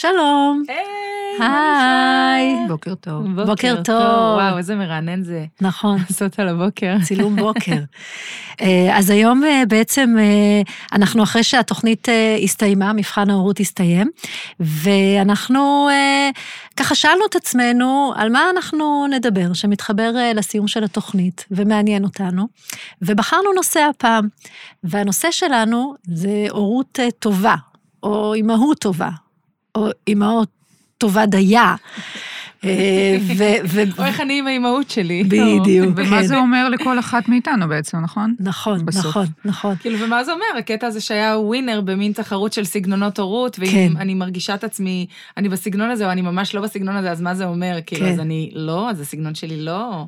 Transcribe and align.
שלום. 0.00 0.62
היי, 0.68 1.48
היי. 1.48 2.68
בוקר 2.68 2.94
טוב. 2.94 3.42
בוקר 3.46 3.82
טוב. 3.84 4.02
וואו, 4.34 4.58
איזה 4.58 4.74
מרענן 4.76 5.22
זה 5.22 5.44
נכון, 5.60 5.98
לעשות 6.10 6.38
על 6.38 6.48
הבוקר. 6.48 6.96
צילום 7.02 7.36
בוקר. 7.36 7.76
אה, 8.60 8.98
אז 8.98 9.10
היום 9.10 9.44
אה, 9.44 9.62
בעצם 9.68 10.16
אה, 10.18 10.62
אנחנו 10.92 11.22
אחרי 11.22 11.42
שהתוכנית 11.42 12.08
הסתיימה, 12.44 12.92
מבחן 12.92 13.30
ההורות 13.30 13.60
הסתיים, 13.60 14.10
ואנחנו 14.60 15.88
ככה 16.76 16.94
שאלנו 16.94 17.26
את 17.30 17.36
עצמנו 17.36 18.12
על 18.16 18.28
מה 18.28 18.50
אנחנו 18.56 19.06
נדבר, 19.06 19.52
שמתחבר 19.52 20.12
לסיום 20.34 20.68
של 20.68 20.84
התוכנית 20.84 21.44
ומעניין 21.50 22.04
אותנו, 22.04 22.48
ובחרנו 23.02 23.52
נושא 23.52 23.80
הפעם, 23.80 24.28
והנושא 24.84 25.30
שלנו 25.30 25.94
זה 26.02 26.46
הורות 26.50 26.98
טובה, 27.18 27.54
או 28.02 28.34
אימהות 28.34 28.78
טובה, 28.78 29.10
אימהות 30.08 30.48
טובה 30.98 31.26
דייה. 31.26 31.74
אה, 32.64 33.16
או 33.98 34.04
איך 34.04 34.20
אני 34.20 34.38
עם 34.38 34.46
האימהות 34.46 34.90
שלי. 34.90 35.24
בדיוק. 35.24 35.92
ומה 35.96 36.20
כן. 36.20 36.26
זה 36.26 36.38
אומר 36.38 36.68
לכל 36.68 36.98
אחת 36.98 37.28
מאיתנו 37.28 37.68
בעצם, 37.68 37.98
נכון? 37.98 38.34
נכון. 38.40 38.80
נכון, 38.94 39.26
נכון. 39.44 39.76
כאילו, 39.76 39.98
ומה 39.98 40.24
זה 40.24 40.32
אומר? 40.32 40.44
הקטע 40.58 40.86
הזה 40.86 41.00
שהיה 41.00 41.38
ווינר 41.38 41.80
במין 41.80 42.12
תחרות 42.12 42.52
של 42.52 42.64
סגנונות 42.64 43.18
הורות, 43.18 43.58
ואם 43.58 43.70
כן. 43.70 43.92
אני 43.96 44.14
מרגישה 44.14 44.54
את 44.54 44.64
עצמי, 44.64 45.06
אני 45.36 45.48
בסגנון 45.48 45.90
הזה, 45.90 46.06
או 46.06 46.10
אני 46.10 46.22
ממש 46.22 46.54
לא 46.54 46.60
בסגנון 46.60 46.96
הזה, 46.96 47.10
אז 47.10 47.20
מה 47.20 47.34
זה 47.34 47.44
אומר? 47.44 47.78
כאילו, 47.86 48.06
כן. 48.06 48.12
אז 48.12 48.20
אני 48.20 48.50
לא, 48.54 48.90
אז 48.90 49.00
הסגנון 49.00 49.34
שלי 49.34 49.64
לא. 49.64 50.04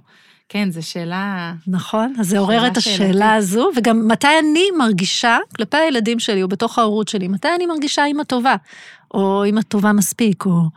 כן, 0.48 0.70
זו 0.70 0.86
שאלה... 0.86 1.52
נכון, 1.66 2.14
אז 2.18 2.28
זה 2.28 2.38
עורר 2.38 2.66
את 2.66 2.80
שאלה 2.80 2.94
השאלה 2.94 3.34
הזו, 3.34 3.70
וגם 3.76 4.08
מתי 4.08 4.28
אני 4.40 4.64
מרגישה, 4.78 5.38
כלפי 5.56 5.76
הילדים 5.76 6.18
שלי, 6.18 6.42
או 6.42 6.48
בתוך 6.48 6.78
ההורות 6.78 7.08
שלי, 7.08 7.28
מתי 7.28 7.48
אני 7.56 7.66
מרגישה 7.66 8.04
אימא 8.04 8.22
טובה, 8.22 8.56
או 9.14 9.44
אימא 9.44 9.60
טובה 9.60 9.92
מספיק, 9.92 10.46
או 10.46 10.68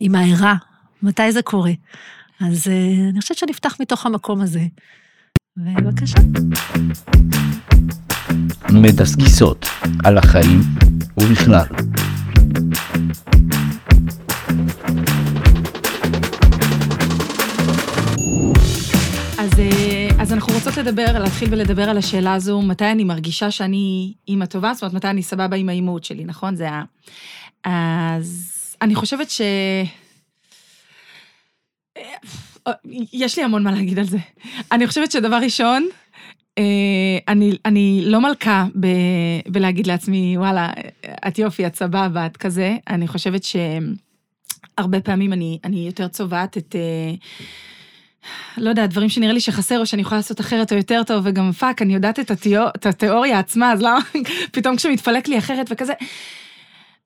אימא 0.00 0.18
ערה, 0.18 0.54
מתי 1.02 1.32
זה 1.32 1.42
קורה. 1.42 1.72
אז 2.40 2.68
אה, 2.68 3.10
אני 3.10 3.20
חושבת 3.20 3.38
שנפתח 3.38 3.76
מתוך 3.80 4.06
המקום 4.06 4.40
הזה. 4.40 4.60
בבקשה. 5.56 6.18
מדסקסות 8.72 9.66
על 10.04 10.18
החיים 10.18 10.60
ובכלל. 11.20 11.64
אז, 19.38 19.58
אה, 19.58 20.08
אז 20.18 20.32
אנחנו 20.32 20.54
רוצות 20.54 20.76
לדבר, 20.76 21.18
להתחיל 21.18 21.48
ולדבר 21.52 21.90
על 21.90 21.98
השאלה 21.98 22.34
הזו, 22.34 22.62
מתי 22.62 22.90
אני 22.90 23.04
מרגישה 23.04 23.50
שאני 23.50 24.12
אימא 24.28 24.44
טובה, 24.44 24.74
זאת 24.74 24.82
אומרת, 24.82 24.94
מתי 24.94 25.08
אני 25.08 25.22
סבבה 25.22 25.56
עם 25.56 25.68
האימהות 25.68 26.04
שלי, 26.04 26.24
נכון? 26.24 26.56
זה 26.56 26.70
ה... 26.70 26.82
אז 27.64 28.76
אני 28.82 28.94
חושבת 28.94 29.30
ש... 29.30 29.40
אה, 31.96 32.72
יש 33.12 33.38
לי 33.38 33.44
המון 33.44 33.62
מה 33.62 33.72
להגיד 33.72 33.98
על 33.98 34.04
זה. 34.04 34.18
אני 34.72 34.86
חושבת 34.86 35.12
שדבר 35.12 35.36
ראשון, 35.36 35.88
אה, 36.58 37.18
אני, 37.28 37.52
אני 37.64 38.02
לא 38.04 38.20
מלכה 38.20 38.66
ב, 38.80 38.86
בלהגיד 39.48 39.86
לעצמי, 39.86 40.38
וואלה, 40.38 40.70
את 41.28 41.38
יופי, 41.38 41.66
את 41.66 41.74
סבבה, 41.74 42.26
את 42.26 42.36
כזה. 42.36 42.76
אני 42.88 43.08
חושבת 43.08 43.42
שהרבה 43.44 45.00
פעמים 45.00 45.32
אני, 45.32 45.58
אני 45.64 45.86
יותר 45.86 46.08
צובעת 46.08 46.58
את... 46.58 46.76
אה, 46.76 47.14
לא 48.56 48.68
יודעת, 48.68 48.90
דברים 48.90 49.08
שנראה 49.08 49.32
לי 49.32 49.40
שחסר, 49.40 49.80
או 49.80 49.86
שאני 49.86 50.02
יכולה 50.02 50.18
לעשות 50.18 50.40
אחרת 50.40 50.72
או 50.72 50.76
יותר 50.76 51.02
טוב, 51.06 51.26
וגם 51.26 51.52
fuck, 51.52 51.82
אני 51.82 51.94
יודעת 51.94 52.20
את, 52.20 52.30
התיאור, 52.30 52.68
את 52.76 52.86
התיאוריה 52.86 53.38
עצמה, 53.38 53.72
אז 53.72 53.82
למה 53.82 53.98
פתאום 54.52 54.76
כשמתפלק 54.76 55.28
לי 55.28 55.38
אחרת 55.38 55.66
וכזה... 55.70 55.92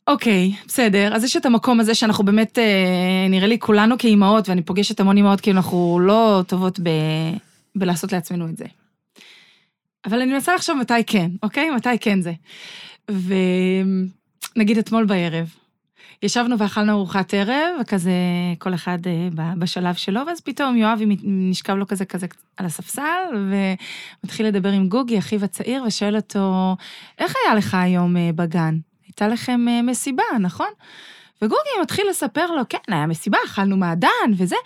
אוקיי, 0.06 0.52
בסדר, 0.66 1.14
אז 1.14 1.24
יש 1.24 1.36
את 1.36 1.46
המקום 1.46 1.80
הזה 1.80 1.94
שאנחנו 1.94 2.24
באמת, 2.24 2.58
אה, 2.58 3.26
נראה 3.28 3.46
לי 3.46 3.58
כולנו 3.58 3.98
כאימהות, 3.98 4.48
ואני 4.48 4.62
פוגשת 4.62 5.00
המון 5.00 5.16
אימהות, 5.16 5.40
כאילו 5.40 5.56
אנחנו 5.56 6.00
לא 6.00 6.42
טובות 6.46 6.80
ב, 6.80 6.88
בלעשות 7.76 8.12
לעצמנו 8.12 8.48
את 8.48 8.56
זה. 8.56 8.64
אבל 10.04 10.20
אני 10.20 10.32
מנסה 10.32 10.54
לחשוב 10.54 10.78
מתי 10.78 11.04
כן, 11.06 11.30
אוקיי? 11.42 11.70
מתי 11.70 11.98
כן 12.00 12.20
זה. 12.20 12.32
ונגיד 14.56 14.78
אתמול 14.78 15.04
בערב, 15.04 15.54
ישבנו 16.22 16.58
ואכלנו 16.58 16.92
ארוחת 16.92 17.34
ערב, 17.34 17.80
וכזה 17.80 18.12
כל 18.58 18.74
אחד 18.74 18.98
אה, 19.06 19.54
בשלב 19.58 19.94
שלו, 19.94 20.20
ואז 20.26 20.40
פתאום 20.40 20.76
יואבי 20.76 21.16
נשכב 21.22 21.74
לו 21.74 21.86
כזה 21.86 22.04
כזה 22.04 22.26
על 22.56 22.66
הספסל, 22.66 23.50
ומתחיל 24.24 24.46
לדבר 24.46 24.68
עם 24.68 24.88
גוגי, 24.88 25.18
אחיו 25.18 25.44
הצעיר, 25.44 25.84
ושואל 25.86 26.16
אותו, 26.16 26.76
איך 27.18 27.34
היה 27.44 27.54
לך 27.54 27.74
היום 27.74 28.16
אה, 28.16 28.30
בגן? 28.34 28.76
הייתה 29.12 29.28
לכם 29.28 29.66
אה, 29.68 29.82
מסיבה, 29.82 30.22
נכון? 30.40 30.66
וגוגי 31.42 31.70
מתחיל 31.82 32.06
לספר 32.10 32.46
לו, 32.46 32.62
כן, 32.68 32.78
היה 32.88 33.06
מסיבה, 33.06 33.38
אכלנו 33.46 33.76
מעדן 33.76 34.08
וזה, 34.36 34.56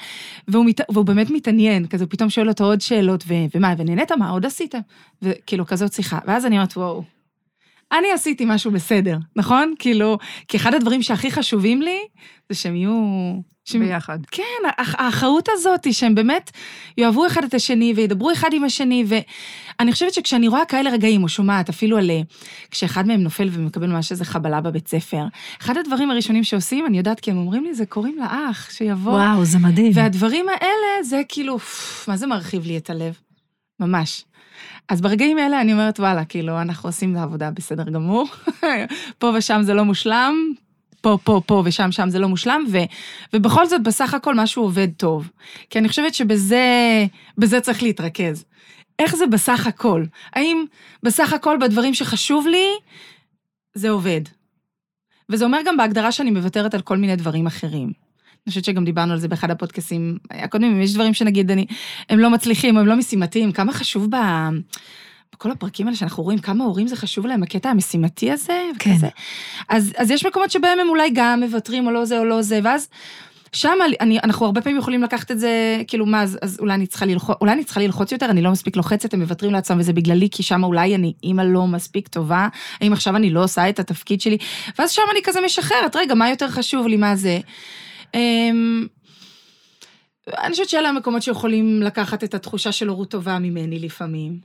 והוא, 0.49 0.65
מת, 0.65 0.81
והוא 0.91 1.05
באמת 1.05 1.31
מתעניין, 1.31 1.87
כזה 1.87 2.05
הוא 2.05 2.11
פתאום 2.11 2.31
שואל 2.31 2.49
אותו 2.49 2.65
עוד 2.65 2.81
שאלות, 2.81 3.25
ו, 3.27 3.35
ומה, 3.55 3.75
ונהנית, 3.79 4.12
מה 4.12 4.31
עוד 4.31 4.47
עשיתם? 4.47 4.79
וכאילו, 5.23 5.67
כזאת 5.67 5.93
שיחה. 5.93 6.19
ואז 6.27 6.47
אני 6.47 6.56
אומרת, 6.56 6.77
וואו, 6.77 7.03
אני 7.93 8.13
עשיתי 8.13 8.45
משהו 8.47 8.71
בסדר, 8.71 9.19
נכון? 9.37 9.75
כאילו, 9.79 10.19
כי 10.49 10.57
אחד 10.57 10.75
הדברים 10.75 11.03
שהכי 11.03 11.31
חשובים 11.31 11.83
לי, 11.83 11.99
זה 12.51 12.59
שהם 12.59 12.77
יהיו... 12.77 12.93
שהם, 13.69 13.81
ביחד. 13.81 14.19
כן, 14.31 14.43
האח- 14.69 14.95
האחריות 14.99 15.49
הזאת, 15.53 15.93
שהם 15.93 16.15
באמת 16.15 16.51
יאהבו 16.99 17.27
אחד 17.27 17.45
את 17.45 17.55
השני 17.55 17.93
וידברו 17.97 18.33
אחד 18.33 18.49
עם 18.53 18.65
השני, 18.65 19.05
ואני 19.07 19.93
חושבת 19.93 20.15
שכשאני 20.15 20.49
רואה 20.49 20.65
כאלה 20.65 20.91
רגעים, 20.91 21.23
או 21.23 21.29
שומעת 21.29 21.69
אפילו 21.69 21.97
על... 21.99 22.11
אה, 22.11 22.21
כשאחד 22.71 23.07
מהם 23.07 23.21
נופל 23.21 23.49
ומקבל 23.53 23.87
ממש 23.87 24.13
איזה 24.13 24.25
חבלה 24.25 24.61
בבית 24.61 24.89
ספר, 24.89 25.25
אחד 25.61 25.77
הדברים 25.77 26.11
הראשונים 26.11 26.45
שעושים, 26.45 26.87
אני 26.87 26.99
יודעת 26.99 27.21
כי 27.21 27.31
הם 27.31 27.37
אומרים 27.37 27.65
לי, 27.65 27.75
זה 27.75 27.87
קוראים 27.87 28.17
לאח, 28.19 28.71
שיבוא. 28.71 29.13
וואו, 29.13 29.45
זה 29.45 29.59
מדהים. 29.59 29.93
והדברים 29.95 30.47
האלה, 30.49 31.03
זה 31.03 31.23
כאילו, 31.29 31.59
מה 32.09 32.17
זה 32.17 32.27
מרחיב 32.27 32.67
לי 32.67 32.77
את 32.77 32.91
הלב? 32.91 33.15
ממש. 33.81 34.25
אז 34.89 35.00
ברגעים 35.00 35.39
האלה 35.39 35.61
אני 35.61 35.72
אומרת, 35.72 36.00
וואלה, 36.00 36.25
כאילו, 36.25 36.61
אנחנו 36.61 36.89
עושים 36.89 37.12
את 37.12 37.17
העבודה 37.17 37.50
בסדר 37.50 37.84
גמור. 37.84 38.27
פה 39.19 39.33
ושם 39.37 39.61
זה 39.62 39.75
לא 39.75 39.84
מושלם, 39.84 40.53
פה, 41.00 41.19
פה, 41.25 41.41
פה 41.47 41.62
ושם, 41.65 41.93
שם 41.93 42.11
זה 42.11 42.19
לא 42.19 42.28
מושלם, 42.28 42.65
ו, 42.72 42.78
ובכל 43.33 43.67
זאת, 43.67 43.83
בסך 43.83 44.15
הכל 44.15 44.34
משהו 44.34 44.62
עובד 44.62 44.89
טוב. 44.97 45.31
כי 45.71 45.78
אני 45.78 45.89
חושבת 45.89 46.15
שבזה 46.15 46.65
בזה 47.39 47.61
צריך 47.61 47.83
להתרכז. 47.83 48.44
איך 48.99 49.17
זה 49.17 49.27
בסך 49.27 49.67
הכל? 49.67 50.05
האם 50.33 50.65
בסך 51.03 51.33
הכל 51.33 51.59
בדברים 51.61 51.94
שחשוב 51.94 52.47
לי, 52.47 52.67
זה 53.75 53.91
עובד? 53.91 54.21
וזה 55.28 55.44
אומר 55.44 55.59
גם 55.67 55.77
בהגדרה 55.77 56.12
שאני 56.12 56.31
מוותרת 56.31 56.75
על 56.75 56.83
כל 56.83 56.97
מיני 56.97 57.17
דברים 57.17 57.47
אחרים. 57.47 58.06
אני 58.47 58.51
חושבת 58.51 58.65
שגם 58.65 58.84
דיברנו 58.84 59.12
על 59.12 59.19
זה 59.19 59.29
באחד 59.29 59.51
הפודקאסים 59.51 60.19
הקודמים, 60.31 60.83
יש 60.83 60.95
דברים 60.95 61.15
שנגיד 61.15 61.51
אני, 61.51 61.67
הם 62.09 62.19
לא 62.19 62.31
מצליחים, 62.31 62.79
הם 62.79 62.87
לא 62.87 62.97
משימתיים, 62.97 63.53
כמה 63.53 63.73
חשוב 63.73 64.07
ב... 64.11 64.17
בכל 65.33 65.51
הפרקים 65.51 65.87
האלה 65.87 65.97
שאנחנו 65.97 66.23
רואים, 66.23 66.39
כמה 66.39 66.65
הורים 66.65 66.89
זה 66.89 66.97
חשוב 66.97 67.27
להם, 67.27 67.43
הקטע 67.43 67.69
המשימתי 67.69 68.31
הזה, 68.31 68.62
כן. 68.79 68.91
וכזה. 68.91 69.09
אז, 69.69 69.93
אז 69.97 70.11
יש 70.11 70.27
מקומות 70.27 70.51
שבהם 70.51 70.79
הם 70.81 70.89
אולי 70.89 71.11
גם 71.15 71.41
מוותרים, 71.41 71.87
או 71.87 71.91
לא 71.91 72.05
זה 72.05 72.19
או 72.19 72.25
לא 72.25 72.43
זה, 72.43 72.61
ואז 72.62 72.89
שם 73.53 73.79
אני, 74.01 74.19
אנחנו 74.25 74.47
הרבה 74.47 74.61
פעמים 74.61 74.79
יכולים 74.79 75.03
לקחת 75.03 75.31
את 75.31 75.39
זה, 75.39 75.83
כאילו, 75.89 76.06
מה, 76.06 76.23
אז, 76.23 76.39
אז 76.43 76.59
אולי, 76.61 76.75
אני 76.75 76.87
צריכה 76.87 77.06
ללחוץ, 77.06 77.37
אולי 77.41 77.53
אני 77.53 77.65
צריכה 77.65 77.81
ללחוץ 77.81 78.12
יותר, 78.12 78.27
אני 78.27 78.43
לא 78.43 78.51
מספיק 78.51 78.77
לוחצת, 78.77 79.15
הם 79.15 79.21
מוותרים 79.21 79.53
לעצמם, 79.53 79.79
וזה 79.81 79.93
בגללי, 79.93 80.29
כי 80.31 80.43
שם 80.43 80.65
אולי 80.65 80.95
אני 80.95 81.12
אימא 81.23 81.43
לא 81.43 81.67
מספיק 81.67 82.09
טובה, 82.09 82.49
האם 82.81 82.93
עכשיו 82.93 83.17
אני 83.17 83.31
לא 83.31 83.45
עושה 83.45 83.69
את 83.69 83.79
התפקיד 83.79 84.21
שלי, 84.21 84.39
ואז 84.79 84.91
שם 84.91 85.03
אני 85.12 85.21
כזה 85.25 85.41
משחררת, 85.41 85.97
רגע, 85.97 86.15
מה 86.15 86.31
יותר 86.31 86.49
חשוב 86.49 86.87
לי, 86.87 86.97
מה 86.97 87.17
זה? 87.17 87.39
אמ, 88.15 88.87
אני 90.39 90.50
חושבת 90.50 90.69
שאלה 90.69 90.89
המקומות 90.89 91.22
שיכולים 91.22 91.83
לקחת 91.83 92.25
את 92.25 92.34
התחושה 92.34 92.72
של 92.72 92.89
הורות 92.89 93.11
טובה 93.11 93.39
ממני 93.39 93.78
לפעמים. 93.78 94.39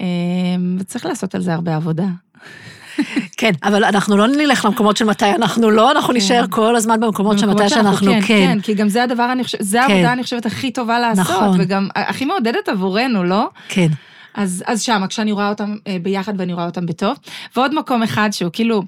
אמ, 0.00 0.76
וצריך 0.80 1.06
לעשות 1.06 1.34
על 1.34 1.40
זה 1.40 1.54
הרבה 1.54 1.76
עבודה. 1.76 2.04
כן, 3.38 3.52
אבל 3.64 3.84
אנחנו 3.84 4.16
לא 4.16 4.26
נלך 4.26 4.64
למקומות 4.64 4.96
של 4.96 5.04
מתי 5.04 5.30
אנחנו 5.30 5.70
לא, 5.70 5.90
אנחנו 5.90 6.08
כן. 6.08 6.14
נישאר 6.14 6.44
כל 6.50 6.76
הזמן 6.76 7.00
במקומות 7.00 7.38
של 7.38 7.46
מתי 7.46 7.68
שאנחנו 7.68 8.12
כן. 8.12 8.20
כן. 8.20 8.26
כן, 8.26 8.60
כי 8.60 8.74
גם 8.74 8.88
זה 8.88 9.02
הדבר, 9.02 9.32
אני 9.32 9.44
חושבת, 9.44 9.60
זה 9.64 9.78
כן. 9.78 9.90
העבודה, 9.90 10.12
אני 10.12 10.22
חושבת, 10.22 10.46
הכי 10.46 10.70
טובה 10.70 10.98
לעשות, 10.98 11.24
נכון. 11.24 11.60
וגם 11.60 11.88
הכי 11.94 12.24
מעודדת 12.24 12.68
עבורנו, 12.68 13.24
לא? 13.24 13.48
כן. 13.68 13.88
אז, 14.34 14.64
אז 14.66 14.82
שמה, 14.82 15.06
כשאני 15.06 15.32
רואה 15.32 15.48
אותם 15.48 15.76
אה, 15.86 15.96
ביחד 16.02 16.32
ואני 16.40 16.52
רואה 16.52 16.66
אותם 16.66 16.86
בטוב. 16.86 17.16
ועוד 17.56 17.74
מקום 17.74 18.02
אחד 18.02 18.28
שהוא 18.32 18.50
כאילו, 18.52 18.82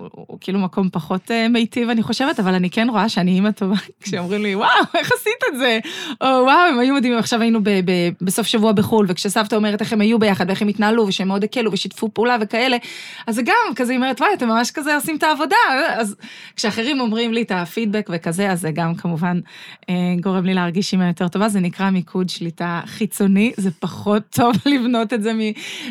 הוא, 0.00 0.38
כאילו 0.40 0.58
מקום 0.58 0.88
פחות 0.92 1.30
אה, 1.30 1.48
מיטיב, 1.48 1.90
אני 1.90 2.02
חושבת, 2.02 2.40
אבל 2.40 2.54
אני 2.54 2.70
כן 2.70 2.88
רואה 2.90 3.08
שאני 3.08 3.30
אימא 3.30 3.50
טובה, 3.50 3.76
כשאומרים 4.02 4.42
לי, 4.42 4.54
וואו, 4.54 4.68
איך 4.94 5.12
עשית 5.12 5.42
את 5.52 5.58
זה? 5.58 5.78
או 6.20 6.26
וואו, 6.26 6.68
הם 6.68 6.78
היו 6.78 6.94
מדהימים, 6.94 7.18
עכשיו 7.18 7.40
היינו 7.40 7.60
ב, 7.62 7.68
ב, 7.68 7.90
בסוף 8.20 8.46
שבוע 8.46 8.72
בחו"ל, 8.72 9.06
וכשסבתא 9.08 9.54
אומרת 9.54 9.80
איך 9.80 9.92
הם 9.92 10.00
היו 10.00 10.18
ביחד, 10.18 10.44
ואיך 10.48 10.62
הם 10.62 10.68
התנהלו, 10.68 11.06
ושהם 11.06 11.28
מאוד 11.28 11.44
הקלו 11.44 11.72
ושיתפו 11.72 12.08
פעולה 12.12 12.36
וכאלה, 12.40 12.76
אז 13.26 13.34
זה 13.34 13.42
גם, 13.42 13.74
כזה, 13.76 13.92
היא 13.92 13.98
אומרת, 13.98 14.20
וואי, 14.20 14.34
אתם 14.34 14.48
ממש 14.48 14.70
כזה 14.70 14.94
עושים 14.94 15.16
את 15.16 15.22
העבודה. 15.22 15.56
אז 15.88 16.16
כשאחרים 16.56 17.00
אומרים 17.00 17.32
לי 17.32 17.42
את 17.42 17.52
הפידבק 17.54 18.10
וכזה, 18.12 18.50
אז 18.50 18.60
זה 18.60 18.70
גם 18.70 18.94
כמובן 18.94 19.40
אה, 19.88 19.94
גורם 20.20 20.44
לי 20.44 20.54
להרגיש 20.54 20.92
אימא 20.92 21.04
יותר 21.04 21.28
טובה, 21.28 21.48
זה 21.48 21.60
נקרא 21.60 21.90
מיקוד 21.90 22.28
שליטה 22.28 22.80
חיצוני, 22.86 23.52
זה 23.56 23.70
פחות 23.70 24.22
טוב 24.38 24.56
לבנות 24.66 25.12
את 25.12 25.22
זה 25.22 25.32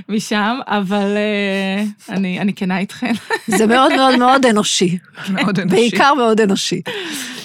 משם, 0.10 0.60
אבל 0.68 1.18
אה, 1.18 1.84
אני, 2.16 2.40
אני 2.40 2.54
כנה 2.54 2.80
איתכן. 2.80 3.14
זה 3.48 3.68
מאוד 3.68 3.92
מאוד 4.00 4.20
מאוד 4.20 4.46
אנושי. 4.46 4.98
מאוד 5.30 5.60
אנושי. 5.60 5.76
בעיקר 5.76 6.14
מאוד 6.14 6.42
אנושי. 6.42 6.82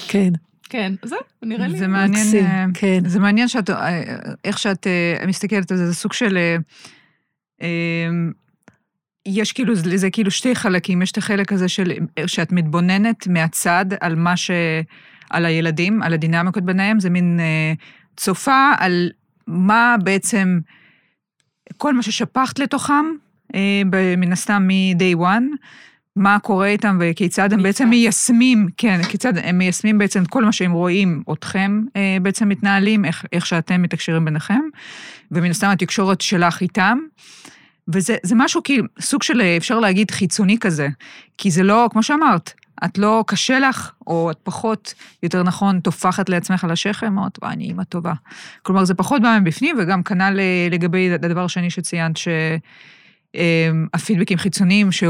כן. 0.09 0.33
כן, 0.75 0.93
זהו, 1.03 1.19
נראה 1.43 1.69
לי. 1.69 1.79
זה 1.79 1.87
מעניין, 1.87 2.27
מקסים, 2.27 2.45
אה, 2.45 2.65
כן. 2.75 2.99
זה 3.07 3.21
מעניין 3.21 3.49
שאת, 3.49 3.71
אה, 3.71 4.03
איך 4.45 4.59
שאת 4.59 4.87
אה, 4.87 5.27
מסתכלת 5.27 5.71
על 5.71 5.77
זה, 5.77 5.87
זה 5.87 5.95
סוג 5.95 6.13
של... 6.13 6.39
יש 9.27 9.53
כאילו, 9.53 9.75
זה 9.75 9.97
זה 9.97 10.11
כאילו 10.11 10.31
שתי 10.31 10.55
חלקים, 10.55 11.03
יש 11.03 11.11
את 11.11 11.19
החלק 11.19 11.53
הזה 11.53 11.69
של, 11.69 11.93
שאת 12.27 12.53
מתבוננת 12.53 13.27
מהצד 13.27 13.87
על 14.01 14.15
מה 14.15 14.37
ש... 14.37 14.51
על 15.31 15.47
הילדים, 15.47 16.03
על 16.03 16.13
הדינמיקות 16.13 16.65
ביניהם, 16.65 17.01
זה 17.01 17.11
מין 17.11 17.41
צופה 18.17 18.73
על 18.79 19.11
מה 19.47 19.97
בעצם, 20.05 20.59
כל 21.77 21.95
מה 21.95 22.03
ששפכת 22.03 22.59
לתוכם, 22.59 23.05
מן 24.17 24.33
הסתם 24.33 24.69
מ-day 24.69 25.17
one, 25.19 25.45
מה 26.17 26.39
קורה 26.39 26.67
איתם 26.67 26.99
וכיצד 27.01 27.53
הם 27.53 27.63
בעצם. 27.63 27.89
מיישמים, 27.89 28.69
כן, 28.77 29.01
כיצד 29.09 29.39
הם 29.39 29.59
מיישמים 29.59 29.99
בעצם 29.99 30.23
את 30.23 30.29
כל 30.29 30.45
מה 30.45 30.53
שהם 30.53 30.73
רואים 30.73 31.23
אתכם 31.33 31.83
אה, 31.97 32.17
בעצם 32.23 32.49
מתנהלים, 32.49 33.05
איך, 33.05 33.25
איך 33.33 33.47
שאתם 33.47 33.83
מתקשרים 33.83 34.25
ביניכם, 34.25 34.61
ומן 35.31 35.51
הסתם 35.51 35.69
התקשורת 35.69 36.21
שלך 36.21 36.61
איתם. 36.61 36.99
וזה 37.89 38.17
זה 38.23 38.35
משהו 38.35 38.63
כאילו, 38.63 38.85
סוג 39.01 39.23
של, 39.23 39.41
אה, 39.41 39.57
אפשר 39.57 39.81
להגיד, 39.81 40.11
חיצוני 40.11 40.59
כזה. 40.59 40.89
כי 41.39 41.51
זה 41.51 41.63
לא, 41.63 41.89
כמו 41.93 42.03
שאמרת, 42.03 42.53
את 42.85 42.99
לא 42.99 43.25
קשה 43.27 43.59
לך, 43.59 43.93
או 44.07 44.31
את 44.31 44.39
פחות, 44.43 44.95
יותר 45.23 45.43
נכון, 45.43 45.81
טופחת 45.81 46.29
לעצמך 46.29 46.65
על 46.65 46.71
השכם, 46.71 47.07
אמרת, 47.07 47.39
וואי, 47.43 47.53
אני 47.53 47.65
אימא 47.65 47.85
טובה. 47.85 48.13
כלומר, 48.63 48.85
זה 48.85 48.95
פחות 48.95 49.23
בא 49.23 49.39
מבפנים, 49.43 49.77
וגם 49.79 50.03
כנ"ל 50.03 50.41
אה, 50.41 50.69
לגבי 50.71 51.15
הדבר 51.15 51.45
השני 51.45 51.71
שציינת, 51.71 52.17
שהפידבקים 53.35 54.39
חיצוניים, 54.39 54.93
ש... 54.93 55.05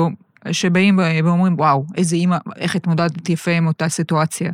שבאים 0.53 0.99
ואומרים, 1.25 1.55
וואו, 1.55 1.85
איזה 1.97 2.17
אימא, 2.17 2.37
איך 2.57 2.77
התמודדת 2.77 3.29
יפה 3.29 3.51
עם 3.51 3.67
אותה 3.67 3.89
סיטואציה. 3.89 4.51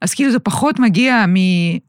אז 0.00 0.14
כאילו 0.14 0.30
זה 0.30 0.38
פחות 0.38 0.78
מגיע 0.78 1.24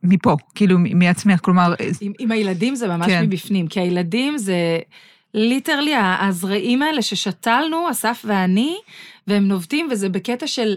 מפה, 0.04 0.38
כאילו 0.56 0.78
מעצמך, 0.80 1.40
כלומר, 1.42 1.74
עם, 2.02 2.12
עם 2.20 2.32
הילדים 2.32 2.76
זה 2.76 2.88
ממש. 2.88 3.08
כן. 3.08 3.24
מבפנים, 3.26 3.68
כי 3.68 3.80
הילדים 3.80 4.38
זה 4.38 4.80
ליטרלי 5.34 5.94
הזרעים 6.20 6.82
האלה 6.82 7.02
ששתלנו, 7.02 7.92
אסף 7.92 8.26
ואני, 8.28 8.76
והם 9.28 9.48
נובטים, 9.48 9.88
וזה 9.92 10.10
בקטע 10.10 10.48
של 10.48 10.76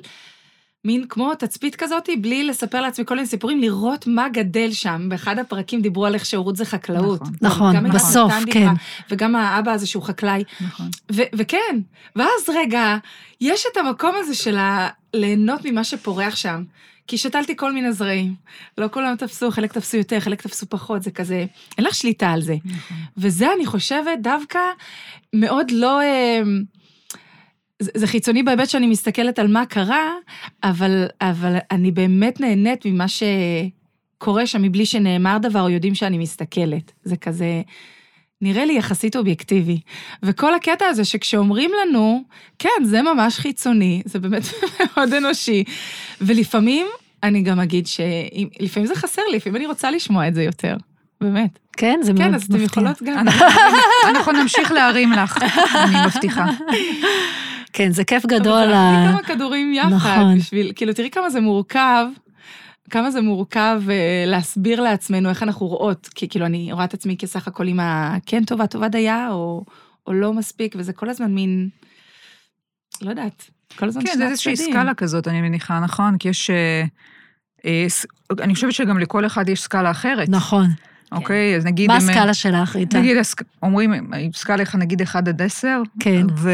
מין 0.84 1.04
כמו 1.08 1.34
תצפית 1.34 1.76
כזאת, 1.76 2.08
בלי 2.20 2.44
לספר 2.44 2.80
לעצמי 2.80 3.04
כל 3.06 3.14
מיני 3.14 3.26
סיפורים, 3.26 3.60
לראות 3.60 4.06
מה 4.06 4.28
גדל 4.28 4.72
שם. 4.72 5.08
באחד 5.08 5.38
הפרקים 5.38 5.80
דיברו 5.80 6.06
על 6.06 6.14
איך 6.14 6.26
שהורות 6.26 6.56
זה 6.56 6.64
חקלאות. 6.64 7.20
נכון. 7.22 7.34
נכון, 7.40 7.76
גם 7.76 7.90
בסוף, 7.90 8.32
כן. 8.32 8.44
דיברה, 8.52 8.72
וגם 9.10 9.36
האבא 9.36 9.72
הזה 9.72 9.86
שהוא 9.86 10.02
חקלאי. 10.02 10.44
נכון. 10.60 10.86
וכן, 11.10 11.80
ואז 12.16 12.48
רגע, 12.54 12.96
יש 13.40 13.64
את 13.72 13.76
המקום 13.76 14.14
הזה 14.18 14.34
של 14.34 14.56
ה- 14.56 14.88
ליהנות 15.14 15.60
ממה 15.64 15.84
שפורח 15.84 16.36
שם. 16.36 16.62
כי 17.06 17.18
שתלתי 17.18 17.56
כל 17.56 17.72
מיני 17.72 17.92
זרעים. 17.92 18.34
לא 18.78 18.88
כולם 18.92 19.16
תפסו, 19.16 19.50
חלק 19.50 19.72
תפסו 19.72 19.96
יותר, 19.96 20.20
חלק 20.20 20.42
תפסו 20.42 20.66
פחות, 20.66 21.02
זה 21.02 21.10
כזה, 21.10 21.46
אין 21.78 21.86
לך 21.86 21.94
שליטה 21.94 22.30
על 22.30 22.42
זה. 22.42 22.54
נכון. 22.64 22.96
וזה, 23.16 23.52
אני 23.56 23.66
חושבת, 23.66 24.18
דווקא 24.20 24.58
מאוד 25.32 25.70
לא... 25.70 26.00
אה, 26.02 26.40
זה, 27.84 27.90
זה 27.94 28.06
חיצוני 28.06 28.42
בהיבט 28.42 28.68
שאני 28.68 28.86
מסתכלת 28.86 29.38
על 29.38 29.46
מה 29.48 29.66
קרה, 29.66 30.10
אבל, 30.64 31.06
אבל 31.20 31.56
אני 31.70 31.90
באמת 31.90 32.40
נהנית 32.40 32.86
ממה 32.86 33.04
שקורה 33.08 34.46
שם 34.46 34.62
מבלי 34.62 34.86
שנאמר 34.86 35.38
דבר, 35.38 35.60
או 35.60 35.68
יודעים 35.70 35.94
שאני 35.94 36.18
מסתכלת. 36.18 36.92
זה 37.04 37.16
כזה... 37.16 37.62
נראה 38.40 38.64
לי 38.64 38.72
יחסית 38.78 39.16
אובייקטיבי. 39.16 39.80
וכל 40.22 40.54
הקטע 40.54 40.86
הזה 40.86 41.04
שכשאומרים 41.04 41.70
לנו, 41.82 42.22
כן, 42.58 42.68
זה 42.84 43.02
ממש 43.02 43.38
חיצוני, 43.38 44.02
זה 44.04 44.18
באמת 44.18 44.42
מאוד 44.96 45.12
אנושי. 45.14 45.64
ולפעמים, 46.20 46.86
אני 47.22 47.42
גם 47.42 47.60
אגיד 47.60 47.86
שלפעמים 47.86 48.86
זה 48.86 48.94
חסר 48.94 49.22
לי, 49.30 49.36
לפעמים 49.36 49.56
אני 49.56 49.66
רוצה 49.66 49.90
לשמוע 49.90 50.28
את 50.28 50.34
זה 50.34 50.42
יותר. 50.42 50.76
באמת. 51.20 51.58
כן, 51.76 52.00
זה 52.02 52.12
מאוד 52.12 52.24
כן, 52.24 52.34
מפתיע. 52.34 52.56
אז 52.56 52.62
אתם 52.62 52.64
יכולות 52.64 53.02
גם. 53.02 53.18
אנחנו- 53.18 53.46
אנחנו 54.08 54.32
נמשיך 54.32 54.72
להרים 54.72 55.12
לך, 55.12 55.38
אני 55.74 56.06
מבטיחה. 56.06 56.46
כן, 57.74 57.90
זה 57.92 58.04
כיף 58.04 58.24
אבל 58.24 58.38
גדול. 58.38 58.62
זרקתי 58.64 58.74
ה- 58.76 59.08
כמה 59.10 59.22
כדורים 59.22 59.72
יחד, 59.74 59.90
נכון. 59.92 60.38
בשביל, 60.38 60.72
כאילו, 60.76 60.92
תראי 60.92 61.10
כמה 61.10 61.30
זה 61.30 61.40
מורכב, 61.40 62.06
כמה 62.90 63.10
זה 63.10 63.20
מורכב 63.20 63.82
אה, 63.90 64.24
להסביר 64.26 64.80
לעצמנו 64.80 65.28
איך 65.28 65.42
אנחנו 65.42 65.66
רואות, 65.66 66.08
כי 66.14 66.28
כאילו, 66.28 66.46
אני 66.46 66.72
רואה 66.72 66.84
את 66.84 66.94
עצמי 66.94 67.16
כסך 67.16 67.48
הכל 67.48 67.68
עם 67.68 67.80
הכן 67.82 68.44
טובה, 68.44 68.66
טובה 68.66 68.88
דייה, 68.88 69.28
או, 69.30 69.64
או 70.06 70.12
לא 70.12 70.32
מספיק, 70.32 70.74
וזה 70.78 70.92
כל 70.92 71.10
הזמן 71.10 71.34
מין, 71.34 71.68
לא 73.02 73.10
יודעת, 73.10 73.50
כל 73.76 73.88
הזמן 73.88 74.02
כן, 74.02 74.08
שני 74.12 74.16
זה 74.18 74.28
איזושהי 74.28 74.52
הצדדים. 74.52 74.72
סקאלה 74.72 74.94
כזאת, 74.94 75.28
אני 75.28 75.40
מניחה, 75.42 75.80
נכון? 75.80 76.18
כי 76.18 76.28
יש... 76.28 76.50
אה, 76.50 76.84
אה, 77.66 77.84
ס- 77.88 78.06
אני 78.40 78.54
חושבת 78.54 78.72
שגם 78.72 78.98
לכל 78.98 79.26
אחד 79.26 79.48
יש 79.48 79.60
סקאלה 79.62 79.90
אחרת, 79.90 80.28
נכון. 80.28 80.66
אוקיי? 81.12 81.56
אז 81.56 81.64
נגיד... 81.64 81.88
מה 81.88 81.96
הסקאלה 81.96 82.34
שלך, 82.34 82.76
ריטה? 82.76 82.98
נגיד, 82.98 83.16
אומרים, 83.62 83.92
סקאלה 84.34 84.60
איך 84.60 84.74
נגיד 84.74 85.02
1 85.02 85.28
עד 85.28 85.42
10, 85.42 85.82
כן. 86.00 86.26
ו... 86.36 86.50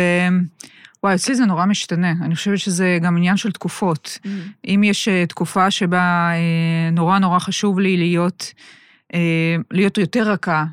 וואי, 1.02 1.14
אצלי 1.14 1.34
זה 1.34 1.44
נורא 1.44 1.66
משתנה. 1.66 2.12
אני 2.22 2.34
חושבת 2.34 2.58
שזה 2.58 2.98
גם 3.02 3.16
עניין 3.16 3.36
של 3.36 3.52
תקופות. 3.52 4.18
Mm. 4.22 4.28
אם 4.68 4.80
יש 4.84 5.08
אה, 5.08 5.26
תקופה 5.26 5.70
שבה 5.70 6.30
אה, 6.32 6.90
נורא 6.92 7.18
נורא 7.18 7.38
חשוב 7.38 7.80
לי 7.80 7.96
להיות, 7.96 8.52
אה, 9.14 9.56
להיות 9.70 9.98
יותר 9.98 10.30
רכה, 10.30 10.64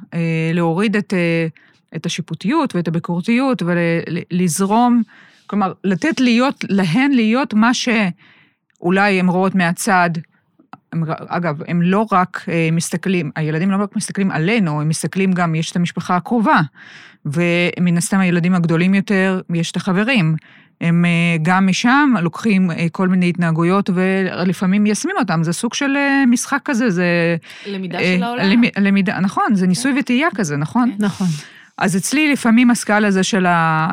להוריד 0.53 0.95
את, 0.95 1.13
את 1.95 2.05
השיפוטיות 2.05 2.75
ואת 2.75 2.87
הביקורתיות 2.87 3.63
ולזרום, 3.65 5.01
כלומר, 5.47 5.73
לתת 5.83 6.19
להיות, 6.19 6.65
להן 6.69 7.11
להיות 7.11 7.53
מה 7.53 7.71
שאולי 7.73 9.19
הן 9.19 9.29
רואות 9.29 9.55
מהצד. 9.55 10.09
הם, 10.93 11.03
אגב, 11.27 11.61
הם 11.67 11.81
לא 11.81 12.05
רק 12.11 12.45
אה, 12.49 12.69
מסתכלים, 12.71 13.31
הילדים 13.35 13.71
לא 13.71 13.83
רק 13.83 13.95
מסתכלים 13.95 14.31
עלינו, 14.31 14.81
הם 14.81 14.89
מסתכלים 14.89 15.31
גם, 15.31 15.55
יש 15.55 15.71
את 15.71 15.75
המשפחה 15.75 16.15
הקרובה, 16.15 16.61
ומן 17.25 17.97
הסתם 17.97 18.19
הילדים 18.19 18.55
הגדולים 18.55 18.93
יותר, 18.93 19.41
יש 19.53 19.71
את 19.71 19.75
החברים. 19.75 20.35
הם 20.81 21.05
אה, 21.05 21.37
גם 21.41 21.67
משם 21.67 22.13
לוקחים 22.21 22.71
אה, 22.71 22.87
כל 22.91 23.07
מיני 23.07 23.29
התנהגויות 23.29 23.89
ולפעמים 23.93 24.83
מיישמים 24.83 25.15
אותם, 25.19 25.43
זה 25.43 25.53
סוג 25.53 25.73
של 25.73 25.97
משחק 26.27 26.59
כזה, 26.65 26.89
זה... 26.89 27.35
למידה 27.65 27.99
של 27.99 28.23
העולם. 28.23 28.45
למ- 28.45 28.83
למידה, 28.83 29.19
נכון, 29.19 29.55
זה 29.55 29.67
ניסוי 29.67 29.99
וטעייה 29.99 30.27
כזה, 30.35 30.57
נכון? 30.57 30.91
נכון. 30.99 31.27
אז 31.77 31.97
אצלי 31.97 32.31
לפעמים 32.33 32.71
הסקאלה 32.71 33.07
הזה 33.07 33.23
של 33.23 33.45
ה... 33.45 33.87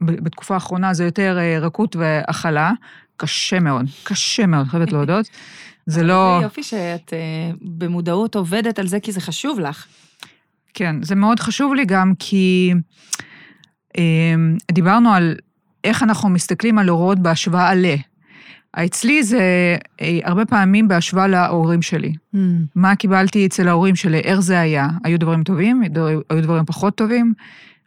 בתקופה 0.00 0.54
האחרונה 0.54 0.94
זה 0.94 1.04
יותר 1.04 1.38
רכות 1.60 1.96
והכלה, 1.96 2.72
קשה 3.16 3.60
מאוד, 3.60 3.84
קשה 4.04 4.46
מאוד, 4.46 4.66
חייבת 4.66 4.92
להודות. 4.92 5.28
זה 5.86 6.02
לא... 6.02 6.36
זה 6.38 6.44
יופי 6.44 6.62
שאת 6.62 7.12
אה, 7.12 7.50
במודעות 7.62 8.34
עובדת 8.34 8.78
על 8.78 8.86
זה, 8.86 9.00
כי 9.00 9.12
זה 9.12 9.20
חשוב 9.20 9.60
לך. 9.60 9.86
כן, 10.74 11.02
זה 11.02 11.14
מאוד 11.14 11.40
חשוב 11.40 11.74
לי 11.74 11.84
גם 11.84 12.12
כי 12.18 12.72
אה, 13.98 14.34
דיברנו 14.72 15.12
על 15.12 15.36
איך 15.84 16.02
אנחנו 16.02 16.28
מסתכלים 16.28 16.78
על 16.78 16.88
הורות 16.88 17.18
בהשוואה 17.18 17.74
ל... 17.74 17.86
אצלי 18.84 19.22
זה 19.22 19.40
אה, 20.00 20.18
הרבה 20.24 20.44
פעמים 20.44 20.88
בהשוואה 20.88 21.26
להורים 21.26 21.82
שלי. 21.82 22.12
Mm, 22.34 22.38
מה 22.74 22.96
קיבלתי 22.96 23.46
אצל 23.46 23.68
ההורים 23.68 23.96
שלי, 23.96 24.18
איך 24.18 24.40
זה 24.40 24.60
היה. 24.60 24.88
היו 25.04 25.18
דברים 25.18 25.44
טובים, 25.44 25.82
היו 26.30 26.42
דברים 26.42 26.64
פחות 26.64 26.96
טובים. 26.96 27.34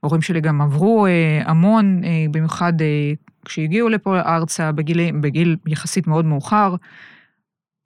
ההורים 0.03 0.21
שלי 0.21 0.41
גם 0.41 0.61
עברו 0.61 1.05
אה, 1.05 1.41
המון, 1.45 2.01
אה, 2.03 2.25
במיוחד 2.31 2.81
אה, 2.81 3.13
כשהגיעו 3.45 3.89
לפה 3.89 4.19
ארצה 4.19 4.71
בגיל, 4.71 5.11
בגיל 5.21 5.55
יחסית 5.67 6.07
מאוד 6.07 6.25
מאוחר. 6.25 6.75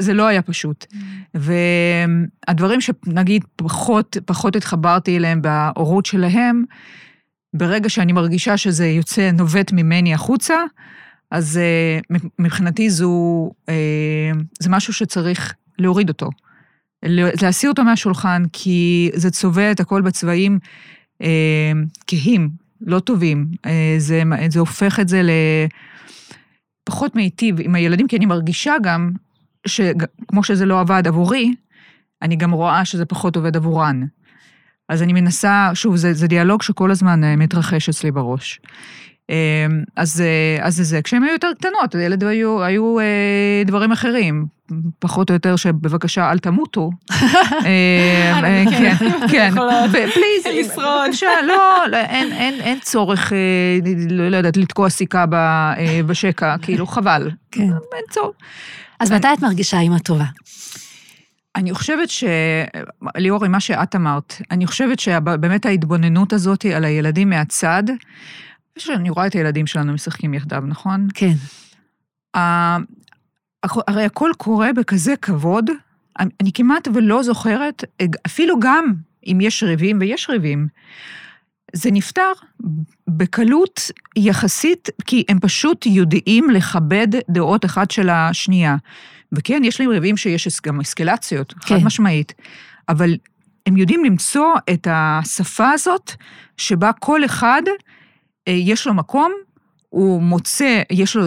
זה 0.04 0.14
לא 0.14 0.28
היה 0.28 0.42
פשוט. 0.42 0.86
והדברים 1.34 2.82
שנגיד 2.82 3.44
פחות, 3.56 4.18
פחות 4.26 4.56
התחברתי 4.56 5.18
אליהם 5.18 5.42
בהורות 5.42 6.06
שלהם, 6.06 6.64
ברגע 7.54 7.90
שאני 7.90 8.14
מרגישה 8.14 8.58
שזה 8.58 8.88
יוצא, 8.88 9.32
נובט 9.32 9.72
ממני 9.72 10.14
החוצה, 10.14 10.56
אז 11.32 11.60
uh, 12.12 12.18
מבחינתי 12.40 12.90
זו, 12.90 13.52
uh, 13.70 13.74
זה 14.60 14.70
משהו 14.70 14.94
שצריך 14.94 15.54
להוריד 15.80 16.10
אותו. 16.10 16.30
להסיר 17.42 17.70
אותו 17.70 17.84
מהשולחן, 17.84 18.44
כי 18.54 19.12
זה 19.14 19.32
צובע 19.32 19.72
את 19.72 19.80
הכל 19.80 20.02
בצבעים 20.02 20.60
uh, 21.22 21.26
כהים, 22.08 22.50
לא 22.82 23.00
טובים. 23.00 23.48
זה, 23.98 24.24
זה 24.50 24.60
הופך 24.60 25.00
את 25.00 25.08
זה 25.08 25.22
לפחות 26.90 27.16
מיטיב 27.16 27.56
עם 27.60 27.76
הילדים, 27.76 28.08
כי 28.08 28.18
אני 28.18 28.26
מרגישה 28.26 28.74
גם 28.84 29.12
שכמו 29.68 30.44
שזה 30.44 30.66
לא 30.66 30.80
עבד 30.80 31.08
עבורי, 31.08 31.54
אני 32.22 32.36
גם 32.36 32.52
רואה 32.52 32.86
שזה 32.86 33.06
פחות 33.06 33.36
עובד 33.36 33.56
עבורן. 33.56 34.04
אז 34.90 35.04
אני 35.04 35.14
מנסה, 35.14 35.70
שוב, 35.74 35.96
זה, 35.96 36.14
זה 36.14 36.28
דיאלוג 36.28 36.62
שכל 36.62 36.92
הזמן 36.92 37.24
uh, 37.24 37.28
מתרחש 37.38 37.90
אצלי 37.90 38.12
בראש. 38.12 38.62
אז, 39.96 40.24
אז 40.62 40.76
זה. 40.76 41.02
כשהן 41.02 41.24
היו 41.24 41.34
יותר 41.34 41.48
קטנות, 41.58 41.96
הילד 41.96 42.24
היו, 42.24 42.64
היו 42.64 42.96
דברים 43.66 43.92
אחרים. 43.92 44.46
פחות 45.00 45.30
או 45.30 45.34
יותר 45.34 45.56
שבבקשה 45.56 46.32
אל 46.32 46.40
תמותו. 46.40 46.90
אה, 47.66 48.40
אני 48.40 48.66
כן, 48.72 48.96
כן, 49.32 49.54
פליז, 49.92 50.48
לשרוד. 50.60 50.86
לא, 51.48 51.88
לא, 51.92 51.98
אין- 51.98 52.80
צורך, 52.80 53.34
אה, 53.34 53.38
לא 54.10 54.36
יודעת, 54.38 54.58
לתקוע 54.58 54.90
סיכה 54.90 55.26
אה, 55.34 56.00
בשקע, 56.06 56.56
כאילו, 56.62 56.88
חבל. 56.88 57.32
כן. 57.52 57.62
אין 57.64 58.04
צורך. 58.10 58.36
אז 59.04 59.12
מתי 59.12 59.28
את 59.34 59.42
מרגישה 59.42 59.80
אימא 59.80 60.00
טובה? 60.00 60.26
אני 61.56 61.74
חושבת 61.74 62.10
ש... 62.10 62.24
ליאורי, 63.16 63.48
מה 63.48 63.60
שאת 63.60 63.96
אמרת, 63.96 64.42
אני 64.52 64.68
חושבת 64.68 65.00
שבאמת 65.00 65.66
ההתבוננות 65.66 66.34
הזאת 66.34 66.66
על 66.66 66.86
הילדים 66.86 67.30
מהצד, 67.30 67.84
שאני 68.78 69.10
רואה 69.10 69.28
את 69.28 69.34
הילדים 69.34 69.68
שלנו 69.68 69.94
משחקים 69.94 70.34
יחדיו, 70.34 70.64
נכון? 70.68 71.08
כן. 71.14 71.34
הרי 73.64 74.04
הכל 74.06 74.32
קורה 74.38 74.74
בכזה 74.74 75.16
כבוד, 75.22 75.70
אני, 76.20 76.30
אני 76.42 76.52
כמעט 76.54 76.88
ולא 76.94 77.24
זוכרת, 77.24 77.84
אפילו 78.26 78.60
גם 78.60 78.94
אם 79.28 79.38
יש 79.42 79.64
ריבים, 79.64 79.98
ויש 80.02 80.30
ריבים, 80.30 80.68
זה 81.74 81.92
נפתר 81.92 82.32
בקלות 83.08 83.92
יחסית, 84.16 84.90
כי 85.06 85.24
הם 85.30 85.40
פשוט 85.40 85.86
יודעים 85.86 86.50
לכבד 86.50 87.08
דעות 87.30 87.66
אחת 87.66 87.92
של 87.92 88.10
השנייה. 88.10 88.76
וכן, 89.32 89.62
יש 89.64 89.82
להם 89.82 89.90
ריבים 89.90 90.18
שיש 90.18 90.62
גם 90.66 90.80
אסקלציות, 90.80 91.54
כן. 91.54 91.60
חד 91.60 91.86
משמעית, 91.86 92.34
אבל 92.90 93.18
הם 93.66 93.78
יודעים 93.78 94.06
למצוא 94.06 94.54
את 94.74 94.88
השפה 94.92 95.72
הזאת, 95.72 96.12
שבה 96.58 96.92
כל 97.00 97.26
אחד, 97.26 97.62
אה, 98.48 98.54
יש 98.54 98.88
לו 98.88 98.94
מקום, 98.94 99.32
הוא 99.90 100.22
מוצא, 100.22 100.82
יש 100.92 101.16
לו 101.16 101.26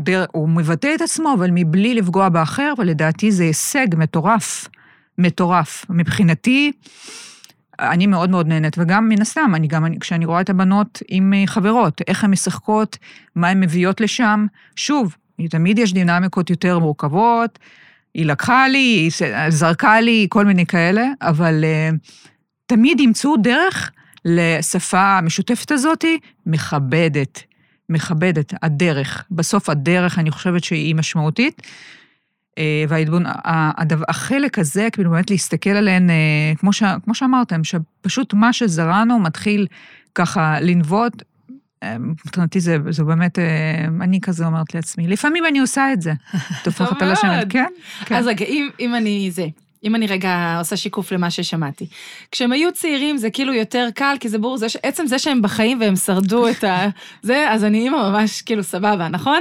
דרך, 0.00 0.28
הוא 0.32 0.48
מבטא 0.48 0.94
את 0.94 1.00
עצמו, 1.00 1.34
אבל 1.34 1.50
מבלי 1.54 1.94
לפגוע 1.94 2.28
באחר, 2.28 2.72
ולדעתי 2.78 3.32
זה 3.32 3.42
הישג 3.42 3.86
מטורף, 3.96 4.68
מטורף. 5.18 5.86
מבחינתי, 5.90 6.72
אני 7.80 8.06
מאוד 8.06 8.30
מאוד 8.30 8.46
נהנית, 8.46 8.76
וגם 8.78 9.08
מן 9.08 9.20
הסתם, 9.20 9.52
אני 9.54 9.66
גם, 9.66 9.86
אני, 9.86 9.98
כשאני 9.98 10.24
רואה 10.24 10.40
את 10.40 10.50
הבנות 10.50 11.02
עם 11.08 11.32
אה, 11.34 11.46
חברות, 11.46 12.00
איך 12.08 12.24
הן 12.24 12.30
משחקות, 12.30 12.98
מה 13.36 13.48
הן 13.48 13.60
מביאות 13.60 14.00
לשם, 14.00 14.46
שוב, 14.76 15.16
תמיד 15.50 15.78
יש 15.78 15.92
דינמיקות 15.92 16.50
יותר 16.50 16.78
מורכבות, 16.78 17.58
היא 18.14 18.26
לקחה 18.26 18.68
לי, 18.68 18.78
היא 18.78 19.10
זרקה 19.48 20.00
לי, 20.00 20.26
כל 20.30 20.44
מיני 20.44 20.66
כאלה, 20.66 21.06
אבל 21.22 21.64
uh, 21.64 21.96
תמיד 22.66 23.00
ימצאו 23.00 23.36
דרך 23.36 23.90
לשפה 24.24 25.18
המשותפת 25.18 25.70
הזאת, 25.70 26.04
מכבדת, 26.46 27.42
מכבדת, 27.88 28.54
הדרך. 28.62 29.24
בסוף 29.30 29.68
הדרך, 29.68 30.18
אני 30.18 30.30
חושבת 30.30 30.64
שהיא 30.64 30.94
משמעותית. 30.94 31.62
אה, 32.58 32.84
וההתבונ... 32.88 33.22
החלק 34.08 34.58
הזה, 34.58 34.88
כאילו 34.92 35.10
באמת 35.10 35.30
להסתכל 35.30 35.70
עליהן, 35.70 36.10
אה, 36.10 36.52
כמו, 36.58 36.72
ש... 36.72 36.82
כמו 37.04 37.14
שאמרתם, 37.14 37.64
שפשוט 37.64 38.34
מה 38.34 38.52
שזרענו 38.52 39.18
מתחיל 39.18 39.66
ככה 40.14 40.60
לנבוט. 40.60 41.22
אה, 41.82 41.98
מבחינתי 41.98 42.60
זה, 42.60 42.76
זה 42.90 43.04
באמת, 43.04 43.38
אני 44.00 44.20
כזה 44.20 44.46
אומרת 44.46 44.74
לעצמי, 44.74 45.08
לפעמים 45.08 45.46
אני 45.46 45.58
עושה 45.58 45.92
את 45.92 46.02
זה. 46.02 46.12
טופחת 46.64 47.02
על 47.02 47.12
מאוד. 47.22 47.52
כן? 47.52 47.66
כן. 48.04 48.14
אז 48.14 48.26
רגע, 48.26 48.44
אם, 48.44 48.68
אם 48.80 48.94
אני 48.94 49.30
זה, 49.30 49.46
אם 49.84 49.94
אני 49.94 50.06
רגע 50.06 50.56
עושה 50.58 50.76
שיקוף 50.76 51.12
למה 51.12 51.30
ששמעתי. 51.30 51.86
כשהם 52.32 52.52
היו 52.52 52.72
צעירים 52.72 53.16
זה 53.16 53.30
כאילו 53.30 53.54
יותר 53.54 53.88
קל, 53.94 54.16
כי 54.20 54.28
זה 54.28 54.38
ברור, 54.38 54.56
זה, 54.58 54.68
ש- 54.68 54.76
עצם 54.82 55.06
זה 55.06 55.18
שהם 55.18 55.42
בחיים 55.42 55.80
והם 55.80 55.96
שרדו 55.96 56.48
את 56.50 56.64
ה... 56.64 56.86
זה, 57.22 57.46
אז 57.50 57.64
אני 57.64 57.78
אימא 57.78 58.10
ממש 58.10 58.42
כאילו 58.42 58.62
סבבה, 58.62 59.08
נכון? 59.08 59.40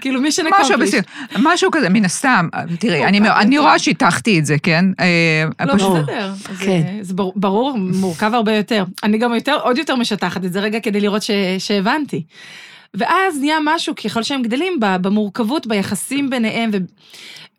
כאילו 0.00 0.20
מי 0.20 0.28
משהו 0.28 0.44
שנקומפליש. 0.44 0.94
בסדר, 0.94 1.00
משהו 1.38 1.70
כזה, 1.70 1.88
מן 1.88 2.04
הסתם, 2.04 2.48
תראי, 2.78 3.04
אני, 3.04 3.18
אני 3.20 3.54
יותר. 3.56 3.66
רואה 3.66 3.78
שהטחתי 3.78 4.38
את 4.38 4.46
זה, 4.46 4.56
כן? 4.62 4.84
אה, 5.00 5.66
לא. 5.66 5.74
בסדר. 5.74 6.32
זה, 6.34 6.64
כן. 6.64 6.98
זה 7.00 7.14
ברור, 7.36 7.78
מורכב 7.78 8.34
הרבה 8.34 8.56
יותר. 8.56 8.84
אני 9.02 9.18
גם 9.18 9.34
יותר, 9.34 9.56
עוד 9.62 9.78
יותר 9.78 9.96
משטחת 9.96 10.44
את 10.44 10.52
זה 10.52 10.60
רגע 10.60 10.80
כדי 10.80 11.00
לראות 11.00 11.22
ש, 11.22 11.30
שהבנתי. 11.58 12.22
ואז 12.94 13.40
נהיה 13.40 13.56
משהו, 13.64 13.94
ככל 14.04 14.22
שהם 14.22 14.42
גדלים, 14.42 14.80
ב- 14.80 14.96
במורכבות, 14.96 15.66
ביחסים 15.66 16.30
ביניהם, 16.30 16.70
ו, 16.72 16.76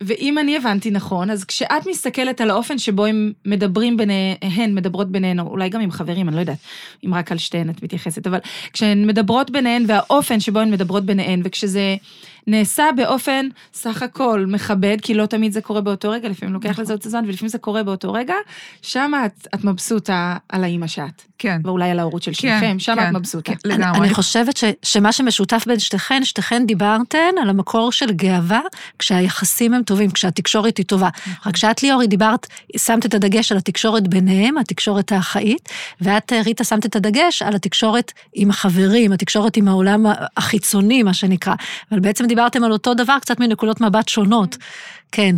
ואם 0.02 0.38
אני 0.38 0.58
הבנתי 0.58 0.92
נכון, 0.92 1.30
אז 1.30 1.46
כשאת 1.46 1.88
מסתכלת 1.90 2.42
על 2.42 2.50
האופן 2.50 2.78
שבו 2.78 3.06
הם 3.06 3.34
מדברים 3.46 3.98
ביניהן, 3.98 4.76
מדברות 4.76 5.12
ביניהן, 5.12 5.40
או 5.40 5.48
אולי 5.48 5.70
גם 5.70 5.82
עם 5.82 5.92
חברים, 5.92 6.28
אני 6.28 6.36
לא 6.36 6.42
יודעת 6.42 6.58
אם 7.06 7.14
רק 7.14 7.32
על 7.32 7.38
שתיהן 7.38 7.70
את 7.70 7.84
מתייחסת, 7.84 8.28
אבל 8.28 8.40
כשהן 8.74 9.08
מדברות 9.08 9.52
ביניהן 9.52 9.84
והאופן 9.88 10.40
שבו 10.40 10.60
הן 10.60 10.72
מדברות 10.72 11.06
ביניהן, 11.06 11.42
וכשזה 11.44 11.96
נעשה 12.48 12.84
באופן 12.96 13.48
סך 13.74 14.02
הכל 14.02 14.46
מכבד, 14.48 14.98
כי 15.02 15.14
לא 15.14 15.26
תמיד 15.26 15.52
זה 15.52 15.62
קורה 15.62 15.82
באותו 15.82 16.10
רגע, 16.10 16.30
לפעמים 16.30 16.54
לוקח 16.54 16.80
לזה 16.80 16.94
עוד 16.94 17.04
זמן, 17.04 17.24
ולפעמים 17.28 17.50
זה 17.50 17.58
קורה 17.58 17.84
באותו 17.84 18.14
רגע, 18.14 18.34
שם 18.82 19.12
את, 19.26 19.48
את 19.56 19.64
מבסוטה 19.64 20.38
על 20.50 20.64
האימא 20.64 20.88
שאת, 20.88 21.22
כן, 21.38 21.62
ואולי 21.64 21.90
על 21.90 22.00
ההורות 22.00 22.24
של 22.24 22.32
כן, 22.32 22.38
שניכם, 22.38 22.80
שם 22.80 22.96
כן, 22.96 23.10
את 23.10 23.14
מבסוטה. 23.14 23.52
כן, 23.52 23.70
אני, 23.70 23.74
לגמרי. 23.74 24.00
אני 24.00 24.14
חושבת 24.14 24.58
ש, 24.58 24.64
שמה 24.84 25.12
שמשותף 25.12 25.64
בין 25.68 25.80
שתיכן, 25.80 26.24
שתיכן 26.24 26.66
דיברתן 26.66 27.34
על 27.42 27.50
המקור 27.50 27.92
של 27.92 28.12
גאווה, 28.12 28.62
כשהיחסים 29.00 29.74
הם 29.74 29.84
טובים, 29.84 30.12
כשהתקשורת 30.12 30.78
היא 30.78 30.86
טובה. 30.86 31.10
רק 31.46 31.58
שאת, 31.58 31.84
ליאורי, 31.84 32.08
דיברת, 32.08 32.48
שמת 32.78 33.06
את 33.06 33.14
הדגש 33.14 33.52
על 33.52 33.58
התקשורת 33.58 34.08
ביניהם, 34.08 34.58
התקשורת 34.58 35.12
האחאית, 35.12 35.70
ואת, 36.02 36.34
אה, 36.34 36.42
ריטה, 36.42 36.64
שמת 36.64 36.86
את 36.86 36.96
הדגש 36.96 37.42
על 37.42 37.56
התקשורת 37.56 38.12
עם 38.34 38.50
החברים, 38.50 39.12
התקשורת 39.12 39.58
עם 39.58 39.68
העולם 39.68 40.06
החיצוני, 40.38 41.04
מה 41.04 41.14
שנקרא. 41.14 41.54
אבל 41.92 42.00
בעצם 42.00 42.28
דיברתם 42.38 42.64
על 42.64 42.72
אותו 42.72 42.94
דבר, 42.94 43.18
קצת 43.22 43.40
מנקודות 43.40 43.82
מבט 43.82 44.10
שונות. 44.10 44.58
כן. 45.12 45.36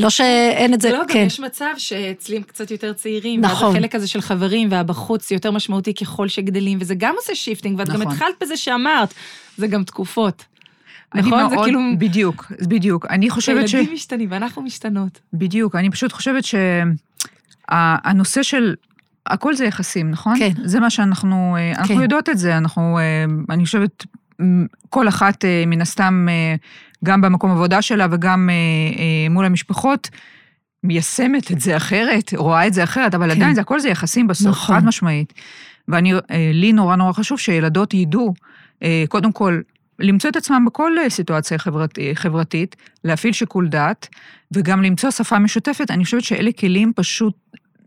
לא 0.00 0.10
שאין 0.10 0.74
את 0.74 0.80
זה, 0.80 0.90
לא, 0.90 0.98
גם 0.98 1.04
כן. 1.08 1.24
יש 1.26 1.40
מצב 1.40 1.64
שאצלי 1.76 2.36
הם 2.36 2.42
קצת 2.42 2.70
יותר 2.70 2.92
צעירים, 2.92 3.40
נכון. 3.40 3.66
ואז 3.66 3.76
החלק 3.76 3.94
הזה 3.94 4.06
של 4.06 4.20
חברים 4.20 4.68
והבחוץ 4.70 5.30
יותר 5.30 5.50
משמעותי 5.50 5.94
ככל 5.94 6.28
שגדלים, 6.28 6.78
וזה 6.80 6.94
גם 6.94 7.14
עושה 7.16 7.34
shifting, 7.34 7.78
ואת 7.78 7.88
גם 7.88 7.94
נכון. 8.02 8.12
התחלת 8.12 8.34
בזה 8.40 8.56
שאמרת, 8.56 9.14
זה 9.56 9.66
גם 9.66 9.84
תקופות. 9.84 10.44
נכון? 11.14 11.48
זה 11.48 11.54
מאוד- 11.56 11.64
כאילו, 11.64 11.80
בדיוק, 11.98 12.52
בדיוק. 12.68 13.06
אני 13.10 13.30
חושבת 13.30 13.68
ש... 13.68 13.74
הילדים 13.74 13.94
משתנים 13.94 14.28
ואנחנו 14.30 14.62
משתנות. 14.62 15.20
בדיוק, 15.32 15.76
אני 15.76 15.90
פשוט 15.90 16.12
חושבת 16.12 16.44
שהנושא 17.70 18.42
של... 18.42 18.74
הכל 19.26 19.54
זה 19.54 19.64
יחסים, 19.64 20.10
נכון? 20.10 20.38
כן. 20.38 20.52
זה 20.64 20.80
מה 20.80 20.90
שאנחנו... 20.90 21.56
אה, 21.58 21.72
אנחנו 21.78 21.94
כן. 21.94 22.02
יודעות 22.02 22.28
את 22.28 22.38
זה, 22.38 22.56
אנחנו... 22.56 22.98
אה, 22.98 23.24
אני 23.54 23.64
חושבת, 23.64 24.06
כל 24.90 25.08
אחת 25.08 25.44
אה, 25.44 25.64
מן 25.66 25.80
הסתם, 25.80 26.26
אה, 26.30 26.54
גם 27.04 27.20
במקום 27.20 27.50
עבודה 27.50 27.82
שלה 27.82 28.06
וגם 28.10 28.50
אה, 28.50 29.28
מול 29.30 29.44
המשפחות, 29.44 30.10
מיישמת 30.84 31.52
את 31.52 31.60
זה 31.60 31.76
אחרת, 31.76 32.34
רואה 32.36 32.66
את 32.66 32.74
זה 32.74 32.84
אחרת, 32.84 33.14
אבל 33.14 33.30
כן. 33.30 33.36
עדיין 33.36 33.54
זה 33.54 33.60
הכל 33.60 33.80
זה 33.80 33.88
יחסים 33.88 34.26
בסוף, 34.26 34.46
נכון. 34.46 34.76
חד 34.76 34.84
משמעית. 34.84 35.32
ואני, 35.88 36.12
לי 36.54 36.72
נורא 36.72 36.96
נורא 36.96 37.12
חשוב 37.12 37.38
שילדות 37.38 37.94
ידעו, 37.94 38.34
קודם 39.08 39.32
כל, 39.32 39.60
למצוא 39.98 40.30
את 40.30 40.36
עצמם 40.36 40.64
בכל 40.66 40.92
סיטואציה 41.08 41.58
חברת, 41.58 41.98
חברתית, 42.14 42.76
להפעיל 43.04 43.32
שיקול 43.32 43.68
דעת, 43.68 44.08
וגם 44.52 44.82
למצוא 44.82 45.10
שפה 45.10 45.38
משותפת. 45.38 45.90
אני 45.90 46.04
חושבת 46.04 46.24
שאלה 46.24 46.52
כלים 46.52 46.92
פשוט, 46.96 47.34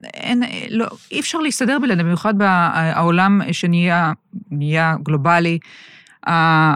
אין, 0.04 0.44
לא, 0.70 0.86
אי 1.12 1.20
אפשר 1.20 1.38
להסתדר 1.38 1.80
בלעדיהם, 1.80 2.06
במיוחד 2.06 2.34
בעולם 2.38 3.42
שנהיה 3.52 4.12
נהיה 4.52 4.96
גלובלי. 5.04 5.60
אה, 6.28 6.74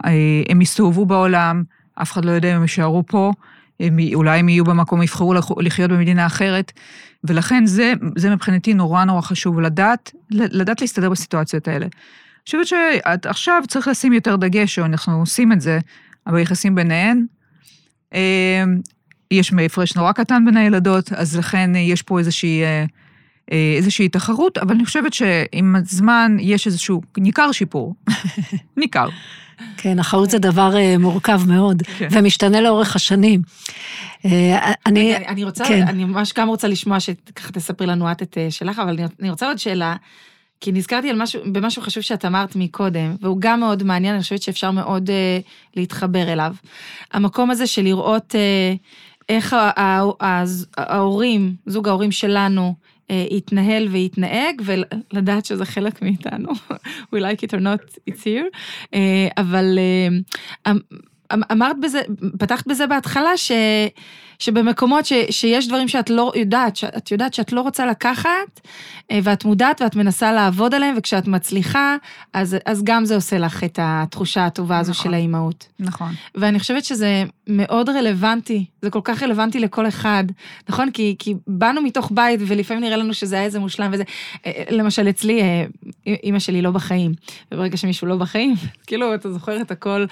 הם 0.50 0.62
יסתובבו 0.62 1.06
בעולם, 1.06 1.63
אף 2.01 2.12
אחד 2.12 2.25
לא 2.25 2.32
יודע 2.32 2.51
אם 2.51 2.56
הם 2.56 2.62
יישארו 2.62 3.04
פה, 3.06 3.32
הם, 3.80 3.98
אולי 4.13 4.39
הם 4.39 4.50
יהיו 4.50 4.63
במקום, 4.66 5.04
יבחרו 5.04 5.34
לח- 5.34 5.58
לחיות 5.58 5.92
במדינה 5.92 6.25
אחרת, 6.25 6.72
ולכן 7.24 7.66
זה, 7.66 7.94
זה 8.16 8.30
מבחינתי 8.30 8.74
נורא 8.74 9.04
נורא 9.04 9.22
חשוב, 9.22 9.60
לדעת, 9.60 10.12
לדעת 10.32 10.82
להסתדר 10.82 11.10
בסיטואציות 11.10 11.68
האלה. 11.68 11.86
אני 11.86 12.62
חושבת 12.62 12.68
שעכשיו 12.68 13.63
צריך 13.68 13.88
לשים 13.88 14.13
יותר 14.13 14.36
דגש, 14.36 14.80
או 14.80 14.86
אנחנו 14.86 15.20
עושים 15.20 15.51
את 15.51 15.62
זה, 15.62 15.80
ביחסים 16.27 16.75
ביניהן. 16.75 17.25
אה, 18.13 18.63
יש 19.32 19.54
הפרש 19.66 19.96
נורא 19.96 20.12
קטן 20.12 20.46
בין 20.46 20.58
הילדות, 20.58 21.13
אז 21.13 21.38
לכן 21.38 21.72
יש 21.75 22.01
פה 22.01 22.20
איזושהי, 22.20 22.63
אה, 22.63 22.86
איזושהי 23.51 24.10
תחרות, 24.10 24.58
אבל 24.58 24.75
אני 24.75 24.86
חושבת 24.86 25.13
שעם 25.13 25.75
הזמן 25.75 26.38
יש 26.39 26.68
איזשהו, 26.68 27.01
ניכר 27.18 27.51
שיפור. 27.51 27.96
ניכר. 28.77 29.08
כן, 29.77 30.00
אחריות 30.00 30.30
זה 30.30 30.39
דבר 30.39 30.75
אה, 30.75 30.98
מורכב 30.98 31.42
מאוד, 31.48 31.84
כן. 31.98 32.08
ומשתנה 32.12 32.62
לאורך 32.62 32.96
השנים. 32.96 33.42
אה, 34.25 34.72
אני, 34.86 35.16
אני 35.18 35.44
רוצה, 35.44 35.66
כן. 35.66 35.88
אני 35.88 36.06
ממש 36.06 36.34
גם 36.34 36.48
רוצה 36.48 36.68
לשמוע 36.68 37.00
שככה 37.00 37.51
תספרי 37.51 37.88
לנו 37.88 38.12
את 38.12 38.22
את 38.22 38.38
אה, 38.38 38.51
שלך, 38.51 38.80
אבל 38.80 39.00
אני- 39.20 39.30
רוצה 39.30 39.48
עוד 39.48 39.58
שאלה, 39.58 39.96
כי 40.62 40.72
נזכרתי 40.72 41.10
על 41.10 41.22
משהו, 41.22 41.42
במשהו 41.51 41.82
חשוב 41.82 42.04
שאת 42.04 42.25
אמרת 42.25 42.56
מקודם, 42.56 43.16
והוא 43.22 43.38
גם 43.39 43.60
מאוד 43.60 43.84
מעניין, 43.84 44.13
אני 44.13 44.24
חושבת 44.24 44.42
שאפשר 44.42 44.72
מאוד 44.72 45.10
אה, 45.10 45.39
להתחבר 45.75 46.34
אליו. 46.34 46.54
המקום 47.13 47.51
הזה 47.51 47.68
של 47.68 47.82
לראות 47.82 48.36
אה, 48.36 48.74
איך 49.30 49.56
ההורים, 50.77 51.56
זוג 51.66 51.88
ההורים 51.88 52.12
שלנו, 52.12 52.62
אה, 52.68 52.87
יתנהל 53.09 53.87
ויתנהג, 53.87 54.61
ולדעת 54.65 55.45
שזה 55.45 55.65
חלק 55.65 56.01
מאיתנו. 56.01 56.49
We 57.13 57.17
like 57.17 57.41
it 57.47 57.53
or 57.53 57.59
not, 57.59 57.97
it's 58.09 58.23
here. 58.23 58.57
אה, 58.93 59.27
אבל 59.37 59.79
אה, 59.79 60.71
אמ- 60.71 60.79
אמרת 61.51 61.75
בזה, 61.79 62.01
פתחת 62.39 62.67
בזה 62.67 62.87
בהתחלה, 62.87 63.37
ש, 63.37 63.51
שבמקומות 64.39 65.06
ש, 65.06 65.13
שיש 65.29 65.67
דברים 65.67 65.88
שאת 65.88 66.10
לא 66.10 66.32
יודעת, 66.36 66.75
שאת 66.75 67.12
יודעת 67.12 67.34
שאת 67.34 67.51
לא 67.51 67.62
רוצה 67.62 67.86
לקחת, 67.86 68.60
אה, 69.12 69.20
ואת 69.24 69.46
מודעת 69.46 69.82
ואת 69.82 69.96
מנסה 69.96 70.32
לעבוד 70.32 70.74
עליהם, 70.74 70.96
וכשאת 70.98 71.27
מצליחה, 71.27 71.96
אז, 72.34 72.58
אז 72.65 72.84
גם 72.84 73.06
זה 73.06 73.15
עושה 73.15 73.38
לך 73.38 73.63
את 73.63 73.79
התחושה 73.82 74.46
הטובה 74.46 74.79
הזו 74.79 74.91
נכון. 74.91 75.03
של 75.03 75.13
האימהות. 75.13 75.67
נכון. 75.79 76.12
ואני 76.36 76.60
חושבת 76.60 76.86
שזה 76.86 77.24
מאוד 77.48 77.89
רלוונטי, 77.89 78.65
זה 78.82 78.89
כל 78.89 79.01
כך 79.03 79.24
רלוונטי 79.24 79.60
לכל 79.60 79.88
אחד, 79.88 80.24
נכון? 80.70 80.91
כי, 80.91 81.15
כי 81.20 81.36
באנו 81.48 81.82
מתוך 81.82 82.12
בית, 82.13 82.39
ולפעמים 82.48 82.84
נראה 82.84 82.98
לנו 82.98 83.13
שזה 83.13 83.36
היה 83.36 83.46
איזה 83.46 83.60
מושלם 83.60 83.89
וזה. 83.94 84.03
אה, 84.46 84.51
אה, 84.51 84.63
למשל, 84.70 85.10
אצלי, 85.10 85.41
אימא 86.24 86.39
שלי 86.39 86.62
לא 86.62 86.72
בחיים, 86.72 87.13
וברגע 87.51 87.77
שמישהו 87.77 88.08
לא 88.08 88.15
בחיים, 88.15 88.56
כאילו, 88.88 89.15
אתה 89.15 89.32
זוכר 89.32 89.62
את 89.62 89.72
הכל, 89.72 90.06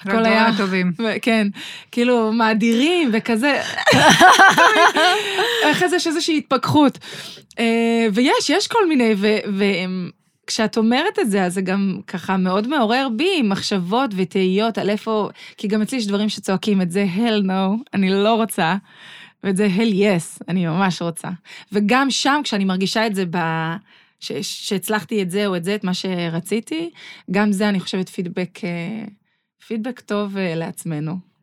הכל 0.00 0.10
הדברים 0.10 0.32
היה... 0.32 0.46
הטובים. 0.46 0.92
כן, 1.22 1.48
כאילו, 1.92 2.32
מאדירים 2.32 3.10
וכזה. 3.12 3.63
אחרי 5.72 5.88
זה 5.88 5.96
יש 5.96 6.06
איזושהי 6.06 6.38
התפכחות. 6.38 6.98
אה, 7.58 8.06
ויש, 8.12 8.50
יש 8.50 8.66
כל 8.66 8.88
מיני, 8.88 9.14
וכשאת 10.44 10.76
אומרת 10.76 11.18
את 11.18 11.30
זה, 11.30 11.44
אז 11.44 11.54
זה 11.54 11.60
גם 11.60 12.00
ככה 12.06 12.36
מאוד 12.36 12.68
מעורר 12.68 13.08
בי 13.16 13.42
מחשבות 13.42 14.10
ותהיות 14.16 14.78
על 14.78 14.90
איפה, 14.90 15.28
כי 15.56 15.68
גם 15.68 15.82
אצלי 15.82 15.98
יש 15.98 16.06
דברים 16.06 16.28
שצועקים 16.28 16.82
את 16.82 16.90
זה, 16.90 17.06
hell 17.16 17.46
no, 17.46 17.82
אני 17.94 18.10
לא 18.10 18.34
רוצה, 18.34 18.76
ואת 19.44 19.56
זה 19.56 19.68
hell 19.76 19.92
yes, 19.92 20.44
אני 20.48 20.66
ממש 20.66 21.02
רוצה. 21.02 21.28
וגם 21.72 22.10
שם, 22.10 22.40
כשאני 22.44 22.64
מרגישה 22.64 23.06
את 23.06 23.14
זה 23.14 23.24
ב... 23.30 23.38
שהצלחתי 24.42 25.22
את 25.22 25.30
זה 25.30 25.46
או 25.46 25.56
את 25.56 25.64
זה, 25.64 25.74
את 25.74 25.84
מה 25.84 25.94
שרציתי, 25.94 26.90
גם 27.30 27.52
זה, 27.52 27.68
אני 27.68 27.80
חושבת, 27.80 28.08
פידבק, 28.08 28.64
אה, 28.64 29.04
פידבק 29.66 30.00
טוב 30.00 30.36
אה, 30.36 30.54
לעצמנו. 30.54 31.33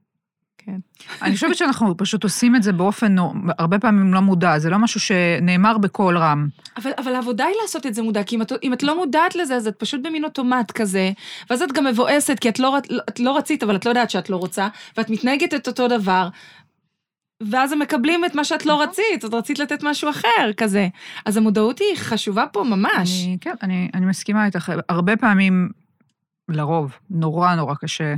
כן. 0.66 0.78
אני 1.22 1.36
חושבת 1.36 1.58
שאנחנו 1.58 1.98
פשוט 1.98 2.24
עושים 2.24 2.56
את 2.56 2.64
זה 2.64 2.72
באופן 2.74 3.16
הרבה 3.60 3.80
פעמים 3.80 4.14
לא 4.14 4.20
מודע, 4.20 4.60
זה 4.60 4.70
לא 4.70 4.78
משהו 4.78 5.00
שנאמר 5.00 5.78
בקול 5.78 6.18
רם. 6.18 6.48
אבל, 6.78 6.92
אבל 6.98 7.16
העבודה 7.16 7.46
היא 7.46 7.56
לעשות 7.62 7.86
את 7.86 7.94
זה 7.94 8.02
מודע, 8.02 8.24
כי 8.24 8.36
אם 8.36 8.42
את, 8.42 8.52
אם 8.64 8.74
את 8.74 8.84
לא 8.84 8.98
מודעת 8.98 9.36
לזה, 9.36 9.56
אז 9.56 9.68
את 9.68 9.76
פשוט 9.76 10.02
במין 10.04 10.24
אוטומט 10.24 10.72
כזה, 10.72 11.12
ואז 11.50 11.62
את 11.62 11.72
גם 11.72 11.86
מבואסת, 11.86 12.40
כי 12.40 12.50
את 12.50 12.60
לא, 12.60 12.78
את 13.10 13.20
לא 13.20 13.38
רצית, 13.38 13.64
אבל 13.64 13.76
את 13.76 13.86
לא 13.86 13.92
יודעת 13.92 14.10
שאת 14.10 14.30
לא 14.30 14.36
רוצה, 14.36 14.68
ואת 14.98 15.10
מתנהגת 15.10 15.54
את 15.54 15.68
אותו 15.68 15.88
דבר, 15.88 16.30
ואז 17.42 17.72
הם 17.72 17.80
מקבלים 17.80 18.26
את 18.26 18.36
מה 18.36 18.44
שאת 18.44 18.66
לא 18.66 18.82
רצית, 18.82 19.26
את 19.26 19.34
רצית 19.34 19.60
לתת 19.60 19.84
משהו 19.84 20.10
אחר, 20.10 20.54
כזה. 20.58 20.88
אז 21.26 21.38
המודעות 21.38 21.80
היא 21.80 21.98
חשובה 21.98 22.46
פה 22.48 22.64
ממש. 22.64 23.24
אני, 23.26 23.38
כן, 23.42 23.54
אני, 23.64 23.90
אני 23.94 24.06
מסכימה 24.06 24.46
איתך. 24.46 24.72
הרבה 24.90 25.18
פעמים, 25.18 25.70
לרוב, 26.50 26.92
נורא 27.10 27.56
נורא 27.56 27.76
קשה 27.76 28.16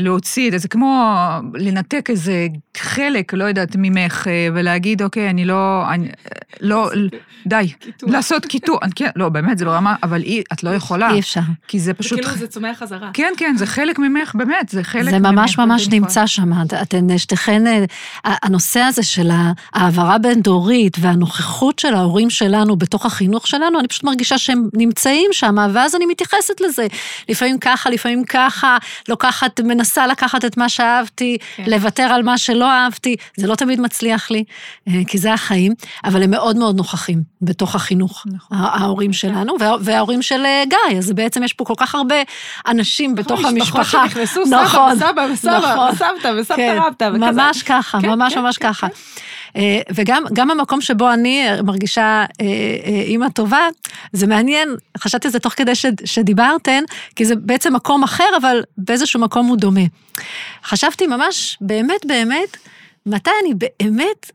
להוציא 0.00 0.46
את 0.46 0.52
זה. 0.52 0.58
זה 0.58 0.68
כמו 0.68 1.14
לנתק 1.54 2.10
איזה 2.10 2.46
חלק, 2.76 3.32
לא 3.34 3.44
יודעת, 3.44 3.76
ממך, 3.78 4.26
אה, 4.28 4.48
ולהגיד, 4.54 5.02
אוקיי, 5.02 5.30
אני 5.30 5.44
לא... 5.44 5.84
אני, 5.90 6.06
אה, 6.06 6.12
לא, 6.60 6.90
די. 7.46 7.72
קיטוע. 7.80 8.10
לעשות 8.10 8.46
קיטוע. 8.46 8.78
אני- 8.82 8.92
כן, 8.96 9.08
לא, 9.16 9.28
באמת, 9.28 9.58
זה 9.58 9.64
ברמה, 9.64 9.94
אבל 10.02 10.20
היא, 10.22 10.42
את 10.52 10.62
לא 10.64 10.70
יכולה. 10.70 11.10
אי 11.10 11.20
אפשר. 11.20 11.40
כי 11.68 11.78
זה 11.80 11.94
פשוט... 11.94 12.20
כאילו 12.20 12.36
זה 12.36 12.46
צומח 12.46 12.78
חזרה. 12.78 13.10
כן, 13.14 13.32
כן, 13.36 13.54
זה 13.58 13.66
חלק 13.66 13.98
ממך, 13.98 14.34
באמת, 14.34 14.68
זה 14.68 14.84
חלק 14.84 15.10
זה 15.10 15.18
ממך. 15.18 15.30
ממש 15.30 15.58
ממש 15.58 15.82
נפרד. 15.86 15.94
נמצא 16.00 16.26
שם. 16.26 16.52
את- 16.62 16.74
אתן 16.74 17.18
שתיכן, 17.18 17.66
אה, 17.66 17.84
הנושא 18.42 18.80
הזה 18.80 19.02
של 19.02 19.30
ההעברה 19.32 20.18
בין-דורית 20.18 20.96
והנוכחות 21.00 21.78
של 21.78 21.94
ההורים 21.94 22.30
שלנו 22.30 22.76
בתוך 22.76 23.06
החינוך 23.06 23.46
שלנו, 23.46 23.78
אני 23.80 23.88
פשוט 23.88 24.04
מרגישה 24.04 24.38
שהם 24.38 24.68
נמצאים 24.74 25.30
שם, 25.32 25.56
ואז 25.74 25.94
אני 25.94 26.06
מתייחסת 26.06 26.60
לזה. 26.60 26.86
לפעמים 27.28 27.58
ככה, 27.58 27.90
לפעמים 27.90 28.24
ככה, 28.24 28.76
לוקחת, 29.08 29.60
מנסה 29.64 30.06
לקחת 30.06 30.44
את 30.44 30.56
מה 30.56 30.68
שאהבתי, 30.68 31.36
כן. 31.56 31.64
לוותר 31.66 32.02
על 32.02 32.22
מה 32.22 32.38
שלא 32.38 32.70
אהבתי, 32.70 33.16
זה 33.36 33.46
לא 33.46 33.54
תמיד 33.54 33.80
מצליח 33.80 34.30
לי, 34.30 34.44
אה, 34.88 34.92
כי 35.06 35.18
זה 35.18 35.32
החיים, 35.32 35.72
אבל 36.04 36.22
הם 36.22 36.30
מאוד 36.30 36.56
מאוד 36.56 36.76
נוכחים 36.76 37.22
בתוך 37.42 37.74
החינוך, 37.74 38.24
נכון. 38.26 38.58
הה- 38.58 38.82
ההורים 38.82 39.12
שלנו, 39.12 39.54
וה- 39.60 39.76
וההורים 39.80 40.22
של 40.22 40.44
אה, 40.44 40.62
גיא, 40.68 40.98
אז 40.98 41.12
בעצם 41.12 41.42
יש 41.42 41.52
פה 41.52 41.64
כל 41.64 41.74
כך 41.76 41.94
הרבה 41.94 42.14
אנשים 42.68 43.14
בתוך 43.14 43.40
נכון, 43.40 43.54
משפחות 43.54 43.76
המשפחה. 43.80 44.08
שנכנסו, 44.08 44.40
נכון, 44.50 44.94
סבא 44.98 45.06
וסבא 45.32 45.50
וסבא 45.50 45.58
נכון. 45.74 45.88
וסבתא 45.92 46.32
וסבתא 46.38 46.56
כן, 46.56 46.78
רבתא 46.86 47.04
וכזה. 47.14 47.18
ממש 47.32 47.62
ככה, 47.62 48.00
כן, 48.00 48.08
ממש 48.10 48.34
כן, 48.34 48.40
ממש 48.40 48.58
כן, 48.58 48.68
ככה. 48.68 48.86
אה, 48.86 48.92
וגם 49.94 50.24
גם 50.32 50.50
המקום 50.50 50.80
שבו 50.80 51.12
אני 51.12 51.46
מרגישה 51.64 52.02
אה, 52.02 52.26
אה, 52.40 53.02
אימא 53.02 53.28
טובה, 53.28 53.68
זה 54.12 54.26
מעניין, 54.26 54.68
חשבתי 54.98 55.28
על 55.28 55.32
זה 55.32 55.38
תוך 55.38 55.52
כדי 55.52 55.72
שדיברתן, 56.04 56.84
כי 57.16 57.24
זה 57.24 57.36
בעצם 57.36 57.74
מקום 57.74 58.02
אחר, 58.02 58.28
אבל 58.40 58.62
באיזשהו 58.78 59.20
מקום 59.20 59.46
הוא 59.46 59.56
דומה. 59.56 59.84
חשבתי 60.64 61.06
ממש, 61.06 61.58
באמת 61.60 62.06
באמת, 62.06 62.56
מתי 63.06 63.30
אני 63.44 63.54
באמת 63.54 64.30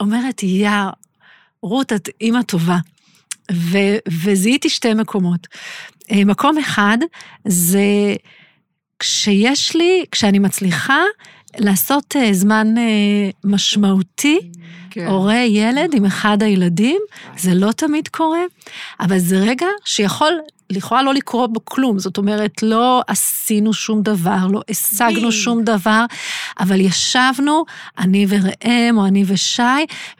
אומרת, 0.00 0.42
יא, 0.42 0.70
רות, 1.62 1.92
את 1.92 2.08
אימא 2.20 2.42
טובה. 2.42 2.76
ו, 3.52 3.78
וזיהיתי 4.08 4.68
שתי 4.68 4.94
מקומות. 4.94 5.46
אה, 6.12 6.24
מקום 6.24 6.58
אחד 6.58 6.98
זה 7.44 8.14
כשיש 8.98 9.76
לי, 9.76 10.04
כשאני 10.10 10.38
מצליחה 10.38 11.02
לעשות 11.58 12.16
אה, 12.16 12.32
זמן 12.32 12.78
אה, 12.78 13.30
משמעותי, 13.44 14.38
כן. 14.94 15.06
הורה 15.06 15.36
ילד 15.36 15.94
עם 15.94 16.04
אחד 16.04 16.42
הילדים, 16.42 17.00
זה 17.36 17.54
לא 17.54 17.72
תמיד 17.72 18.08
קורה, 18.08 18.42
אבל 19.00 19.18
זה 19.18 19.38
רגע 19.38 19.66
שיכול 19.84 20.38
לכאורה 20.70 21.02
לא 21.02 21.14
לקרות 21.14 21.52
בו 21.52 21.60
כלום. 21.64 21.98
זאת 21.98 22.18
אומרת, 22.18 22.62
לא 22.62 23.02
עשינו 23.06 23.72
שום 23.72 24.02
דבר, 24.02 24.46
לא 24.50 24.60
השגנו. 24.70 25.32
שום 25.32 25.64
דבר, 25.64 26.04
אבל 26.60 26.80
ישבנו, 26.80 27.64
אני 27.98 28.26
וראם, 28.28 28.98
או 28.98 29.06
אני 29.06 29.24
ושי, 29.26 29.62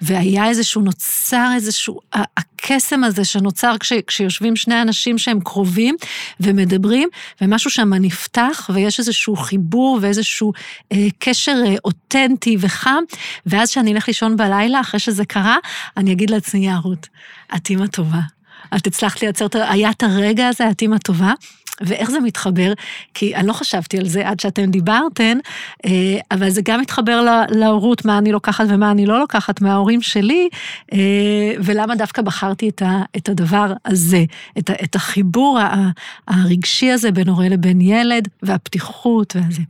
והיה 0.02 0.48
איזשהו, 0.48 0.82
נוצר 0.82 1.50
איזשהו, 1.54 2.00
הקסם 2.64 3.04
הזה 3.04 3.24
שנוצר 3.24 3.74
כש, 3.80 3.92
כשיושבים 4.06 4.56
שני 4.56 4.82
אנשים 4.82 5.18
שהם 5.18 5.40
קרובים 5.40 5.96
ומדברים, 6.40 7.08
ומשהו 7.40 7.70
שם 7.70 7.94
נפתח, 7.94 8.70
ויש 8.74 8.98
איזשהו 8.98 9.36
חיבור 9.36 9.98
ואיזשהו 10.02 10.52
אה, 10.92 11.06
קשר 11.18 11.56
אה, 11.66 11.74
אותנטי 11.84 12.56
וחם, 12.60 13.02
ואז 13.46 13.70
כשאני 13.70 13.92
אלך 13.92 14.08
לישון 14.08 14.36
בלילה, 14.36 14.63
אחרי 14.80 15.00
שזה 15.00 15.24
קרה, 15.24 15.56
אני 15.96 16.12
אגיד 16.12 16.30
לעצמי, 16.30 16.66
יא 16.66 16.74
רות, 16.82 17.08
את 17.56 17.70
אימא 17.70 17.86
טובה. 17.86 18.20
את 18.76 18.86
הצלחת 18.86 19.22
לייצר, 19.22 19.46
את 19.46 19.54
ה- 19.54 19.70
היה 19.70 19.90
את 19.90 20.02
הרגע 20.02 20.48
הזה, 20.48 20.70
את 20.70 20.82
אימא 20.82 20.98
טובה. 20.98 21.32
ואיך 21.80 22.10
זה 22.10 22.20
מתחבר? 22.20 22.72
כי 23.14 23.36
אני 23.36 23.46
לא 23.46 23.52
חשבתי 23.52 23.98
על 23.98 24.08
זה 24.08 24.28
עד 24.28 24.40
שאתם 24.40 24.70
דיברתן, 24.70 25.38
אה, 25.86 26.18
אבל 26.30 26.50
זה 26.50 26.60
גם 26.64 26.80
מתחבר 26.80 27.44
להורות, 27.50 28.04
מה 28.04 28.18
אני 28.18 28.32
לוקחת 28.32 28.64
ומה 28.68 28.90
אני 28.90 29.06
לא 29.06 29.18
לוקחת 29.18 29.60
מההורים 29.60 30.02
שלי, 30.02 30.48
אה, 30.92 30.98
ולמה 31.64 31.94
דווקא 31.94 32.22
בחרתי 32.22 32.68
את, 33.16 33.28
הדבר 33.28 33.72
הזה, 33.84 34.24
את, 34.58 34.96
החיבור 34.96 35.58
הרגשי 36.28 36.90
הזה 36.90 37.10
בין 37.10 37.28
הורה 37.28 37.48
לבין 37.48 37.80
ילד, 37.80 38.28
והפתיחות 38.42 39.36
והזה. 39.36 39.62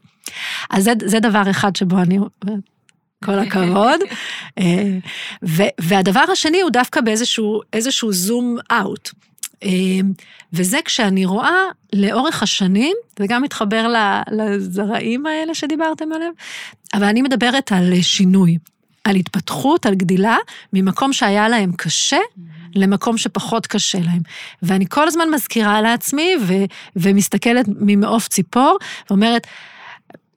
אז 0.70 0.84
זה, 0.84 0.92
זה 1.04 1.20
דבר 1.20 1.50
אחד 1.50 1.76
שבו 1.76 1.98
אני... 1.98 2.18
כל 3.24 3.38
הכבוד. 3.38 4.00
אה, 4.58 4.98
ו- 5.42 5.74
והדבר 5.80 6.24
השני 6.32 6.60
הוא 6.60 6.70
דווקא 6.70 7.00
באיזשהו 7.00 7.60
איזשהו 7.72 8.12
זום 8.12 8.56
אאוט. 8.72 9.10
אה, 9.64 9.70
וזה 10.52 10.78
כשאני 10.84 11.26
רואה 11.26 11.62
לאורך 11.92 12.42
השנים, 12.42 12.96
זה 13.18 13.26
גם 13.28 13.42
מתחבר 13.42 13.94
לזרעים 14.30 15.26
האלה 15.26 15.54
שדיברתם 15.54 16.12
עליהם, 16.12 16.32
אבל 16.94 17.04
אני 17.04 17.22
מדברת 17.22 17.72
על 17.72 17.92
שינוי, 18.02 18.58
על 19.04 19.16
התפתחות, 19.16 19.86
על 19.86 19.94
גדילה, 19.94 20.36
ממקום 20.72 21.12
שהיה 21.12 21.48
להם 21.48 21.72
קשה 21.76 22.18
למקום 22.74 23.18
שפחות 23.18 23.66
קשה 23.66 23.98
להם. 23.98 24.22
ואני 24.62 24.84
כל 24.88 25.08
הזמן 25.08 25.28
מזכירה 25.34 25.80
לעצמי 25.80 26.30
ו- 26.40 26.64
ומסתכלת 26.96 27.66
ממעוף 27.68 28.28
ציפור, 28.28 28.78
ואומרת, 29.10 29.46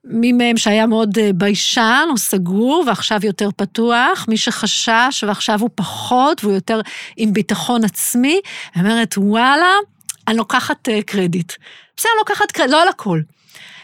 מי 0.08 0.32
מהם 0.32 0.56
שהיה 0.56 0.86
מאוד 0.86 1.18
אה, 1.18 1.30
ביישן 1.34 2.06
או 2.10 2.16
סגור 2.16 2.84
ועכשיו 2.86 3.20
יותר 3.22 3.48
פתוח, 3.56 4.26
מי 4.28 4.36
שחשש 4.36 5.24
ועכשיו 5.26 5.60
הוא 5.60 5.70
פחות 5.74 6.44
והוא 6.44 6.54
יותר 6.54 6.80
עם 7.16 7.32
ביטחון 7.32 7.84
עצמי, 7.84 8.40
אומרת, 8.76 9.14
וואלה, 9.16 9.72
אני 10.28 10.36
לוקחת 10.36 10.88
אה, 10.88 11.02
קרדיט. 11.02 11.52
בסדר, 11.96 12.10
אני 12.12 12.18
לוקחת 12.18 12.52
קרדיט, 12.52 12.72
לא 12.72 12.82
על 12.82 12.88
הכל. 12.88 13.20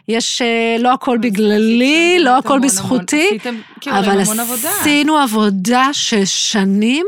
יש, 0.08 0.42
אה, 0.42 0.76
לא 0.78 0.92
הכל 0.92 1.18
בגללי, 1.18 2.18
לא 2.20 2.38
הכל 2.38 2.60
בזכותי, 2.60 3.38
כאילו 3.80 3.98
אבל. 3.98 4.20
עשינו 4.20 5.18
עבודה 5.18 5.88
של 5.92 6.24
שנים, 6.24 7.06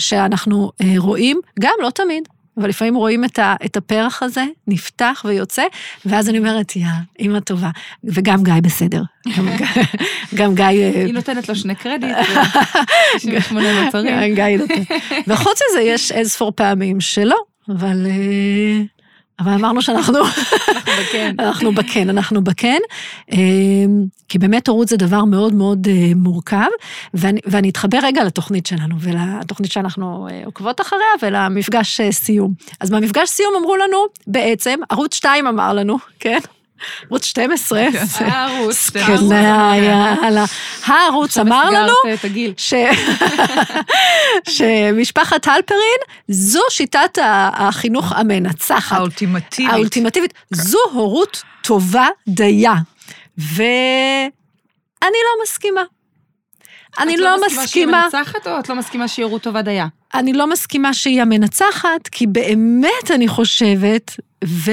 שאנחנו 0.00 0.72
רואים, 0.96 1.40
גם 1.60 1.74
לא 1.82 1.90
תמיד, 1.90 2.28
אבל 2.58 2.68
לפעמים 2.68 2.94
רואים 2.94 3.24
את, 3.24 3.38
ה, 3.38 3.54
את 3.64 3.76
הפרח 3.76 4.22
הזה, 4.22 4.44
נפתח 4.66 5.22
ויוצא, 5.28 5.62
ואז 6.06 6.28
אני 6.28 6.38
אומרת, 6.38 6.76
יא, 6.76 6.86
אימא 7.18 7.40
טובה. 7.40 7.70
וגם 8.04 8.42
גיא 8.42 8.54
בסדר. 8.62 9.02
גם, 9.36 9.48
גם 10.38 10.54
גיא... 10.54 10.64
אה, 10.64 11.04
היא 11.04 11.14
נותנת 11.14 11.48
לו 11.48 11.56
שני 11.56 11.74
קרדיט, 11.74 12.16
98 13.16 13.68
מוצרים. 13.84 14.06
גם 14.06 14.34
גיא 14.34 14.56
נותן. 14.58 14.82
וחוץ 15.32 15.58
מזה, 15.70 15.80
יש 15.80 16.12
אין 16.12 16.24
ספור 16.24 16.52
פעמים 16.56 17.00
שלא, 17.00 17.36
אבל... 17.68 18.06
אבל 19.40 19.52
אמרנו 19.52 19.82
שאנחנו... 19.82 20.18
אנחנו 20.18 20.92
בכן. 21.00 21.34
אנחנו 21.38 21.72
בכן, 21.72 22.08
אנחנו 22.08 22.44
בכן, 22.44 22.78
אמ, 23.32 24.04
כי 24.28 24.38
באמת 24.38 24.68
הורות 24.68 24.88
זה 24.88 24.96
דבר 24.96 25.24
מאוד 25.24 25.54
מאוד 25.54 25.86
אה, 25.90 26.12
מורכב, 26.16 26.68
ואני, 27.14 27.40
ואני 27.46 27.70
אתחבר 27.70 27.98
רגע 28.02 28.24
לתוכנית 28.24 28.66
שלנו, 28.66 28.94
ולתוכנית 29.00 29.72
שאנחנו 29.72 30.28
אה, 30.30 30.42
עוקבות 30.44 30.80
אחריה, 30.80 31.02
ולמפגש 31.22 32.00
אה, 32.00 32.12
סיום. 32.12 32.52
אז 32.80 32.90
במפגש 32.90 33.28
סיום 33.28 33.52
אמרו 33.60 33.76
לנו, 33.76 33.98
בעצם, 34.26 34.80
ערוץ 34.88 35.14
2 35.14 35.46
אמר 35.46 35.72
לנו, 35.72 35.98
כן? 36.20 36.38
ערוץ 37.10 37.24
12, 37.24 37.84
זה- 37.92 38.26
הערוץ. 38.26 38.86
זקנה, 38.90 39.72
יאללה. 39.76 40.44
הערוץ 40.84 41.38
אמר 41.38 41.70
לנו. 41.70 41.92
שמשפחת 44.48 45.48
הלפרין, 45.48 45.98
זו 46.28 46.60
שיטת 46.70 47.18
החינוך 47.54 48.12
המנצחת. 48.12 48.96
האולטימטיבית. 48.96 49.72
האולטימטיבית. 49.72 50.34
זו 50.50 50.78
הורות 50.92 51.42
טובה 51.62 52.06
דייה. 52.28 52.74
ואני 53.38 54.30
לא 55.02 55.42
מסכימה. 55.42 55.82
אני 56.98 57.16
לא 57.16 57.34
את 57.36 57.40
מסכימה, 57.46 57.66
שהיא 57.66 57.86
מנצחת, 57.86 58.46
או 58.46 58.58
את 58.58 58.68
לא 58.68 58.74
מסכימה 58.74 59.08
שהיא 59.08 59.24
הורות 59.24 59.42
טובה 59.42 59.62
דייה? 59.62 59.86
אני 60.14 60.32
לא 60.32 60.46
מסכימה 60.46 60.94
שהיא 60.94 61.22
המנצחת, 61.22 62.08
כי 62.10 62.26
באמת 62.26 63.10
אני 63.14 63.28
חושבת, 63.28 64.16
ו, 64.44 64.70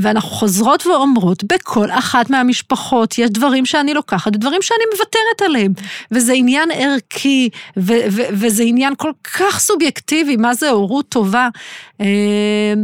ואנחנו 0.00 0.30
חוזרות 0.30 0.86
ואומרות, 0.86 1.44
בכל 1.44 1.90
אחת 1.90 2.30
מהמשפחות 2.30 3.18
יש 3.18 3.30
דברים 3.30 3.66
שאני 3.66 3.94
לוקחת, 3.94 4.36
ודברים 4.36 4.62
שאני 4.62 4.84
מוותרת 4.92 5.42
עליהם. 5.44 5.72
וזה 6.10 6.32
עניין 6.32 6.68
ערכי, 6.74 7.48
ו, 7.76 7.92
ו, 8.10 8.22
וזה 8.32 8.62
עניין 8.62 8.94
כל 8.96 9.12
כך 9.34 9.58
סובייקטיבי, 9.58 10.36
מה 10.36 10.54
זה 10.54 10.70
הורות 10.70 11.08
טובה. 11.08 11.48
אה, 12.00 12.74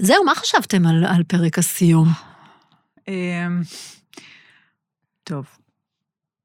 זהו, 0.00 0.24
מה 0.24 0.34
חשבתם 0.34 0.86
על, 0.86 1.04
על 1.04 1.22
פרק 1.22 1.58
הסיום? 1.58 2.08
אמ, 3.08 3.62
טוב. 5.24 5.46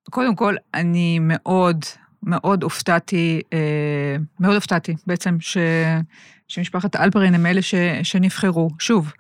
קודם 0.10 0.36
כל, 0.36 0.56
אני 0.74 1.20
מאוד, 1.22 1.86
מאוד 2.24 2.64
הופתעתי, 2.64 3.42
אה, 3.54 4.16
מאוד 4.40 4.56
הופתעתי 4.56 4.96
בעצם 5.08 5.38
ש, 5.40 5.58
שמשפחת 6.50 6.96
אלפרין 6.96 7.36
הם 7.36 7.46
אלה 7.46 7.62
ש, 7.62 7.76
שנבחרו. 8.04 8.70
שוב, 8.80 9.12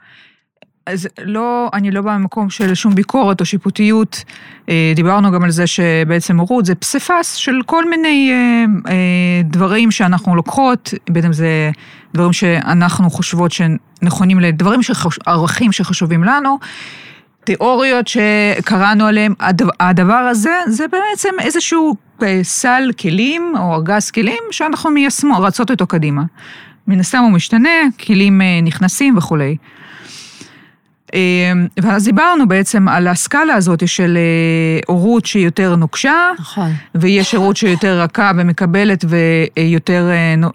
אז 0.86 1.08
לא, 1.22 1.70
אני 1.74 1.92
לא 1.92 2.02
באה 2.02 2.18
ממקום 2.18 2.50
של 2.50 2.76
שום 2.76 2.96
ביקורת 2.96 3.40
או 3.40 3.46
שיפוטיות. 3.46 4.24
אה, 4.70 4.94
דיברנו 4.96 5.32
גם 5.32 5.44
על 5.44 5.52
זה 5.52 5.68
שבעצם 5.68 6.40
הורות 6.40 6.66
זה 6.66 6.76
פסיפס 6.76 7.34
של 7.34 7.60
כל 7.66 7.90
מיני 7.90 8.32
אה, 8.32 8.66
אה, 8.92 9.42
דברים 9.44 9.92
שאנחנו 9.92 10.36
לוקחות, 10.36 10.94
בין 11.10 11.26
אם 11.26 11.34
זה 11.34 11.72
דברים 12.14 12.34
שאנחנו 12.34 13.10
חושבות 13.10 13.52
שנכונים 13.52 14.40
לדברים, 14.40 14.84
שחוש, 14.84 15.20
ערכים 15.26 15.72
שחשובים 15.72 16.24
לנו. 16.24 16.60
תיאוריות 17.44 18.08
שקראנו 18.08 19.06
עליהן, 19.06 19.34
הדבר, 19.80 20.14
הזה 20.14 20.54
זה 20.68 20.86
בעצם 20.88 21.30
איזשהו 21.40 21.96
סל 22.44 22.92
כלים 23.00 23.54
או 23.60 23.74
ארגז 23.74 24.12
כלים 24.12 24.44
שאנחנו 24.52 24.90
מיישמות, 24.90 25.38
רצות 25.42 25.72
אותו 25.72 25.88
קדימה. 25.88 26.24
מן 26.90 27.00
הסתם 27.00 27.18
הוא 27.18 27.32
משתנה, 27.32 27.70
כלים 28.06 28.42
אה, 28.42 28.60
נכנסים 28.64 29.18
וכולי. 29.18 29.58
אה, 31.14 31.20
ואז 31.82 32.06
דיברנו 32.06 32.48
בעצם 32.48 32.88
על 32.88 33.08
הסקאלה 33.08 33.54
הזאת 33.54 33.88
של 33.88 34.18
אה, 34.18 34.80
הורות 34.88 35.26
שהיא 35.26 35.46
יותר 35.46 35.76
נוקשה, 35.76 36.32
נכון. 36.40 36.72
ויש 36.96 37.36
הורות 37.36 37.58
שהיא 37.58 37.72
יותר 37.72 38.02
רכה 38.02 38.32
ומקבלת 38.38 39.06
ויותר, 39.08 40.10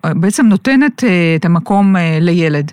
בעצם 0.05 0.47
נותנת 0.47 1.05
את 1.37 1.44
המקום 1.44 1.97
לילד. 2.20 2.73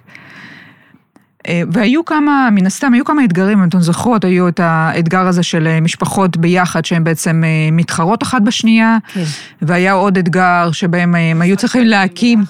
והיו 1.71 2.05
כמה, 2.05 2.49
מן 2.51 2.65
הסתם, 2.65 2.93
היו 2.93 3.05
כמה 3.05 3.23
אתגרים, 3.23 3.59
אם 3.59 3.69
אתן 3.69 3.79
זוכרות, 3.79 4.25
היו 4.25 4.47
את 4.47 4.59
האתגר 4.63 5.27
הזה 5.27 5.43
של 5.43 5.79
משפחות 5.79 6.37
ביחד, 6.37 6.85
שהן 6.85 7.03
בעצם 7.03 7.43
מתחרות 7.71 8.23
אחת 8.23 8.41
בשנייה, 8.41 8.97
כן. 9.13 9.23
והיה 9.61 9.93
עוד 9.93 10.17
אתגר 10.17 10.71
שבהם 10.71 11.15
הם 11.15 11.41
היו 11.41 11.57
צריכים 11.57 11.85
להקים 11.85 12.43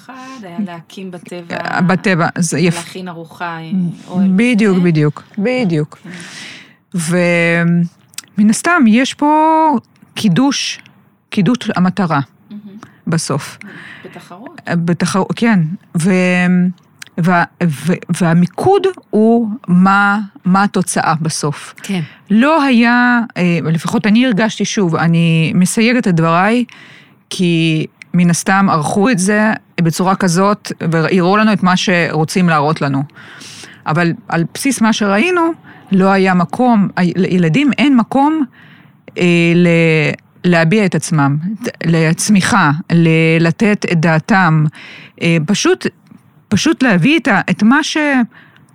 היה 0.52 0.60
להקים 0.66 1.12
בטבע. 1.12 1.82
בטבע, 1.82 2.28
זה 2.38 2.60
יפה. 2.60 2.78
להכין 2.78 3.08
ארוחה, 3.08 3.58
אה, 3.60 3.72
אוהל. 4.08 4.28
בדיוק, 4.36 4.78
וזה. 4.78 4.86
בדיוק, 4.86 5.24
בדיוק. 5.38 5.98
ומן 6.94 8.50
הסתם, 8.50 8.84
יש 8.88 9.14
פה 9.14 9.76
קידוש, 10.14 10.80
קידוש 11.30 11.58
המטרה. 11.76 12.20
בסוף. 13.08 13.58
בתחרות. 14.06 14.62
בתחרות, 14.70 15.32
כן. 15.36 15.60
ו... 15.98 16.12
וה, 17.18 17.44
ו, 17.64 17.94
והמיקוד 18.22 18.88
הוא 19.10 19.50
מה, 19.68 20.20
מה 20.46 20.64
התוצאה 20.64 21.14
בסוף. 21.22 21.74
כן. 21.84 22.02
לא 22.30 22.64
היה, 22.64 23.20
אה, 23.38 23.60
לפחות 23.64 24.08
אני 24.08 24.26
הרגשתי 24.26 24.66
שוב, 24.66 24.96
אני 24.96 25.52
מסייגת 25.56 26.08
את 26.08 26.16
דבריי, 26.16 26.66
כי 27.30 27.86
מן 28.14 28.30
הסתם 28.30 28.68
ערכו 28.70 29.10
את 29.10 29.20
זה 29.20 29.52
בצורה 29.82 30.16
כזאת, 30.16 30.72
והראו 30.92 31.38
לנו 31.38 31.54
את 31.54 31.64
מה 31.64 31.78
שרוצים 31.78 32.50
להראות 32.50 32.82
לנו. 32.82 33.04
אבל 33.86 34.14
על 34.28 34.44
בסיס 34.54 34.82
מה 34.82 34.94
שראינו, 34.94 35.42
לא 35.92 36.10
היה 36.10 36.34
מקום, 36.34 36.88
לילדים 37.16 37.72
אין 37.78 37.98
מקום 37.98 38.44
אה, 39.18 39.24
ל... 39.56 39.68
להביע 40.44 40.86
את 40.86 40.96
עצמם, 40.96 41.38
לצמיחה, 41.86 42.72
ל- 42.92 43.08
לתת 43.40 43.86
את 43.92 44.00
דעתם, 44.00 44.66
אה, 45.22 45.38
פשוט, 45.48 45.88
פשוט 46.48 46.84
להביא 46.84 47.20
את, 47.20 47.28
ה- 47.28 47.42
את 47.50 47.64
מה 47.64 47.80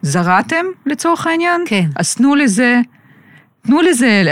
שזרעתם 0.03 0.65
לצורך 0.87 1.27
העניין, 1.27 1.61
כן. 1.67 1.87
אז 1.97 2.15
תנו 2.15 2.35
לזה, 2.35 2.81
תנו 3.63 3.83
לזה, 3.83 4.23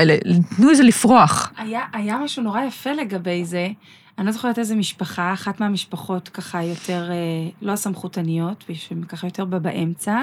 תנו 0.56 0.70
לזה 0.70 0.82
לפרוח. 0.82 1.52
היה, 1.58 1.80
היה 1.92 2.16
משהו 2.24 2.42
נורא 2.42 2.62
יפה 2.62 2.92
לגבי 2.92 3.44
זה. 3.44 3.68
אני 4.18 4.26
לא 4.26 4.32
זוכרת 4.32 4.58
איזה 4.58 4.74
משפחה, 4.74 5.32
אחת 5.32 5.60
מהמשפחות 5.60 6.28
ככה 6.28 6.62
יותר, 6.62 7.10
אה, 7.10 7.16
לא 7.62 7.72
הסמכותניות, 7.72 8.64
ככה 9.08 9.26
יותר 9.26 9.44
באמצע. 9.44 10.22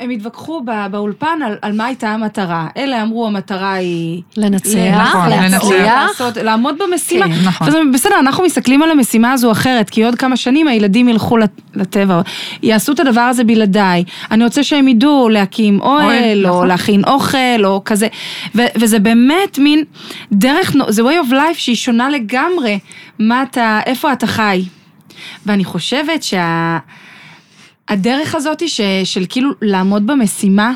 הם 0.00 0.10
התווכחו 0.10 0.60
בא- 0.64 0.88
באולפן 0.90 1.38
על, 1.46 1.56
על 1.62 1.72
מה 1.72 1.84
הייתה 1.86 2.08
המטרה. 2.08 2.66
אלה 2.76 3.02
אמרו, 3.02 3.26
המטרה 3.26 3.72
היא... 3.72 4.22
לנצח, 4.36 4.70
נכון, 5.00 5.30
לנצח. 5.30 5.64
להצליח. 5.64 6.08
לעשות, 6.08 6.36
לעמוד 6.36 6.74
במשימה. 6.78 7.26
כן. 7.26 7.32
נכון. 7.44 7.68
אז 7.68 7.74
בסדר, 7.94 8.18
אנחנו 8.20 8.44
מסתכלים 8.44 8.82
על 8.82 8.90
המשימה 8.90 9.32
הזו 9.32 9.52
אחרת, 9.52 9.90
כי 9.90 10.04
עוד 10.04 10.14
כמה 10.14 10.36
שנים 10.36 10.68
הילדים 10.68 11.08
ילכו 11.08 11.36
לט- 11.36 11.60
לטבע, 11.74 12.20
יעשו 12.62 12.92
את 12.92 13.00
הדבר 13.00 13.20
הזה 13.20 13.44
בלעדיי. 13.44 14.04
אני 14.30 14.44
רוצה 14.44 14.62
שהם 14.62 14.88
ידעו 14.88 15.28
להקים 15.28 15.80
אוהל, 15.80 16.04
אוהל, 16.04 16.46
או 16.46 16.50
נכון. 16.50 16.68
להכין 16.68 17.04
אוכל, 17.04 17.64
או 17.64 17.82
כזה. 17.84 18.08
ו- 18.54 18.66
וזה 18.76 18.98
באמת 18.98 19.58
מין 19.58 19.84
דרך, 20.32 20.72
זה 20.88 21.02
way 21.02 21.26
of 21.28 21.32
life 21.32 21.54
שהיא 21.58 21.76
שונה 21.76 22.08
לגמרי. 22.10 22.78
מה 23.18 23.42
אתה, 23.42 23.80
איפה 23.86 24.12
אתה 24.12 24.26
חי. 24.26 24.62
ואני 25.46 25.64
חושבת 25.64 26.22
שה... 26.22 26.78
הדרך 27.88 28.34
הזאת 28.34 28.68
ש, 28.68 28.80
של 29.04 29.24
כאילו 29.28 29.50
לעמוד 29.62 30.06
במשימה 30.06 30.72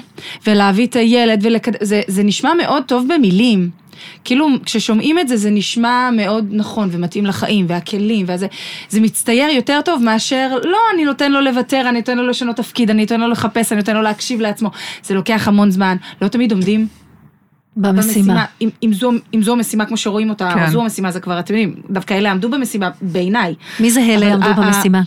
ולהביא 0.47 0.87
את 0.87 0.97
הילד 0.97 1.41
ולקד... 1.43 1.73
זה, 1.81 2.03
זה 2.07 2.23
נשמע 2.23 2.55
מאוד 2.55 2.83
טוב 2.87 3.07
במילים. 3.09 3.71
כאילו, 4.25 4.49
כששומעים 4.65 5.19
את 5.19 5.29
זה, 5.29 5.37
זה 5.37 5.51
נשמע 5.51 6.11
מאוד 6.13 6.47
נכון 6.51 6.89
ומתאים 6.93 7.27
לחיים, 7.27 7.67
והכלים, 7.69 8.27
וזה, 8.29 8.47
זה 8.89 9.01
מצטייר 9.01 9.49
יותר 9.49 9.81
טוב 9.85 10.03
מאשר, 10.03 10.49
לא, 10.65 10.79
אני 10.95 11.05
נותן 11.05 11.33
לו 11.33 11.41
לוותר, 11.41 11.85
אני 11.89 11.99
נותן 11.99 12.19
לו 12.19 12.27
לשנות 12.27 12.57
תפקיד, 12.57 12.91
אני 12.91 13.03
נותן 13.03 13.21
לו 13.21 13.29
לחפש, 13.29 13.73
אני 13.73 13.81
נותן 13.81 13.97
לו 13.97 14.03
להקשיב 14.03 14.41
לעצמו. 14.41 14.71
זה 15.03 15.15
לוקח 15.15 15.49
המון 15.49 15.71
זמן, 15.71 15.97
לא 16.23 16.29
תמיד 16.29 16.53
עומדים 16.53 16.87
במשימה. 17.77 18.45
אם, 18.61 18.69
אם, 18.83 18.93
זו, 18.93 19.11
אם 19.35 19.43
זו 19.43 19.53
המשימה 19.53 19.85
כמו 19.87 19.97
שרואים 19.97 20.31
אותה, 20.31 20.51
כן. 20.55 20.65
או 20.65 20.71
זו 20.71 20.81
המשימה, 20.83 21.11
זה 21.11 21.21
כבר, 21.21 21.39
אתם 21.39 21.55
יודעים, 21.55 21.75
דווקא 21.91 22.15
אלה 22.15 22.31
עמדו 22.31 22.51
במשימה, 22.51 22.91
בעיניי. 23.03 23.55
מי 23.81 23.91
זה 23.91 24.01
אלה 24.01 24.35
אבל 24.35 24.43
עמדו 24.49 24.63
ה- 24.63 24.67
במשימה? 24.67 25.03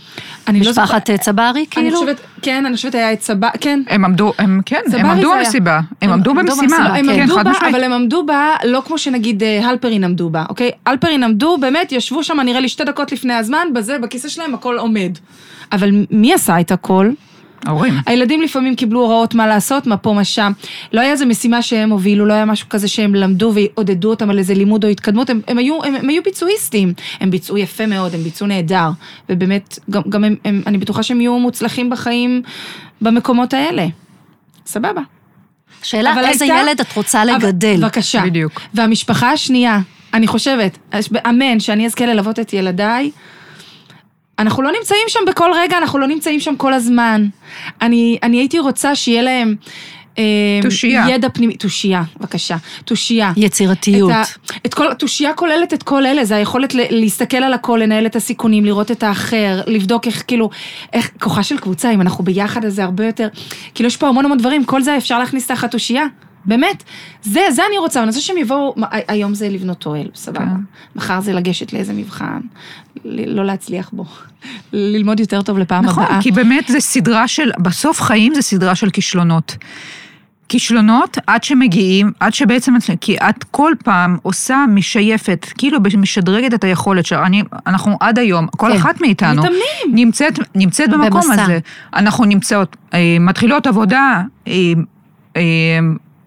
אני 0.48 0.60
לא 0.60 0.70
משפחת 0.70 0.86
זוכרת- 0.86 1.10
אה, 1.10 1.18
צברי, 1.18 1.44
אני 1.54 1.66
כאילו? 1.70 1.96
חושבת, 1.98 2.20
כן, 2.42 2.66
אני 2.66 2.76
חושבת 2.76 2.94
היה 2.94 3.12
את 3.12 3.22
סבא, 3.22 3.48
כן. 3.60 3.82
הם 3.88 4.04
עמדו, 4.04 4.32
הם, 4.38 4.60
כן, 4.66 4.76
הם 4.86 4.90
צברי 4.90 5.00
עמדו. 5.10 5.32
במסיבה, 5.38 5.80
הם 6.02 6.10
עמדו 6.10 6.30
עמדו 6.30 6.42
במשימה, 6.42 6.60
במשימה, 6.78 6.94
הם 6.96 7.06
כן, 7.06 7.20
עמדו 7.22 7.34
חד 7.34 7.48
משמעית. 7.48 7.74
אבל 7.74 7.84
הם 7.84 7.92
עמדו 7.92 8.26
בה 8.26 8.54
לא 8.64 8.82
כמו 8.86 8.98
שנגיד 8.98 9.42
אה, 9.42 9.68
הלפרין 9.68 10.04
עמדו 10.04 10.30
בה, 10.30 10.44
אוקיי? 10.48 10.70
הלפרין 10.86 11.22
עמדו, 11.22 11.56
באמת, 11.60 11.92
ישבו 11.92 12.24
שם 12.24 12.40
נראה 12.40 12.60
לי 12.60 12.68
שתי 12.68 12.84
דקות 12.84 13.12
לפני 13.12 13.34
הזמן, 13.34 13.66
בזה, 13.74 13.98
בכיסא 13.98 14.28
שלהם 14.28 14.54
הכל 14.54 14.78
עומד. 14.78 15.10
אבל 15.72 15.90
מי 16.10 16.34
עשה 16.34 16.60
את 16.60 16.72
הכל? 16.72 17.10
ההורים. 17.66 17.94
הילדים 18.06 18.42
לפעמים 18.42 18.76
קיבלו 18.76 19.00
הוראות 19.00 19.34
מה 19.34 19.46
לעשות, 19.46 19.86
מה 19.86 19.96
פה, 19.96 20.12
מה 20.12 20.24
שם. 20.24 20.52
לא 20.92 21.00
היה 21.00 21.12
איזה 21.12 21.26
משימה 21.26 21.62
שהם 21.62 21.90
הובילו, 21.90 22.26
לא 22.26 22.32
היה 22.34 22.44
משהו 22.44 22.68
כזה 22.68 22.88
שהם 22.88 23.14
למדו 23.14 23.52
ועודדו 23.54 24.10
אותם 24.10 24.30
על 24.30 24.38
איזה 24.38 24.54
לימוד 24.54 24.84
או 24.84 24.88
התקדמות, 24.90 25.30
הם, 25.30 25.40
הם, 25.48 25.58
היו, 25.58 25.84
הם, 25.84 25.94
הם 25.94 26.08
היו 26.08 26.22
ביצועיסטים. 26.22 26.92
הם 27.20 27.30
ביצעו 27.30 27.58
יפה 27.58 27.86
מאוד, 27.86 28.14
הם 28.14 28.20
ביצעו 28.20 28.46
נהדר. 28.46 28.88
ובאמת, 29.28 29.78
גם, 29.90 30.02
גם 30.08 30.24
הם, 30.24 30.36
הם, 30.44 30.62
אני 30.66 30.78
בטוחה 30.78 31.02
שהם 31.02 31.20
יהיו 31.20 31.38
מוצלחים 31.38 31.90
בחיים 31.90 32.42
במקומות 33.00 33.54
האלה. 33.54 33.86
סבבה. 34.66 35.00
שאלה, 35.82 36.12
אבל 36.12 36.24
איזה 36.24 36.44
הייתה- 36.44 36.60
ילד 36.70 36.80
את 36.80 36.96
רוצה 36.96 37.22
אבל- 37.22 37.32
לגדל? 37.34 37.76
בבקשה. 37.82 38.22
בדיוק. 38.22 38.60
והמשפחה 38.74 39.30
השנייה, 39.32 39.80
אני 40.14 40.26
חושבת, 40.26 40.78
אמן 41.28 41.60
שאני 41.60 41.86
אזכה 41.86 42.06
ללוות 42.06 42.38
את 42.38 42.52
ילדיי 42.52 43.10
אנחנו 44.38 44.62
לא 44.62 44.70
נמצאים 44.78 45.04
שם 45.08 45.20
בכל 45.26 45.50
רגע, 45.54 45.78
אנחנו 45.78 45.98
לא 45.98 46.06
נמצאים 46.06 46.40
שם 46.40 46.56
כל 46.56 46.74
הזמן. 46.74 47.26
אני, 47.82 48.18
אני 48.22 48.36
הייתי 48.36 48.58
רוצה 48.58 48.94
שיהיה 48.94 49.22
להם... 49.22 49.56
אה, 50.18 50.24
תושייה. 50.62 51.04
ידע 51.08 51.28
פנימי, 51.28 51.56
תושייה, 51.56 52.02
בבקשה. 52.20 52.56
תושייה. 52.84 53.32
יצירתיות. 53.36 54.10
את 54.10 54.14
ה, 54.14 54.22
את 54.66 54.74
כל, 54.74 54.94
תושייה 54.94 55.34
כוללת 55.34 55.74
את 55.74 55.82
כל 55.82 56.06
אלה, 56.06 56.24
זה 56.24 56.36
היכולת 56.36 56.74
ל, 56.74 56.80
להסתכל 56.90 57.36
על 57.36 57.54
הכל, 57.54 57.80
לנהל 57.82 58.06
את 58.06 58.16
הסיכונים, 58.16 58.64
לראות 58.64 58.90
את 58.90 59.02
האחר, 59.02 59.60
לבדוק 59.66 60.06
איך, 60.06 60.24
כאילו, 60.26 60.50
איך, 60.92 61.10
כוחה 61.20 61.42
של 61.42 61.58
קבוצה, 61.58 61.90
אם 61.90 62.00
אנחנו 62.00 62.24
ביחד, 62.24 62.64
אז 62.64 62.74
זה 62.74 62.84
הרבה 62.84 63.06
יותר, 63.06 63.28
כאילו, 63.74 63.86
יש 63.86 63.96
פה 63.96 64.08
המון 64.08 64.24
המון 64.24 64.38
דברים, 64.38 64.64
כל 64.64 64.82
זה 64.82 64.96
אפשר 64.96 65.18
להכניס 65.18 65.46
תחת 65.46 65.70
תושייה. 65.70 66.04
באמת, 66.46 66.84
זה, 67.22 67.40
זה 67.50 67.62
אני 67.68 67.78
רוצה, 67.78 68.00
אני 68.00 68.08
רוצה 68.08 68.20
שהם 68.20 68.36
יבואו, 68.38 68.74
היום 68.90 69.34
זה 69.34 69.48
לבנות 69.48 69.86
אוהל, 69.86 70.08
סבבה. 70.14 70.38
כן. 70.38 70.96
מחר 70.96 71.20
זה 71.20 71.32
לגשת 71.32 71.72
לאיזה 71.72 71.92
מבחן, 71.92 72.40
לא 73.04 73.44
להצליח 73.44 73.90
בו, 73.92 74.04
ללמוד 74.72 75.20
יותר 75.20 75.42
טוב 75.42 75.58
לפעם 75.58 75.84
נכון, 75.84 76.04
הבאה. 76.04 76.22
כי 76.22 76.30
באמת 76.30 76.64
זה 76.68 76.80
סדרה 76.80 77.28
של, 77.28 77.50
בסוף 77.58 78.00
חיים 78.00 78.34
זה 78.34 78.42
סדרה 78.42 78.74
של 78.74 78.90
כישלונות. 78.90 79.56
כישלונות 80.48 81.18
עד 81.26 81.44
שמגיעים, 81.44 82.12
עד 82.20 82.34
שבעצם, 82.34 82.74
כי 83.00 83.16
את 83.16 83.44
כל 83.44 83.72
פעם 83.84 84.16
עושה, 84.22 84.64
משייפת, 84.68 85.46
כאילו 85.58 85.78
משדרגת 85.98 86.54
את 86.54 86.64
היכולת 86.64 87.06
שלנו. 87.06 87.36
אנחנו 87.66 87.96
עד 88.00 88.18
היום, 88.18 88.46
כל 88.46 88.70
כן. 88.70 88.76
אחת 88.76 89.00
מאיתנו, 89.00 89.42
מתאמנים. 89.42 89.94
נמצאת, 89.94 90.38
נמצאת 90.54 90.90
במקום 90.90 91.20
במסע. 91.20 91.42
הזה. 91.42 91.58
אנחנו 91.94 92.24
נמצאות, 92.24 92.76
אה, 92.94 93.16
מתחילות 93.20 93.66
עבודה, 93.66 94.22
אה, 94.48 94.52
אה, 95.36 95.42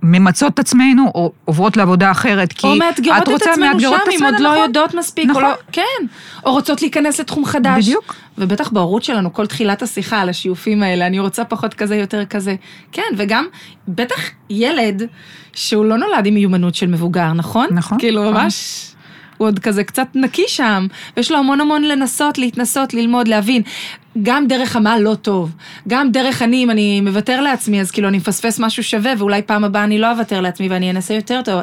ממצות 0.04 0.54
את 0.54 0.60
עצמנו, 0.60 1.12
או 1.16 1.32
עוברות 1.46 1.78
לעבודה 1.78 2.12
אחרת, 2.12 2.54
כי 2.54 2.68
או 2.68 2.76
מאתגרות 2.76 3.18
את 3.18 3.24
את 3.24 3.28
רוצה 3.28 3.52
עצמנו 3.52 3.80
שם, 3.80 3.88
את 3.88 4.14
אם 4.20 4.26
עוד 4.26 4.40
לא 4.40 4.52
נכון? 4.52 4.64
יודעות 4.64 4.94
מספיק, 4.94 5.30
נכון. 5.30 5.44
או 5.44 5.50
לא, 5.50 5.56
כן, 5.72 5.82
או 6.46 6.52
רוצות 6.52 6.82
להיכנס 6.82 7.20
לתחום 7.20 7.46
חדש. 7.46 7.86
בדיוק. 7.86 8.16
ובטח 8.38 8.70
בהורות 8.70 9.04
שלנו, 9.04 9.34
כל 9.34 9.48
תחילת 9.48 9.82
השיחה 9.82 10.22
על 10.22 10.30
השיופים 10.30 10.84
האלה, 10.84 11.08
אני 11.08 11.20
רוצה 11.20 11.46
פחות 11.46 11.74
כזה, 11.74 11.96
יותר 11.96 12.26
כזה. 12.26 12.56
כן, 12.92 13.02
וגם, 13.18 13.46
בטח 13.88 14.22
ילד 14.50 15.02
שהוא 15.54 15.86
לא 15.86 15.98
נולד 15.98 16.26
עם 16.26 16.34
מיומנות 16.34 16.76
של 16.76 16.88
מבוגר, 16.88 17.34
נכון? 17.34 17.68
נכון. 17.72 18.00
כאילו, 18.00 18.32
נכון. 18.32 18.44
ממש... 18.44 18.88
הוא 19.38 19.48
עוד 19.48 19.60
כזה 19.60 19.84
קצת 19.84 20.08
נקי 20.16 20.44
שם, 20.48 20.88
ויש 21.18 21.32
לו 21.32 21.38
המון 21.38 21.62
המון 21.62 21.84
לנסות, 21.84 22.38
להתנסות, 22.38 22.94
ללמוד, 22.94 23.28
להבין. 23.28 23.62
גם 24.24 24.48
דרך 24.48 24.76
המה 24.76 25.00
לא 25.00 25.16
טוב, 25.16 25.56
גם 25.88 26.12
דרך 26.12 26.42
אני, 26.42 26.64
אם 26.64 26.72
אני 26.72 27.02
מוותר 27.02 27.42
לעצמי, 27.42 27.82
אז 27.82 27.92
כאילו 27.92 28.08
אני 28.08 28.18
מפספס 28.18 28.60
משהו 28.60 28.84
שווה, 28.84 29.14
ואולי 29.18 29.42
פעם 29.42 29.64
הבאה 29.64 29.84
אני 29.84 30.00
לא 30.00 30.12
אוותר 30.12 30.42
לעצמי 30.42 30.68
ואני 30.68 30.92
אנסה 30.92 31.14
יותר 31.14 31.42
טוב. 31.46 31.62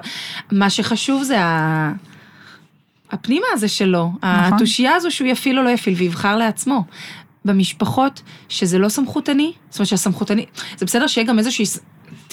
מה 0.52 0.70
שחשוב 0.70 1.22
זה 1.22 1.40
ה... 1.40 1.92
הפנימה 3.10 3.46
הזה 3.52 3.68
שלו, 3.68 4.10
נכון. 4.16 4.28
התושייה 4.28 4.94
הזו 4.94 5.10
שהוא 5.10 5.28
יפעיל 5.28 5.58
או 5.58 5.64
לא 5.64 5.70
יפעיל 5.70 5.94
ויבחר 5.94 6.36
לעצמו. 6.36 6.84
במשפחות 7.44 8.22
שזה 8.48 8.78
לא 8.78 8.88
סמכותני, 8.88 9.52
זאת 9.70 9.78
אומרת 9.78 9.88
שהסמכותני, 9.88 10.46
זה 10.76 10.86
בסדר 10.86 11.06
שיהיה 11.06 11.26
גם 11.26 11.38
איזושהי, 11.38 11.64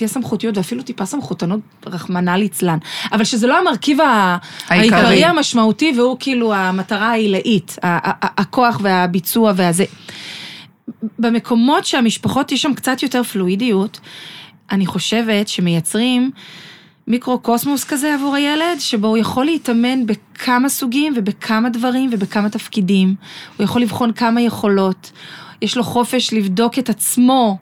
תהיה 0.01 0.09
סמכותיות 0.09 0.57
ואפילו 0.57 0.83
טיפה 0.83 1.05
סמכותנות, 1.05 1.59
רחמנא 1.85 2.31
ליצלן, 2.31 2.77
אבל 3.11 3.23
שזה 3.23 3.47
לא 3.47 3.59
המרכיב 3.59 3.97
העיקרי. 4.01 4.97
העיקרי 4.97 5.25
המשמעותי 5.25 5.93
והוא 5.97 6.17
כאילו 6.19 6.53
המטרה 6.53 7.11
העילאית, 7.11 7.77
הכוח 8.21 8.79
והביצוע 8.83 9.53
והזה. 9.55 9.85
במקומות 11.19 11.85
שהמשפחות 11.85 12.51
יש 12.51 12.61
שם 12.61 12.73
קצת 12.73 13.03
יותר 13.03 13.23
פלואידיות, 13.23 13.99
אני 14.71 14.85
חושבת 14.85 15.47
שמייצרים 15.47 16.31
מיקרו-קוסמוס 17.07 17.83
כזה 17.83 18.13
עבור 18.13 18.35
הילד, 18.35 18.79
שבו 18.79 19.07
הוא 19.07 19.17
יכול 19.17 19.45
להתאמן 19.45 20.05
בכמה 20.05 20.69
סוגים 20.69 21.13
ובכמה 21.15 21.69
דברים 21.69 22.09
ובכמה 22.13 22.49
תפקידים. 22.49 23.15
הוא 23.57 23.63
יכול 23.63 23.81
לבחון 23.81 24.13
כמה 24.13 24.41
יכולות. 24.41 25.11
יש 25.61 25.77
לו 25.77 25.83
חופש 25.83 26.33
לבדוק 26.33 26.79
את 26.79 26.89
עצמו, 26.89 27.57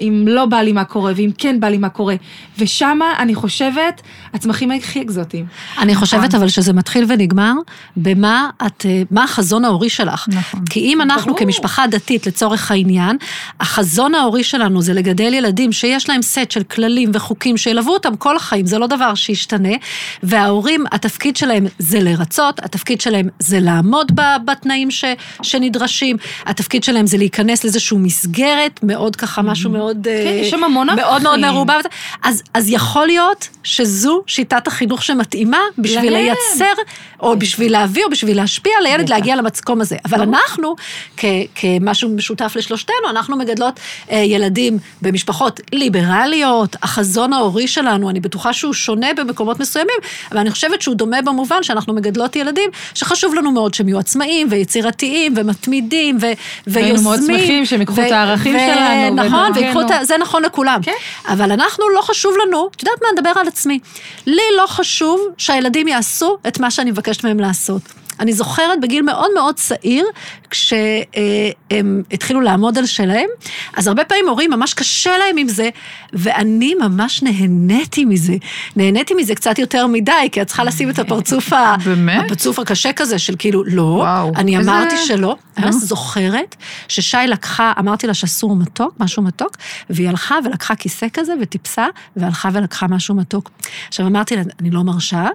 אם 0.00 0.24
לא 0.28 0.46
בא 0.46 0.56
לי 0.56 0.72
מה 0.72 0.84
קורה, 0.84 1.12
ואם 1.16 1.30
כן 1.38 1.60
בא 1.60 1.68
לי 1.68 1.78
מה 1.78 1.88
קורה. 1.88 2.14
ושמה, 2.58 3.04
אני 3.18 3.34
חושבת, 3.34 4.02
הצמחים 4.34 4.70
הכי 4.70 5.02
אקזוטיים. 5.02 5.46
אני 5.78 5.94
חושבת 5.94 6.34
אבל 6.34 6.48
שזה 6.48 6.72
מתחיל 6.72 7.04
ונגמר 7.08 7.52
במה 7.96 8.50
את, 8.66 8.86
אה, 8.86 9.02
מה 9.10 9.24
החזון 9.24 9.64
ההורי 9.64 9.88
שלך. 9.88 10.28
נכון. 10.28 10.60
כי 10.70 10.80
אם 10.80 11.00
אנחנו 11.00 11.26
ברור. 11.26 11.38
כמשפחה 11.38 11.86
דתית 11.86 12.26
לצורך 12.26 12.70
העניין, 12.70 13.16
החזון 13.60 14.14
ההורי 14.14 14.44
שלנו 14.44 14.82
זה 14.82 14.94
לגדל 14.94 15.34
ילדים 15.34 15.72
שיש 15.72 16.08
להם 16.08 16.22
סט 16.22 16.50
של 16.50 16.62
כללים 16.62 17.10
וחוקים 17.14 17.56
שילוו 17.56 17.92
אותם 17.92 18.16
כל 18.16 18.36
החיים, 18.36 18.66
זה 18.66 18.78
לא 18.78 18.86
דבר 18.86 19.14
שישתנה, 19.14 19.74
וההורים, 20.22 20.84
התפקיד 20.92 21.36
שלהם 21.36 21.66
זה 21.78 22.00
לרצות, 22.00 22.58
התפקיד 22.64 23.00
שלהם 23.00 23.28
זה 23.38 23.60
לעמוד 23.60 24.12
בתנאים 24.44 24.90
ש, 24.90 25.04
שנדרשים, 25.42 26.16
התפקיד 26.46 26.84
שלהם 26.84 27.06
זה 27.06 27.16
להיכנס 27.16 27.43
לאיזושהי 27.64 27.98
מסגרת, 27.98 28.80
מאוד 28.82 29.16
ככה, 29.16 29.42
משהו 29.42 29.70
מאוד... 29.70 30.08
אה, 30.08 30.12
יש 30.14 30.50
שם 30.50 30.64
המון 30.64 30.86
מאוד 30.86 31.22
מאוד 31.22 31.38
ערכים. 31.38 31.54
מרובה. 31.54 31.78
אז, 32.22 32.42
אז 32.54 32.70
יכול 32.70 33.06
להיות 33.06 33.48
שזו 33.62 34.22
שיטת 34.26 34.66
החינוך 34.66 35.02
שמתאימה 35.02 35.58
בשביל 35.78 36.12
להם. 36.12 36.24
לייצר, 36.24 36.82
או 37.20 37.38
בשביל 37.38 37.72
להביא, 37.72 38.04
או 38.04 38.10
בשביל 38.10 38.36
להשפיע 38.36 38.72
על 38.80 38.86
הילד. 38.86 39.08
להגיע 39.08 39.36
למקום 39.36 39.80
הזה. 39.80 39.96
אבל 40.04 40.20
אנחנו, 40.20 40.74
כ, 41.16 41.24
כמשהו 41.54 42.08
משותף 42.08 42.52
לשלושתנו, 42.56 43.10
אנחנו 43.10 43.36
מגדלות 43.36 43.80
אה, 44.10 44.16
ילדים 44.18 44.78
במשפחות 45.02 45.60
ליברליות, 45.72 46.76
החזון 46.82 47.32
ההורי 47.32 47.68
שלנו, 47.68 48.10
אני 48.10 48.20
בטוחה 48.20 48.52
שהוא 48.52 48.72
שונה 48.72 49.06
במקומות 49.16 49.60
מסוימים, 49.60 49.96
אבל 50.30 50.38
אני 50.38 50.50
חושבת 50.50 50.82
שהוא 50.82 50.94
דומה 50.94 51.22
במובן 51.22 51.62
שאנחנו 51.62 51.94
מגדלות 51.94 52.36
ילדים 52.36 52.70
שחשוב 52.94 53.34
לנו 53.34 53.52
מאוד 53.52 53.74
שהם 53.74 53.88
יהיו 53.88 53.98
עצמאיים 53.98 54.46
ויצירתיים 54.50 55.34
ומתמידים 55.36 56.18
ו, 56.20 56.26
ויוזמים. 56.66 57.33
שמחים 57.38 57.66
שהם 57.66 57.80
ייקחו 57.80 58.02
את 58.06 58.12
הערכים 58.12 58.56
שלנו 58.58 59.22
נכון. 59.24 59.50
ויקחו 59.54 59.80
את 59.80 59.90
ה... 59.90 60.04
זה 60.04 60.18
נכון 60.18 60.42
לכולם. 60.42 60.78
כן. 60.82 60.92
אבל 61.28 61.52
אנחנו, 61.52 61.84
לא 61.96 62.02
חשוב 62.02 62.34
לנו, 62.46 62.68
את 62.76 62.82
יודעת 62.82 63.02
מה, 63.02 63.08
נדבר 63.12 63.40
על 63.40 63.48
עצמי. 63.48 63.78
לי 64.26 64.42
לא 64.56 64.66
חשוב 64.66 65.20
שהילדים 65.38 65.88
יעשו 65.88 66.36
את 66.48 66.60
מה 66.60 66.70
שאני 66.70 66.90
מבקשת 66.90 67.24
מהם 67.24 67.40
לעשות. 67.40 67.82
אני 68.20 68.32
זוכרת 68.32 68.80
בגיל 68.82 69.02
מאוד 69.02 69.30
מאוד 69.34 69.54
צעיר, 69.54 70.04
כשהם 70.50 72.02
התחילו 72.12 72.40
לעמוד 72.40 72.78
על 72.78 72.86
שלהם, 72.86 73.28
אז 73.76 73.86
הרבה 73.86 74.04
פעמים 74.04 74.28
הורים 74.28 74.50
ממש 74.50 74.74
קשה 74.74 75.18
להם 75.18 75.36
עם 75.36 75.48
זה, 75.48 75.68
ואני 76.12 76.74
ממש 76.74 77.22
נהניתי 77.22 78.04
מזה. 78.04 78.34
נהניתי 78.76 79.14
מזה 79.14 79.34
קצת 79.34 79.58
יותר 79.58 79.86
מדי, 79.86 80.12
כי 80.32 80.42
את 80.42 80.46
צריכה 80.46 80.64
לשים 80.64 80.90
את 80.90 80.98
הפרצוף, 80.98 81.52
ה... 81.52 81.74
באמת? 81.84 82.24
הפרצוף 82.24 82.58
הקשה 82.58 82.92
כזה 82.92 83.18
של 83.18 83.34
כאילו, 83.38 83.64
לא, 83.64 83.82
וואו, 83.82 84.32
אני 84.36 84.58
איזה- 84.58 84.70
אמרתי 84.70 84.96
שלא. 84.96 85.36
אני. 85.58 85.72
זוכרת 85.72 86.56
ששי 86.88 87.16
לקחה, 87.28 87.72
אמרתי 87.78 88.06
לה 88.06 88.14
שאסור 88.14 88.56
מתוק, 88.56 88.94
משהו 89.00 89.22
מתוק, 89.22 89.56
והיא 89.90 90.08
הלכה 90.08 90.36
ולקחה 90.44 90.74
כיסא 90.74 91.06
כזה 91.12 91.32
וטיפסה, 91.42 91.86
והלכה 92.16 92.48
ולקחה 92.52 92.86
משהו 92.86 93.14
מתוק. 93.14 93.50
עכשיו 93.88 94.06
אמרתי 94.06 94.36
לה, 94.36 94.42
אני 94.60 94.70
לא 94.70 94.82
מרשה, 94.82 95.26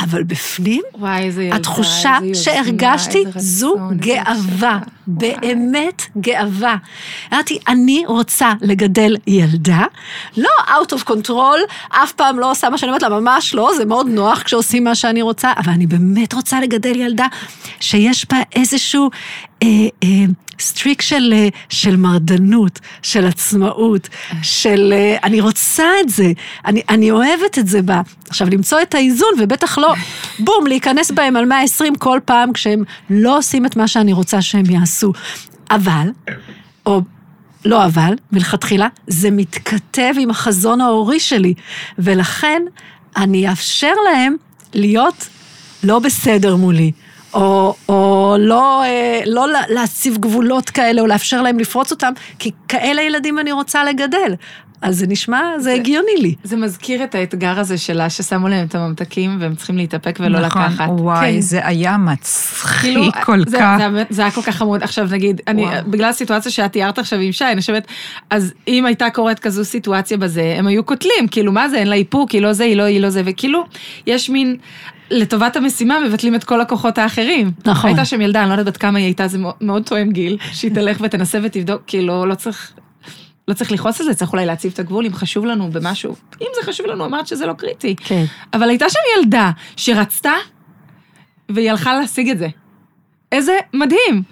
אבל 0.00 0.22
בפנים, 0.22 0.82
וואי, 0.94 1.22
איזה 1.24 1.42
ילדה, 1.42 1.56
התחושה 1.56 2.17
שהרגשתי 2.34 3.24
זו 3.36 3.74
גאווה. 3.96 4.78
באמת 5.06 6.02
גאווה. 6.20 6.76
אמרתי, 7.32 7.58
אני 7.68 8.04
רוצה 8.06 8.52
לגדל 8.60 9.16
ילדה, 9.26 9.84
לא 10.36 10.50
out 10.66 10.92
of 10.92 11.10
control, 11.10 11.58
אף 11.90 12.12
פעם 12.12 12.38
לא 12.38 12.50
עושה 12.50 12.70
מה 12.70 12.78
שאני 12.78 12.90
אומרת 12.90 13.02
לה, 13.02 13.08
ממש 13.08 13.54
לא, 13.54 13.70
זה 13.76 13.84
מאוד 13.84 14.06
נוח 14.08 14.42
כשעושים 14.42 14.84
מה 14.84 14.94
שאני 14.94 15.22
רוצה, 15.22 15.52
אבל 15.56 15.72
אני 15.72 15.86
באמת 15.86 16.32
רוצה 16.32 16.60
לגדל 16.60 16.96
ילדה 16.96 17.26
שיש 17.80 18.26
בה 18.30 18.36
איזשהו 18.54 19.10
אה, 19.62 19.68
אה, 20.02 20.08
סטריק 20.60 21.02
של, 21.02 21.32
אה, 21.36 21.48
של 21.68 21.96
מרדנות, 21.96 22.80
של 23.02 23.26
עצמאות, 23.26 24.08
של 24.42 24.92
אה, 24.96 25.16
אני 25.24 25.40
רוצה 25.40 25.84
את 26.00 26.08
זה, 26.08 26.32
אני, 26.66 26.82
אני 26.88 27.10
אוהבת 27.10 27.58
את 27.58 27.68
זה 27.68 27.82
בה. 27.82 28.00
עכשיו, 28.28 28.48
למצוא 28.50 28.82
את 28.82 28.94
האיזון, 28.94 29.28
ובטח 29.38 29.78
לא, 29.78 29.94
בום, 30.38 30.66
להיכנס 30.66 31.10
בהם 31.10 31.36
על 31.36 31.44
120 31.44 31.94
כל 31.94 32.18
פעם 32.24 32.52
כשהם 32.52 32.84
לא 33.10 33.38
עושים 33.38 33.66
את 33.66 33.76
מה 33.76 33.88
שאני 33.88 34.12
רוצה 34.12 34.42
שהם 34.42 34.70
יעשו. 34.70 35.12
אבל, 35.70 36.08
או 36.86 37.00
לא 37.64 37.84
אבל, 37.84 38.14
מלכתחילה, 38.32 38.88
זה 39.06 39.30
מתכתב 39.30 40.12
עם 40.18 40.30
החזון 40.30 40.80
ההורי 40.80 41.20
שלי, 41.20 41.54
ולכן 41.98 42.62
אני 43.16 43.50
אאפשר 43.50 43.92
להם 44.04 44.36
להיות 44.74 45.28
לא 45.84 45.98
בסדר 45.98 46.56
מולי. 46.56 46.92
או, 47.34 47.74
או 47.88 48.36
לא, 48.38 48.82
אה, 48.84 49.20
לא 49.26 49.48
לה- 49.48 49.68
להציב 49.68 50.16
גבולות 50.16 50.70
כאלה, 50.70 51.00
או 51.00 51.06
לאפשר 51.06 51.42
להם 51.42 51.58
לפרוץ 51.58 51.90
אותם, 51.90 52.12
כי 52.38 52.50
כאלה 52.68 53.02
ילדים 53.02 53.38
אני 53.38 53.52
רוצה 53.52 53.84
לגדל. 53.84 54.34
אז 54.82 54.98
זה 54.98 55.06
נשמע, 55.06 55.42
זה 55.58 55.72
הגיוני 55.72 56.16
לי. 56.20 56.34
זה 56.44 56.56
מזכיר 56.56 57.04
את 57.04 57.14
האתגר 57.14 57.58
הזה 57.60 57.78
שלה, 57.78 58.10
ששמו 58.10 58.48
להם 58.48 58.66
את 58.66 58.74
הממתקים 58.74 59.36
והם 59.40 59.54
צריכים 59.54 59.76
להתאפק 59.76 60.18
ולא 60.22 60.40
נכון, 60.40 60.62
לקחת. 60.62 60.88
וואי, 60.88 61.32
כן. 61.34 61.40
זה 61.40 61.66
היה 61.66 61.96
מצחיק 61.96 62.80
כאילו, 62.80 63.02
כל 63.24 63.44
זה, 63.46 63.58
כך. 63.58 63.76
זה, 63.78 63.90
זה, 63.98 64.04
זה 64.10 64.22
היה 64.22 64.30
כל 64.30 64.42
כך 64.42 64.56
חמוד. 64.56 64.82
עכשיו 64.82 65.08
נגיד, 65.10 65.40
אני. 65.48 65.66
בגלל 65.86 66.08
הסיטואציה 66.08 66.52
שאת 66.52 66.72
תיארת 66.72 66.98
עכשיו 66.98 67.18
עם 67.18 67.32
שי, 67.32 67.44
אני 67.44 67.60
חושבת, 67.60 67.86
אז 68.30 68.52
אם 68.68 68.86
הייתה 68.86 69.10
קורית 69.10 69.38
כזו 69.38 69.64
סיטואציה 69.64 70.16
בזה, 70.16 70.54
הם 70.58 70.66
היו 70.66 70.84
קוטלים, 70.84 71.28
כאילו, 71.30 71.52
מה 71.52 71.68
זה, 71.68 71.76
אין 71.76 71.88
לה 71.88 71.96
איפוק, 71.96 72.30
היא 72.30 72.42
לא 72.42 72.52
זה, 72.52 72.64
היא 72.64 72.76
לא, 72.76 72.82
היא 72.82 73.00
לא 73.00 73.10
זה, 73.10 73.22
וכאילו, 73.24 73.64
יש 74.06 74.30
מין, 74.30 74.56
לטובת 75.10 75.56
המשימה 75.56 76.00
מבטלים 76.00 76.34
את 76.34 76.44
כל 76.44 76.60
הכוחות 76.60 76.98
האחרים. 76.98 77.50
נכון. 77.66 77.90
הייתה 77.90 78.04
שם 78.04 78.20
ילדה, 78.20 78.40
אני 78.40 78.48
לא 78.48 78.54
יודעת 78.54 78.66
בת 78.66 78.76
כמה 78.76 78.98
היא 78.98 79.04
הייתה, 79.06 79.28
זה 79.28 79.38
מאוד, 79.60 79.82
תואם 79.82 80.12
גיל, 80.12 80.38
שהיא 80.52 80.74
תלך 80.74 80.98
ותנסה 81.00 81.38
ותבדוק, 81.42 81.82
כאילו, 81.86 82.26
לא 82.26 82.34
צריך... 82.34 82.72
לא 83.48 83.54
צריך 83.54 83.72
לכעוס 83.72 84.00
על 84.00 84.06
זה, 84.06 84.14
צריך 84.14 84.32
אולי 84.32 84.46
להציב 84.46 84.72
את 84.74 84.78
הגבול 84.78 85.06
אם 85.06 85.14
חשוב 85.14 85.44
לנו 85.44 85.70
במשהו. 85.70 86.14
אם 86.40 86.46
זה 86.54 86.72
חשוב 86.72 86.86
לנו, 86.86 87.04
אמרת 87.04 87.26
שזה 87.26 87.46
לא 87.46 87.52
קריטי. 87.52 87.94
כן. 87.96 88.24
אבל 88.54 88.68
הייתה 88.68 88.90
שם 88.90 88.98
ילדה 89.16 89.50
שרצתה, 89.76 90.32
והיא 91.48 91.70
הלכה 91.70 91.94
להשיג 91.94 92.30
את 92.30 92.38
זה. 92.38 92.48
איזה 93.32 93.52
מדהים. 93.74 94.22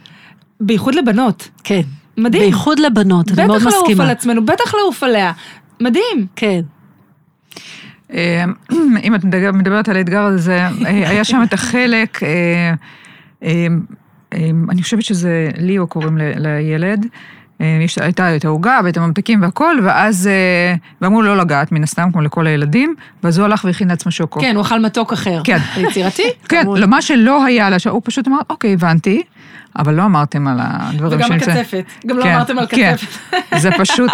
בייחוד 0.61 0.95
לבנות. 0.95 1.49
כן. 1.65 1.81
מדהים. 2.17 2.43
בייחוד 2.43 2.79
לבנות, 2.79 3.31
אני 3.31 3.47
מאוד 3.47 3.61
בטח 3.61 3.67
לעוף 3.67 3.83
מסכימה. 3.83 4.05
על 4.05 4.11
עצמנו, 4.11 4.47
בטח 4.47 4.75
לעוף 4.75 5.03
עליה. 5.03 5.33
מדהים. 5.81 6.27
כן. 6.37 6.61
אה, 8.13 8.45
אם 9.05 9.15
את 9.15 9.25
מדבר- 9.25 9.53
מדברת 9.53 9.89
על 9.89 9.97
האתגר 9.97 10.23
הזה, 10.23 10.59
אה, 10.61 10.69
היה 10.87 11.25
שם 11.25 11.43
את 11.43 11.53
החלק, 11.53 12.21
אה, 12.23 12.73
אני 14.71 14.83
חושבת 14.83 15.03
שזה 15.03 15.49
ליאו 15.59 15.87
קוראים 15.87 16.19
לילד. 16.37 17.07
יש- 17.61 17.99
הייתה 17.99 18.37
את 18.37 18.45
העוגה 18.45 18.81
ואת 18.85 18.97
הממתקים 18.97 19.43
והכל, 19.43 19.77
ואז, 19.85 20.31
ואמרו 21.01 21.23
לו 21.23 21.29
לא 21.35 21.43
לגעת, 21.43 21.73
מן 21.73 21.83
הסתם, 21.83 22.09
כמו 22.13 22.21
לכל 22.23 22.47
הילדים, 22.47 22.95
ואז 23.23 23.39
הוא 23.39 23.45
הלך 23.45 23.65
והכין 23.65 23.89
לעצמו 23.89 24.13
שוקו. 24.13 24.41
כן, 24.41 24.57
הוא 24.57 24.63
אכל 24.63 24.81
מתוק 24.81 25.13
אחר. 25.13 25.41
כן. 25.45 25.59
יצירתי. 25.77 26.23
כן, 26.49 26.63
כמובן. 26.63 26.81
לא, 26.81 26.87
מה 26.87 27.03
שלא 27.03 27.45
היה 27.45 27.71
לה, 27.71 27.77
הוא 27.91 28.03
פשוט 28.05 28.29
אמר, 28.29 28.39
אוקיי, 28.51 28.73
הבנתי, 28.73 29.23
אבל 29.79 29.95
לא 29.95 30.05
אמרתם 30.05 30.49
על 30.49 30.57
הדברים 30.61 31.19
וגם 31.19 31.29
שנמצא- 31.29 31.51
הקצפת. 31.51 31.85
גם 32.07 32.19
לא 32.19 32.23
כן, 32.23 32.35
אמרתם 32.35 32.59
על 32.59 32.67
כן. 32.67 32.95
קצפת. 32.97 33.41
זה 33.57 33.71
פשוט, 33.79 34.11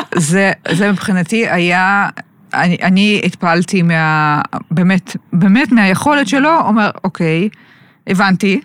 זה 0.70 0.90
מבחינתי 0.92 1.48
היה, 1.48 2.08
אני, 2.54 2.76
אני 2.82 3.20
התפעלתי 3.24 3.82
מה, 3.82 4.40
באמת, 4.70 5.16
באמת 5.32 5.72
מהיכולת 5.72 6.28
שלו, 6.28 6.60
אומר, 6.60 6.90
אוקיי, 7.04 7.48
הבנתי, 8.06 8.60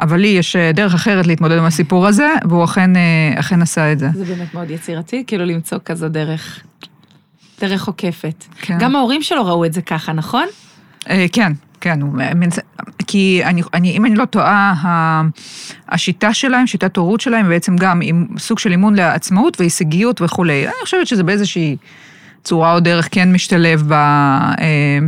אבל 0.00 0.20
לי 0.20 0.28
יש 0.28 0.56
אה, 0.56 0.72
דרך 0.72 0.94
אחרת 0.94 1.26
להתמודד 1.26 1.58
עם 1.58 1.64
הסיפור 1.64 2.06
הזה, 2.06 2.28
והוא 2.48 2.64
אכן, 2.64 2.96
אה, 2.96 3.40
אכן 3.40 3.62
עשה 3.62 3.92
את 3.92 3.98
זה. 3.98 4.08
זה 4.14 4.24
באמת 4.24 4.54
מאוד 4.54 4.70
יצירתי, 4.70 5.24
כאילו 5.26 5.44
למצוא 5.44 5.78
כזו 5.84 6.08
דרך. 6.08 6.60
דרך 7.60 7.86
עוקפת. 7.86 8.44
כן. 8.60 8.78
גם 8.78 8.96
ההורים 8.96 9.22
שלו 9.22 9.46
ראו 9.46 9.64
את 9.64 9.72
זה 9.72 9.82
ככה, 9.82 10.12
נכון? 10.12 10.46
אה, 11.10 11.26
כן, 11.32 11.52
כן. 11.80 12.00
כי 13.06 13.40
אני, 13.44 13.62
אני, 13.74 13.96
אם 13.96 14.06
אני 14.06 14.14
לא 14.14 14.24
טועה, 14.24 14.74
השיטה 15.88 16.34
שלהם, 16.34 16.66
שיטת 16.66 16.96
הורות 16.96 17.20
שלהם, 17.20 17.48
בעצם 17.48 17.76
גם 17.76 18.00
עם 18.02 18.26
סוג 18.38 18.58
של 18.58 18.70
אימון 18.70 18.94
לעצמאות 18.94 19.60
והישגיות 19.60 20.22
וכולי. 20.22 20.66
אני 20.66 20.74
חושבת 20.82 21.06
שזה 21.06 21.22
באיזושהי 21.22 21.76
צורה 22.46 22.74
או 22.74 22.80
דרך 22.80 23.08
כן 23.10 23.32
משתלב 23.32 23.82
ב... 23.88 23.92
אה, 23.92 24.98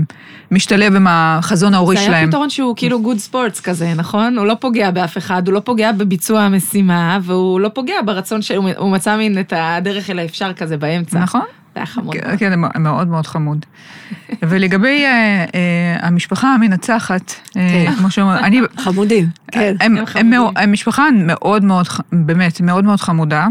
משתלב 0.51 0.95
עם 0.97 1.07
החזון 1.11 1.75
ההורי 1.75 1.97
זה 1.97 2.03
שלהם. 2.03 2.15
היה 2.15 2.27
פתרון 2.27 2.51
שהוא 2.51 2.75
כאילו 2.77 3.03
גוד 3.03 3.19
ספורטס 3.19 3.61
כזה, 3.61 3.95
נכון? 3.97 4.39
הוא 4.39 4.47
לא 4.47 4.55
פוגע 4.61 4.91
באף 4.91 5.19
אחד, 5.19 5.47
הוא 5.49 5.55
לא 5.55 5.61
פוגע 5.61 5.93
בביצוע 5.93 6.41
המשימה, 6.41 7.19
והוא 7.23 7.61
לא 7.61 7.69
פוגע 7.75 7.95
ברצון 8.05 8.43
שהוא 8.43 8.69
הוא 8.77 8.91
מצא 8.93 9.17
מין 9.17 9.41
את 9.41 9.53
הדרך 9.57 10.11
אל 10.11 10.19
האפשר 10.19 10.53
כזה 10.53 10.77
באמצע. 10.77 11.19
נכון? 11.19 11.41
זה 11.75 11.81
היה 11.81 11.87
חמוד. 11.87 12.15
כן, 12.15 12.27
מאוד. 12.29 12.39
כן, 12.39 12.51
זה 12.51 12.57
מאוד 12.81 13.09
מאוד 13.09 13.27
חמוד. 13.27 13.67
ולגבי 14.49 15.05
אה, 15.05 15.11
אה, 15.55 15.97
המשפחה 16.07 16.55
המנצחת, 16.55 17.35
אה, 17.57 17.69
כן. 17.87 17.95
כמו 17.99 18.11
שאומרים, 18.11 18.45
אני... 18.45 18.61
חמודים. 18.85 19.27
כן. 19.53 19.75
הם, 19.81 19.93
הם 19.93 19.99
הם, 19.99 20.07
חמודים. 20.07 20.31
מאוד- 20.31 20.55
הם 20.57 20.73
משפחה 20.73 21.05
מאוד 21.17 21.65
מאוד, 21.65 21.87
באמת, 22.13 22.61
מאוד 22.61 22.85
מאוד 22.85 23.01
חמודה, 23.01 23.47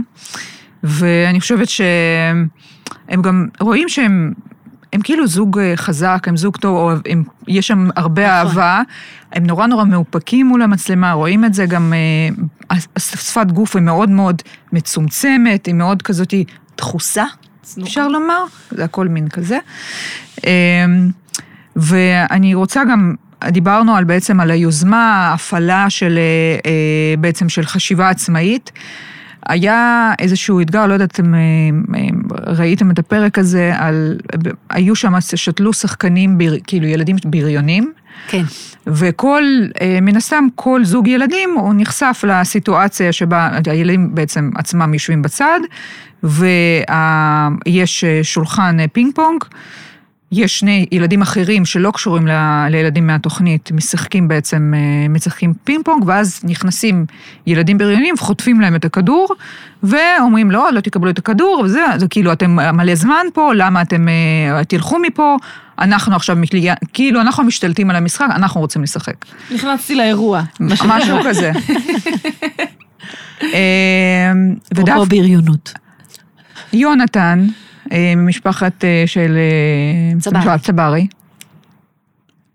ואני 0.84 1.40
חושבת 1.40 1.68
שהם 3.10 3.22
גם 3.22 3.48
רואים 3.60 3.90
שהם... 3.90 4.34
הם 4.94 5.02
כאילו 5.02 5.28
זוג 5.28 5.60
אה, 5.60 5.74
חזק, 5.76 6.24
הם 6.28 6.38
זוג 6.38 6.58
טוב, 6.58 6.78
או 6.78 6.92
הם, 7.10 7.24
יש 7.48 7.68
שם 7.68 7.90
הרבה 7.96 8.28
נכון. 8.28 8.48
אהבה, 8.48 8.82
הם 9.32 9.46
נורא 9.46 9.68
נורא 9.68 9.86
מאופקים 9.86 10.48
מול 10.48 10.62
המצלמה, 10.62 11.12
רואים 11.12 11.46
את 11.46 11.54
זה 11.54 11.66
גם, 11.66 11.94
אה, 11.94 12.78
השפת 12.96 13.52
גוף 13.52 13.76
היא 13.76 13.84
מאוד 13.84 14.10
מאוד 14.10 14.42
מצומצמת, 14.74 15.66
היא 15.66 15.76
מאוד 15.76 16.02
כזאת 16.02 16.34
דחוסה, 16.78 17.26
צנועה. 17.62 17.88
אפשר 17.90 18.08
לומר, 18.08 18.44
זה 18.72 18.84
הכל 18.84 19.08
מין 19.08 19.30
כזה. 19.30 19.60
אמ, 20.46 20.50
ואני 21.76 22.54
רוצה 22.54 22.84
גם, 22.92 23.16
דיברנו 23.48 23.96
על 23.96 24.04
בעצם 24.04 24.40
על 24.40 24.52
היוזמה, 24.52 25.28
ההפעלה 25.30 25.90
של 25.90 26.18
אה, 26.18 26.72
אה, 26.72 27.16
בעצם 27.18 27.50
של 27.50 27.66
חשיבה 27.66 28.10
עצמאית. 28.10 28.72
היה 29.48 30.14
איזשהו 30.20 30.62
אתגר, 30.62 30.88
לא 30.88 30.94
יודעת 30.94 31.20
אם 31.20 31.36
אה, 31.36 31.40
אה, 31.96 32.54
ראיתם 32.54 32.92
את 32.92 33.00
הפרק 33.00 33.40
הזה, 33.40 33.74
על, 33.78 34.18
היו 34.70 34.96
שם, 34.96 35.14
שתלו 35.36 35.74
שחקנים, 35.74 36.38
בר, 36.38 36.54
כאילו 36.68 36.88
ילדים 36.88 37.16
בריונים, 37.26 37.94
כן. 38.28 38.44
וכל, 38.88 39.44
אה, 39.82 40.00
מן 40.02 40.16
הסתם, 40.16 40.48
כל 40.56 40.86
זוג 40.86 41.08
ילדים, 41.08 41.50
הוא 41.56 41.74
נחשף 41.78 42.24
לסיטואציה 42.28 43.12
שבה 43.12 43.50
הילדים 43.66 44.16
בעצם 44.16 44.50
עצמם 44.56 44.94
יושבים 44.94 45.22
בצד, 45.22 45.60
ויש 46.24 48.06
שולחן 48.24 48.78
פינג 48.94 49.16
פונג. 49.16 49.44
יש 50.32 50.60
שני 50.60 50.86
ילדים 50.92 51.22
אחרים 51.22 51.66
שלא 51.66 51.92
קשורים 51.92 52.28
ל- 52.28 52.68
לילדים 52.70 53.08
מהתוכנית, 53.08 53.72
משחקים 53.72 54.28
בעצם, 54.28 54.74
אה, 54.76 55.08
משחקים 55.10 55.54
פינג 55.64 55.86
פונג, 55.86 56.04
ואז 56.08 56.42
נכנסים 56.44 57.06
ילדים 57.48 57.78
בריונים 57.78 58.16
וחוטפים 58.18 58.62
להם 58.62 58.76
את 58.76 58.86
הכדור, 58.86 59.28
ואומרים 59.84 60.52
לא, 60.52 60.70
לא 60.74 60.80
תקבלו 60.80 61.10
את 61.10 61.18
הכדור, 61.18 61.62
וזה, 61.66 61.86
זה 61.98 62.08
כאילו 62.08 62.34
אתם 62.34 62.52
מלא 62.74 62.96
זמן 62.96 63.26
פה, 63.34 63.54
למה 63.54 63.82
אתם 63.82 64.08
אה, 64.10 64.64
תלכו 64.64 65.00
מפה, 65.00 65.38
אנחנו 65.80 66.16
עכשיו, 66.16 66.38
כאילו 66.94 67.22
אנחנו 67.22 67.44
משתלטים 67.44 67.90
על 67.90 67.96
המשחק, 67.96 68.28
אנחנו 68.36 68.62
רוצים 68.62 68.84
לשחק. 68.84 69.26
נכנסתי 69.52 69.96
לאירוע. 69.96 70.42
משהו 70.60 71.18
כזה. 71.26 71.52
אה, 73.54 74.32
אפרופו 74.74 75.06
בריונות. 75.06 75.74
יונתן, 76.74 77.48
ממשפחת 78.16 78.84
אה, 78.84 79.04
של 79.06 79.38
אה, 79.38 80.20
צברי. 80.60 81.08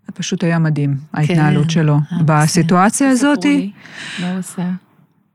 זה 0.07 0.11
פשוט 0.13 0.43
היה 0.43 0.59
מדהים, 0.59 0.97
ההתנהלות 1.13 1.69
שלו. 1.69 1.93
אה, 1.93 2.17
בסיטואציה 2.25 3.09
הזאת, 3.09 3.45
מה 4.19 4.31
הוא 4.31 4.39
עשה? 4.39 4.63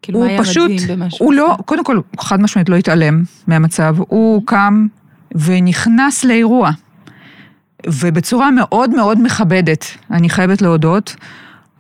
כאילו, 0.03 0.25
הוא 0.25 0.43
פשוט, 0.43 0.71
הוא 1.19 1.33
לא? 1.33 1.57
קודם 1.65 1.85
כל, 1.85 2.01
חד 2.21 2.41
משמעית 2.41 2.69
לא 2.69 2.77
התעלם 2.77 3.23
מהמצב, 3.47 3.97
הוא 3.99 4.43
קם 4.47 4.87
ונכנס 5.35 6.25
לאירוע, 6.25 6.71
ובצורה 7.87 8.51
מאוד 8.51 8.91
מאוד 8.91 9.23
מכבדת, 9.23 9.85
אני 10.11 10.31
חייבת 10.31 10.63
להודות. 10.63 11.17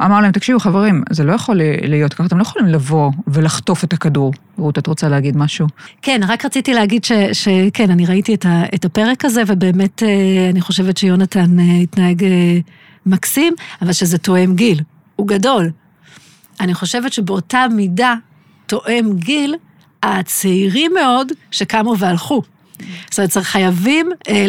אמר 0.05 0.21
להם, 0.21 0.33
תקשיבו 0.33 0.59
חברים, 0.59 1.03
זה 1.11 1.25
לא 1.25 1.33
יכול 1.33 1.61
להיות 1.83 2.15
ככה, 2.15 2.27
אתם 2.27 2.39
לא 2.39 2.43
יכולים 2.43 2.69
לבוא 2.69 3.11
ולחטוף 3.27 3.85
את 3.85 3.93
הכדור. 3.93 4.33
רות, 4.57 4.79
את 4.79 4.87
רוצה 4.87 5.09
להגיד 5.09 5.37
משהו? 5.37 5.67
כן, 6.03 6.21
רק 6.29 6.45
רציתי 6.45 6.75
להגיד 6.75 7.05
שכן, 7.33 7.91
אני 7.91 8.07
ראיתי 8.07 8.35
את, 8.35 8.47
ה, 8.47 8.63
את 8.75 8.85
הפרק 8.85 9.25
הזה, 9.25 9.43
ובאמת 9.47 10.03
אה, 10.03 10.09
אני 10.51 10.61
חושבת 10.61 10.97
שיונתן 10.97 11.59
אה, 11.61 11.65
התנהג 11.83 12.25
אה, 12.25 12.59
מקסים, 13.07 13.55
אבל 13.83 13.93
שזה 13.93 14.19
תואם 14.19 14.55
גיל. 14.55 14.81
הוא 15.17 15.29
גדול. 15.29 15.71
אני 16.61 16.75
חושבת 16.75 17.13
שבאותה 17.13 17.67
מידה 17.71 18.15
תואם 18.67 19.13
גיל 19.15 19.55
הצעירים 20.03 20.93
מאוד 20.95 21.33
שקמו 21.51 21.99
והלכו. 21.99 22.43
זאת 23.11 23.19
אומרת, 23.19 23.31
צריך 23.31 23.49
חייבים 23.49 24.11
אה, 24.29 24.47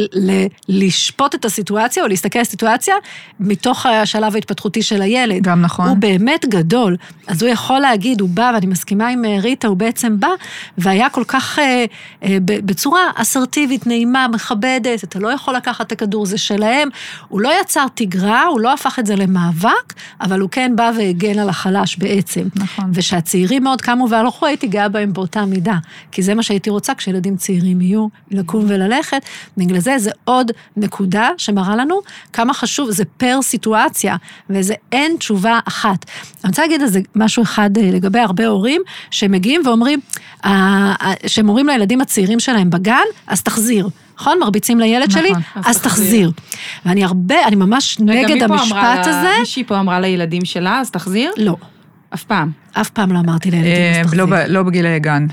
לשפוט 0.69 1.35
את 1.35 1.45
הסיטואציה 1.45 2.03
או 2.03 2.07
להסתכל 2.07 2.39
על 2.39 2.41
הסיטואציה 2.41 2.95
מתוך 3.39 3.85
השלב 3.85 4.35
ההתפתחותי 4.35 4.81
של 4.81 5.01
הילד. 5.01 5.43
גם 5.43 5.61
נכון. 5.61 5.87
הוא 5.87 5.97
באמת 5.97 6.45
גדול, 6.45 6.95
אז 7.27 7.43
הוא 7.43 7.51
יכול 7.51 7.79
להגיד, 7.79 8.21
הוא 8.21 8.29
בא, 8.29 8.51
ואני 8.53 8.65
מסכימה 8.65 9.07
עם 9.07 9.25
אה, 9.25 9.37
ריטה, 9.41 9.67
הוא 9.67 9.77
בעצם 9.77 10.19
בא, 10.19 10.27
והיה 10.77 11.09
כל 11.09 11.23
כך, 11.27 11.59
אה, 11.59 11.85
אה, 12.23 12.37
בצורה 12.41 13.01
אסרטיבית, 13.15 13.87
נעימה, 13.87 14.27
מכבדת, 14.27 15.03
אתה 15.03 15.19
לא 15.19 15.27
יכול 15.33 15.55
לקחת 15.55 15.87
את 15.87 15.91
הכדור, 15.91 16.25
זה 16.25 16.37
שלהם. 16.37 16.89
הוא 17.27 17.41
לא 17.41 17.51
יצר 17.61 17.85
תגרה, 17.93 18.45
הוא 18.45 18.59
לא 18.59 18.73
הפך 18.73 18.99
את 18.99 19.05
זה 19.05 19.15
למאבק, 19.15 19.93
אבל 20.21 20.39
הוא 20.39 20.49
כן 20.49 20.71
בא 20.75 20.91
והגן 20.97 21.39
על 21.39 21.49
החלש 21.49 21.97
בעצם. 21.97 22.47
נכון. 22.55 22.91
ושהצעירים 22.93 23.63
מאוד 23.63 23.81
קמו 23.81 24.09
והלכו, 24.09 24.45
הייתי 24.45 24.67
גאה 24.67 24.89
בהם 24.89 25.13
באותה 25.13 25.45
מידה. 25.45 25.77
כי 26.11 26.21
זה 26.21 26.35
מה 26.35 26.43
שהייתי 26.43 26.69
רוצה 26.69 26.95
כשילדים 26.95 27.37
צעירים 27.37 27.81
יהיו, 27.81 28.07
לקום 28.31 28.65
וללכת. 28.67 29.21
בגלל 29.57 29.79
זה, 29.79 29.97
זה 29.97 30.11
עוד 30.23 30.51
נקודה 30.77 31.29
שמראה 31.37 31.75
לנו 31.75 31.99
כמה 32.33 32.53
חשוב, 32.53 32.91
זה 32.91 33.05
פר 33.05 33.41
סיטואציה, 33.41 34.15
וזה 34.49 34.73
אין 34.91 35.15
תשובה 35.19 35.59
אחת. 35.65 36.05
אני 36.43 36.49
רוצה 36.49 36.61
להגיד 36.61 36.81
איזה 36.81 36.99
משהו 37.15 37.43
אחד 37.43 37.77
אה, 37.77 37.91
לגבי 37.91 38.19
הרבה 38.19 38.47
הורים, 38.47 38.81
שמגיעים 39.11 39.61
ואומרים, 39.65 39.99
אה, 40.45 40.93
אה, 41.01 41.13
שהם 41.27 41.49
אומרים 41.49 41.67
לילדים 41.67 42.01
הצעירים 42.01 42.39
שלהם 42.39 42.69
בגן, 42.69 43.05
אז 43.27 43.43
תחזיר. 43.43 43.89
נכון? 44.19 44.39
מרביצים 44.39 44.79
לילד 44.79 45.11
שלי, 45.11 45.31
נכון, 45.31 45.43
אז 45.55 45.75
אז 45.75 45.81
תחזיר. 45.81 46.31
תחזיר. 46.31 46.31
ואני 46.85 47.03
הרבה, 47.03 47.47
אני 47.47 47.55
ממש 47.55 47.99
נגד 47.99 48.43
המשפט 48.43 49.07
הזה. 49.07 49.31
מישהי 49.39 49.63
פה 49.63 49.79
אמרה 49.79 49.99
לילדים 49.99 50.45
שלה, 50.45 50.79
אז 50.79 50.91
תחזיר? 50.91 51.31
לא, 51.37 51.55
אף 52.13 52.23
פעם. 52.23 52.51
אף 52.73 52.89
פעם 52.89 53.11
לא 53.11 53.19
אמרתי 53.19 53.51
לילדים, 53.51 53.71
אה, 53.71 54.01
אז 54.01 54.07
תחזיר. 54.07 54.25
לא 54.25 54.45
לא 54.45 54.63
בגילי 54.63 54.99
גן. 54.99 55.27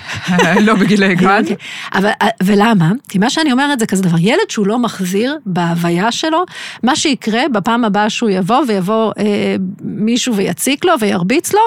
לא 0.66 0.74
בגילי 0.74 1.14
גן. 1.14 1.40
אוקיי. 1.42 1.56
אבל, 1.94 2.10
ולמה? 2.42 2.90
כי 3.08 3.18
מה 3.18 3.30
שאני 3.30 3.52
אומרת 3.52 3.78
זה 3.78 3.86
כזה 3.86 4.02
דבר, 4.02 4.18
ילד 4.18 4.48
שהוא 4.48 4.66
לא 4.66 4.78
מחזיר 4.78 5.38
בהוויה 5.46 6.12
שלו, 6.12 6.44
מה 6.82 6.96
שיקרה 6.96 7.42
בפעם 7.52 7.84
הבאה 7.84 8.10
שהוא 8.10 8.30
יבוא 8.30 8.62
ויבוא 8.68 9.12
אה, 9.18 9.56
מישהו 9.80 10.36
ויציק 10.36 10.84
לו 10.84 10.92
וירביץ 11.00 11.52
לו, 11.52 11.60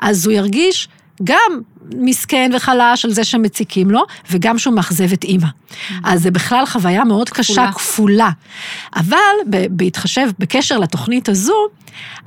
אז 0.00 0.26
הוא 0.26 0.32
ירגיש 0.32 0.88
גם 1.24 1.60
מסכן 1.96 2.50
וחלש 2.54 3.04
על 3.04 3.10
זה 3.10 3.24
שמציקים 3.24 3.90
לו, 3.90 4.00
וגם 4.30 4.58
שהוא 4.58 4.74
מאכזב 4.74 5.12
את 5.12 5.24
אימא. 5.24 5.46
אז 6.04 6.22
זה 6.22 6.30
בכלל 6.30 6.66
חוויה 6.66 7.04
מאוד 7.04 7.30
קשה, 7.30 7.52
כפולה. 7.52 7.72
כפולה. 7.72 8.30
אבל 8.96 9.16
בהתחשב, 9.70 10.28
בקשר 10.38 10.78
לתוכנית 10.78 11.28
הזו, 11.28 11.68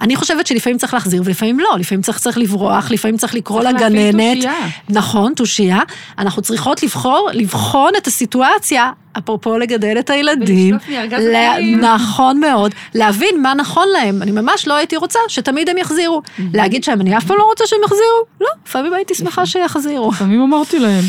אני 0.01 0.15
חושבת 0.15 0.47
שלפעמים 0.47 0.77
צריך 0.77 0.93
להחזיר 0.93 1.21
ולפעמים 1.25 1.59
לא, 1.59 1.75
לפעמים 1.79 2.01
צריך, 2.01 2.17
צריך 2.19 2.37
לברוח, 2.37 2.91
לפעמים 2.91 3.17
צריך 3.17 3.35
לקרוא 3.35 3.61
צריך 3.61 3.73
להפעיל 3.73 4.09
לגננת. 4.09 4.35
תושייה. 4.35 4.67
נכון, 4.89 5.33
תושייה. 5.33 5.79
אנחנו 6.19 6.41
צריכות 6.41 6.83
לבחור, 6.83 7.29
לבחון 7.33 7.91
את 7.97 8.07
הסיטואציה, 8.07 8.91
אפרופו 9.17 9.57
לגדל 9.57 9.95
את 9.99 10.09
הילדים. 10.09 10.77
לה-. 11.19 11.95
נכון 11.95 12.39
מאוד. 12.39 12.73
להבין 12.95 13.41
מה 13.41 13.53
נכון 13.53 13.87
להם. 13.93 14.21
אני 14.21 14.31
ממש 14.31 14.67
לא 14.67 14.73
הייתי 14.73 14.97
רוצה 14.97 15.19
שתמיד 15.27 15.69
הם 15.69 15.77
יחזירו. 15.77 16.21
להגיד 16.53 16.83
שהם, 16.83 17.01
אני 17.01 17.17
אף 17.17 17.25
פעם 17.25 17.37
לא 17.37 17.43
רוצה 17.43 17.63
שהם 17.67 17.79
יחזירו? 17.85 18.25
לא, 18.41 18.47
לפעמים 18.67 18.93
הייתי 18.93 19.15
שמחה 19.15 19.44
שיחזירו. 19.45 20.11
לפעמים 20.11 20.41
אמרתי 20.41 20.79
להם. 20.79 21.03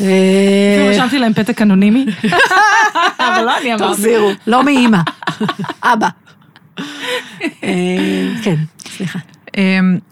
אה, 0.00 0.06
אפילו 0.76 1.04
רשמתי 1.04 1.18
להם 1.18 1.32
פתק 1.32 1.62
אנונימי. 1.62 2.06
אבל 3.18 3.44
לא 3.44 3.58
אני 3.60 3.74
אמרתי. 3.74 3.92
תחזירו, 3.94 4.30
לא 4.46 4.64
מאימא. 4.64 4.98
אבא. 5.92 6.08
אה, 7.64 8.28
כן, 8.42 8.54
סליחה. 8.96 9.18
אמ, 9.56 9.62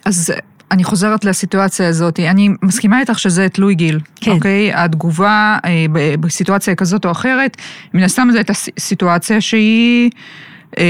אז 0.04 0.32
אני 0.70 0.84
חוזרת 0.84 1.24
לסיטואציה 1.24 1.88
הזאת. 1.88 2.20
אני 2.20 2.48
מסכימה 2.62 3.00
איתך 3.00 3.18
שזה 3.18 3.48
תלוי 3.48 3.74
גיל, 3.74 4.00
כן. 4.16 4.30
אוקיי? 4.30 4.74
התגובה 4.74 5.58
אה, 5.64 5.86
ב- 5.92 6.14
בסיטואציה 6.20 6.74
כזאת 6.74 7.04
או 7.04 7.10
אחרת, 7.10 7.56
מן 7.94 8.02
הסתם 8.02 8.28
זו 8.32 8.36
הייתה 8.36 8.52
סיטואציה 8.78 9.40
שהיא 9.40 10.10
אה, 10.78 10.84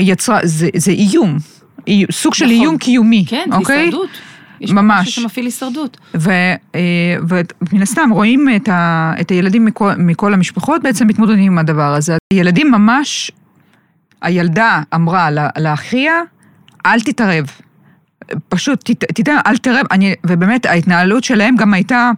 יצרה, 0.00 0.38
זה, 0.42 0.68
זה 0.76 0.90
איום. 0.92 1.38
אי- 1.86 2.04
סוג 2.12 2.34
של 2.34 2.44
נכון. 2.44 2.56
איום 2.60 2.78
קיומי, 2.78 3.24
כן, 3.28 3.44
זה 3.50 3.56
אוקיי? 3.56 3.78
הישרדות. 3.84 4.08
יש 4.60 4.70
ממש. 4.70 5.08
משהו 5.08 5.22
שמפעיל 5.22 5.46
הישרדות. 5.46 5.96
ו- 6.14 6.30
אה, 6.74 6.80
ומן 7.28 7.82
הסתם 7.82 8.10
רואים 8.12 8.48
את, 8.56 8.68
ה, 8.68 9.12
את 9.20 9.30
הילדים 9.30 9.64
מכל, 9.64 9.92
מכל 9.98 10.34
המשפחות 10.34 10.82
בעצם 10.82 11.06
מתמודדים 11.06 11.44
עם 11.52 11.58
הדבר 11.58 11.94
הזה. 11.94 12.16
ילדים 12.32 12.70
ממש, 12.70 13.30
הילדה 14.22 14.82
אמרה 14.94 15.28
לאחיה, 15.58 16.12
אל 16.86 17.00
תתערב. 17.00 17.46
פשוט 18.48 18.90
ת- 18.90 19.04
תיתן, 19.14 19.36
אל 19.46 19.56
תתערב. 19.56 19.86
אני, 19.90 20.14
ובאמת 20.26 20.66
ההתנהלות 20.66 21.24
שלהם 21.24 21.56
גם 21.56 21.74
הייתה, 21.74 22.10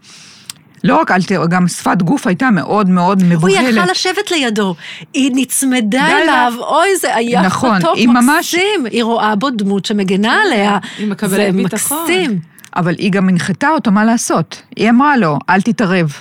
לא 0.85 0.97
רק 1.01 1.11
אל 1.11 1.23
תתערב, 1.23 1.49
גם 1.49 1.69
שפת 1.69 2.03
גוף 2.03 2.27
הייתה 2.27 2.51
מאוד 2.51 2.89
מאוד 2.89 3.23
הוא 3.23 3.29
מבוהלת. 3.31 3.69
יכל 3.77 3.91
לשבת 3.91 4.31
לידו, 4.31 4.75
היא 5.15 5.31
נצמדה 5.35 6.07
אליו, 6.23 6.53
אוי, 6.59 6.89
זה 7.01 7.17
היה 7.17 7.43
נכון, 7.43 7.77
מתוק, 7.79 7.97
היא 7.97 8.09
ממש- 8.09 8.25
מקסים. 8.55 8.87
היא 8.91 9.05
רואה 9.05 9.37
בו 9.37 9.51
דמות 9.51 9.85
שמגנה 9.85 10.37
עליה. 10.47 10.79
היא 10.99 11.09
מקבלת 11.11 11.31
זה 11.55 11.63
ביטחון. 11.63 11.99
מקסים. 12.03 12.39
אבל 12.77 12.95
היא 12.99 13.11
גם 13.13 13.29
הנחתה 13.29 13.69
אותו 13.69 13.91
מה 13.91 14.05
לעשות. 14.05 14.63
היא 14.77 14.91
אמרה 14.91 15.17
לו, 15.17 15.39
אל 15.51 15.61
תתערב. 15.61 16.13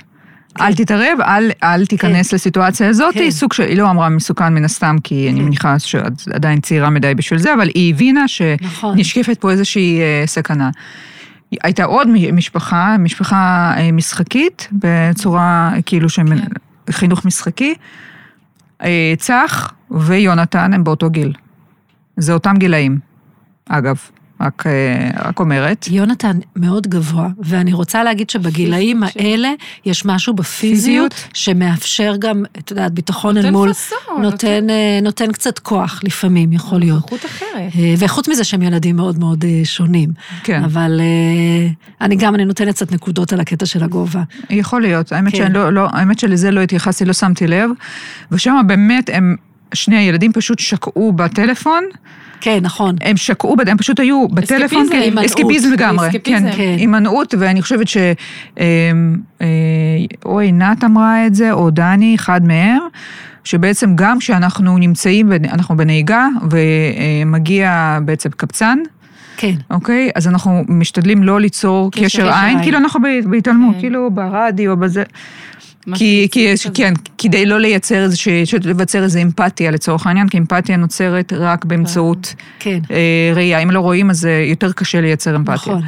אל 0.62 0.74
תתערב, 0.74 1.22
אל, 1.22 1.52
אל 1.64 1.86
תיכנס 1.86 2.34
לסיטואציה 2.34 2.90
הזאת, 2.90 3.14
כן. 3.14 3.32
סוג 3.32 3.54
של, 3.54 3.64
היא 3.64 3.78
לא 3.78 3.90
אמרה 3.90 4.10
מסוכן 4.10 4.54
מן 4.54 4.66
הסתם, 4.66 4.96
כי 5.04 5.30
אני 5.30 5.40
כן. 5.40 5.46
מניחה 5.46 5.80
שאת 5.80 6.14
עדיין 6.34 6.60
צעירה 6.62 6.90
מדי 6.90 7.14
בשביל 7.16 7.40
זה, 7.40 7.54
אבל 7.54 7.68
היא 7.76 7.94
הבינה 7.94 8.26
נכון. 8.62 8.98
שנשקפת 8.98 9.38
פה 9.42 9.52
איזושהי 9.52 10.00
אה, 10.02 10.24
סכנה. 10.28 10.70
הייתה 11.64 11.84
עוד 11.84 12.08
משפחה, 12.34 12.96
משפחה 13.00 13.74
אה, 13.78 13.92
משחקית, 13.92 14.70
בצורה 14.72 15.72
כאילו 15.86 16.10
של 16.10 16.24
כן. 16.28 16.92
חינוך 16.92 17.26
משחקי. 17.26 17.74
אה, 18.84 19.14
צח 19.18 19.74
ויונתן 19.92 20.74
הם 20.74 20.84
באותו 20.84 21.10
גיל. 21.10 21.34
זה 22.18 22.34
אותם 22.34 22.54
גילאים, 22.58 23.00
אגב, 23.70 23.96
רק, 24.42 24.64
אה, 24.68 25.10
רק 25.28 25.40
אומרת. 25.40 25.88
יונתן 25.92 26.40
מאוד 26.56 26.88
גבוה, 26.88 27.28
ואני 27.40 27.74
רוצה 27.74 28.04
להגיד 28.04 28.30
שבגילאים 28.30 29.04
פיזיות 29.06 29.14
שלו. 29.14 29.24
האלה 29.24 29.50
יש 29.86 30.06
משהו 30.06 30.34
בפיזיות 30.34 31.14
פיזיות. 31.14 31.34
שמאפשר 31.34 32.16
גם, 32.20 32.44
את 32.60 32.72
יודעת, 32.72 32.92
ביטחון 32.92 33.38
אל 33.38 33.42
נותן 33.42 33.54
מול, 33.54 33.74
פאסון, 33.74 34.22
נותן, 34.22 34.70
אה, 34.70 35.00
נותן 35.02 35.32
קצת 35.32 35.60
כוח 35.60 36.00
לפעמים, 36.04 36.54
יכול 36.54 36.80
להיות. 36.80 37.04
איכות 37.04 37.26
אחרת. 37.26 37.72
אה, 37.76 37.94
וחוץ 37.98 38.30
מזה 38.30 38.44
שהם 38.44 38.62
ילדים 38.62 38.96
מאוד 38.96 39.20
מאוד 39.20 39.46
שונים. 39.64 40.10
כן. 40.44 40.64
אבל 40.64 41.02
אני 42.02 42.16
גם, 42.16 42.36
אני 42.36 42.46
נותנת 42.46 42.76
קצת 42.76 42.92
נקודות 42.92 43.34
על 43.34 43.40
הקטע 43.40 43.66
של 43.66 43.84
הגובה. 43.84 44.24
יכול 44.50 44.82
להיות, 44.82 45.12
האמת, 45.12 45.32
כן. 45.32 45.38
שאני 45.38 45.54
לא, 45.54 45.74
לא, 45.74 45.88
האמת 45.92 46.20
שלזה 46.20 46.52
לא 46.52 46.62
התייחסתי, 46.62 47.06
לא 47.06 47.14
שמתי 47.14 47.48
לב, 47.48 47.70
ושם 48.32 48.62
באמת 48.68 49.10
הם, 49.14 49.36
שני 49.74 49.98
הילדים 49.98 50.34
פשוט 50.34 50.60
שקעו 50.60 51.14
בטלפון, 51.14 51.84
כן, 52.42 52.60
נכון. 52.62 52.96
הם 53.02 53.18
שקעו, 53.18 53.56
הם 53.68 53.78
פשוט 53.78 54.00
היו 54.00 54.28
בטלפון, 54.28 54.64
אסקפיזם, 54.82 54.92
כן, 54.92 55.02
הימנעות. 55.02 55.26
אסקפיזם 55.26 55.72
לגמרי, 55.74 56.08
אסקפיזם. 56.10 56.46
כן, 56.46 56.52
כן. 56.58 56.76
הימנעות, 56.78 57.34
ואני 57.40 57.62
חושבת 57.62 57.88
ש... 57.88 57.98
אה, 57.98 58.14
אה, 59.42 59.48
או 60.26 60.40
עינת 60.40 60.84
אמרה 60.84 61.28
את 61.28 61.36
זה, 61.36 61.52
או 61.52 61.70
דני, 61.70 62.16
אחד 62.16 62.46
מהם, 62.46 62.80
שבעצם 63.44 63.96
גם 63.96 64.20
כשאנחנו 64.20 64.78
נמצאים, 64.78 65.32
אנחנו 65.54 65.78
בנהיגה, 65.78 66.28
ומגיע 66.52 68.00
בעצם 68.06 68.30
קבצן, 68.30 68.80
כן. 69.38 69.54
אוקיי? 69.70 70.10
אז 70.16 70.28
אנחנו 70.28 70.64
משתדלים 70.68 71.24
לא 71.24 71.40
ליצור 71.40 71.92
קשר- 71.92 72.04
קשר 72.06 72.34
עין, 72.34 72.46
עין. 72.56 72.64
כאילו 72.64 72.78
אנחנו 72.78 73.00
בהתעלמות, 73.30 73.76
כן. 73.76 73.82
כאילו 73.82 74.12
ברדיו, 74.12 74.78
בזה. 74.78 75.04
כי, 75.94 76.28
כי. 76.32 76.54
כן, 76.74 76.94
כדי 77.18 77.46
לא 77.46 77.60
לייצר 77.60 78.04
איזה, 78.04 78.18
לבצר 78.64 79.04
איזה 79.04 79.22
אמפתיה 79.22 79.72
לצורך 79.72 80.08
העניין, 80.08 80.30
כי 80.30 80.38
אמפתיה 80.38 80.78
נוצרת 80.78 81.34
רק 81.34 81.66
באמצעות 81.66 82.34
כן. 82.60 82.80
אה, 82.92 83.32
ראייה. 83.36 83.60
אם 83.60 83.72
לא 83.72 83.80
רואים, 83.80 84.10
אז 84.10 84.26
אה, 84.26 84.46
יותר 84.50 84.72
קשה 84.72 85.02
לייצר 85.02 85.36
אמפתיה. 85.36 85.56
נכון. 85.56 85.82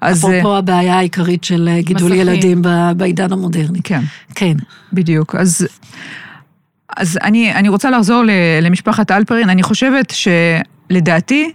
אז 0.00 0.24
אה, 0.24 0.30
אפרופו 0.30 0.56
הבעיה 0.56 0.98
העיקרית 0.98 1.44
של 1.44 1.68
אה, 1.68 1.82
גידול 1.82 2.12
מסכים. 2.12 2.28
ילדים 2.28 2.62
בעידן 2.96 3.32
המודרני. 3.32 3.80
כן, 3.84 4.00
כן. 4.34 4.54
בדיוק. 4.92 5.34
אז, 5.34 5.68
אז 6.96 7.18
אני, 7.22 7.54
אני 7.54 7.68
רוצה 7.68 7.90
לחזור 7.90 8.22
למשפחת 8.62 9.10
אלפרין. 9.10 9.50
אני 9.50 9.62
חושבת 9.62 10.12
שלדעתי, 10.90 11.52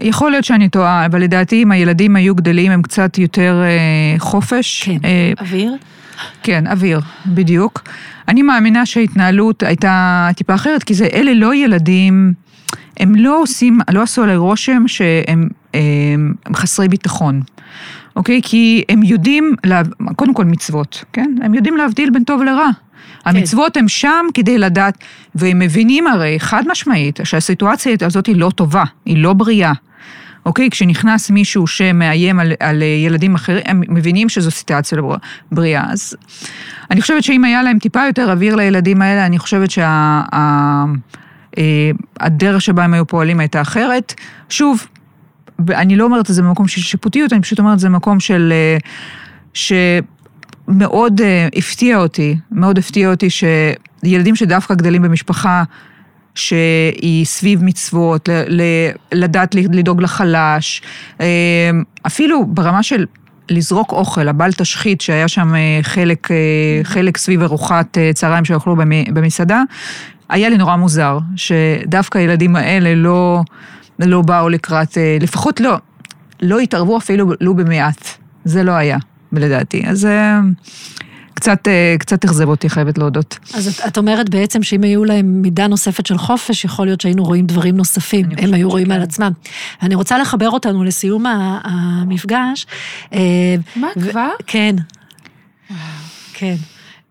יכול 0.00 0.30
להיות 0.30 0.44
שאני 0.44 0.68
טועה, 0.68 1.06
אבל 1.06 1.22
לדעתי 1.22 1.62
אם 1.62 1.72
הילדים 1.72 2.16
היו 2.16 2.34
גדלים, 2.34 2.72
הם 2.72 2.82
קצת 2.82 3.18
יותר 3.18 3.62
אה, 3.64 4.18
חופש. 4.18 4.82
כן. 4.82 4.98
אה, 5.04 5.32
אוויר? 5.40 5.72
כן, 6.42 6.66
אוויר, 6.66 7.00
בדיוק. 7.26 7.82
אני 8.28 8.42
מאמינה 8.42 8.86
שההתנהלות 8.86 9.62
הייתה 9.62 10.28
טיפה 10.36 10.54
אחרת, 10.54 10.82
כי 10.82 10.94
זה, 10.94 11.08
אלה 11.12 11.34
לא 11.34 11.54
ילדים, 11.54 12.32
הם 13.00 13.14
לא 13.14 13.42
עושים, 13.42 13.78
לא 13.90 14.02
עשו 14.02 14.22
עליי 14.22 14.36
רושם 14.36 14.88
שהם 14.88 15.48
הם, 15.74 16.32
הם 16.46 16.54
חסרי 16.54 16.88
ביטחון, 16.88 17.42
אוקיי? 18.16 18.40
כי 18.42 18.84
הם 18.88 19.02
יודעים, 19.02 19.54
לה, 19.64 19.82
קודם 20.16 20.34
כל 20.34 20.44
מצוות, 20.44 21.04
כן? 21.12 21.34
הם 21.42 21.54
יודעים 21.54 21.76
להבדיל 21.76 22.10
בין 22.10 22.24
טוב 22.24 22.42
לרע. 22.42 22.68
המצוות 23.24 23.76
הם 23.76 23.88
שם 23.88 24.26
כדי 24.34 24.58
לדעת, 24.58 24.98
והם 25.34 25.58
מבינים 25.58 26.06
הרי 26.06 26.36
חד 26.38 26.62
משמעית 26.70 27.20
שהסיטואציה 27.24 27.96
הזאת 28.00 28.26
היא 28.26 28.36
לא 28.36 28.50
טובה, 28.54 28.84
היא 29.04 29.18
לא 29.18 29.32
בריאה. 29.32 29.72
אוקיי? 30.46 30.70
כשנכנס 30.70 31.30
מישהו 31.30 31.66
שמאיים 31.66 32.40
על, 32.40 32.52
על 32.60 32.82
ים 33.22 33.34
אחרים, 33.34 33.62
הם 33.66 33.82
מבינים 33.88 34.28
שזו 34.28 34.50
סיטואציה 34.50 34.98
לא 34.98 35.16
בריאה. 35.52 35.84
אז 35.92 36.16
אני 36.90 37.00
חושבת 37.00 37.22
שאם 37.22 37.44
היה 37.44 37.62
להם 37.62 37.78
טיפה 37.78 38.06
יותר 38.06 38.32
אוויר 38.32 38.56
לילדים 38.56 39.02
האלה, 39.02 39.26
אני 39.26 39.38
חושבת 39.38 39.68
שהדרך 41.56 42.60
שבה 42.60 42.84
הם 42.84 42.94
היו 42.94 43.06
פועלים 43.06 43.40
הייתה 43.40 43.60
אחרת. 43.60 44.14
שוב, 44.48 44.86
אני 45.68 45.96
לא 45.96 46.04
אומרת 46.04 46.30
את 46.30 46.34
זה 46.34 46.42
במקום 46.42 46.68
של 46.68 46.80
שיפוטיות, 46.80 47.32
אני 47.32 47.42
פשוט 47.42 47.58
אומרת 47.58 47.74
את 47.74 47.78
זה 47.78 47.88
במקום 47.88 48.20
של... 48.20 48.52
אה, 48.52 48.76
שמאוד 49.54 51.20
אה, 51.20 51.48
הפתיע 51.56 51.98
אותי, 51.98 52.36
מאוד 52.50 52.78
הפתיע 52.78 53.10
אותי 53.10 53.28
שילדים 53.30 54.36
שדווקא 54.36 54.74
גדלים 54.74 55.02
במשפחה 55.02 55.62
שהיא 56.40 57.24
סביב 57.26 57.64
מצוות, 57.64 58.28
ל- 58.28 58.60
ל- 58.60 58.90
לדעת 59.12 59.54
לדאוג 59.54 60.02
לחלש, 60.02 60.82
אה, 61.20 61.26
אפילו 62.06 62.46
ברמה 62.46 62.82
של 62.82 63.06
לזרוק 63.50 63.92
אוכל, 63.92 64.28
הבל 64.28 64.52
תשחית, 64.52 65.00
שהיה 65.00 65.28
שם 65.28 65.54
אה, 65.54 65.78
חלק, 65.82 66.30
אה, 66.30 66.36
חלק 66.82 67.16
סביב 67.16 67.42
ארוחת 67.42 67.98
אה, 67.98 68.10
צהריים 68.14 68.44
שאכלו 68.44 68.76
במ- 68.76 69.14
במסעדה, 69.14 69.62
היה 70.28 70.48
לי 70.48 70.58
נורא 70.58 70.76
מוזר, 70.76 71.18
שדווקא 71.36 72.18
הילדים 72.18 72.56
האלה 72.56 72.94
לא, 72.94 73.42
לא 73.98 74.22
באו 74.22 74.48
לקראת, 74.48 74.96
לפחות 75.20 75.60
לא, 75.60 75.74
לא 76.42 76.58
התערבו 76.58 76.96
אפילו 76.96 77.32
לא 77.40 77.52
במעט. 77.52 78.08
זה 78.44 78.62
לא 78.62 78.72
היה, 78.72 78.98
לדעתי. 79.32 79.82
אז 79.86 80.08
קצת, 81.34 81.68
אה, 81.68 81.96
קצת 81.98 82.24
אכזב 82.24 82.48
אותי, 82.48 82.68
חייבת 82.68 82.98
להודות. 82.98 83.38
אז 83.54 83.68
את, 83.68 83.86
את 83.88 83.98
אומרת 83.98 84.28
בעצם 84.28 84.62
שאם 84.62 84.82
היו 84.82 85.04
להם 85.04 85.42
מידה 85.42 85.66
נוספת 85.66 86.06
של 86.06 86.18
חופש, 86.18 86.64
יכול 86.64 86.86
להיות 86.86 87.00
שהיינו 87.00 87.24
רואים 87.24 87.46
דברים 87.46 87.76
נוספים, 87.76 88.26
הם 88.38 88.54
היו 88.54 88.70
רואים 88.70 88.86
שכן. 88.86 88.94
על 88.94 89.02
עצמם. 89.02 89.32
אני 89.82 89.94
רוצה 89.94 90.18
לחבר 90.18 90.50
אותנו 90.50 90.84
לסיום 90.84 91.24
המפגש. 91.64 92.66
אה, 93.12 93.18
מה, 93.76 93.88
ו- 93.96 94.10
כבר? 94.10 94.30
כן. 94.46 94.76
כן. 96.32 96.54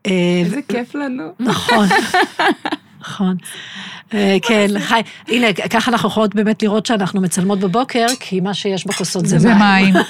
אה, 0.05 0.41
איזה 0.45 0.59
כיף 0.67 0.95
לנו. 0.95 1.23
נכון, 1.39 1.87
נכון. 3.01 3.35
אה, 4.13 4.37
כן, 4.41 4.67
חי, 4.79 5.01
הנה, 5.27 5.53
ככה 5.53 5.91
אנחנו 5.91 6.09
יכולות 6.09 6.35
באמת 6.35 6.63
לראות 6.63 6.85
שאנחנו 6.85 7.21
מצלמות 7.21 7.59
בבוקר, 7.59 8.05
כי 8.19 8.39
מה 8.39 8.53
שיש 8.53 8.87
בכוסות 8.87 9.25
זה 9.25 9.39
זה 9.39 9.53
מים. 9.53 9.93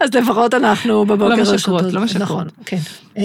אז 0.00 0.14
לפחות 0.14 0.54
אנחנו 0.54 1.04
בבוקר... 1.06 1.34
לא 1.34 1.54
משקרות. 1.54 1.82
לא 1.92 2.00
משקרות. 2.00 2.22
נכון, 2.22 2.46
כן. 2.66 2.78
אה, 3.18 3.22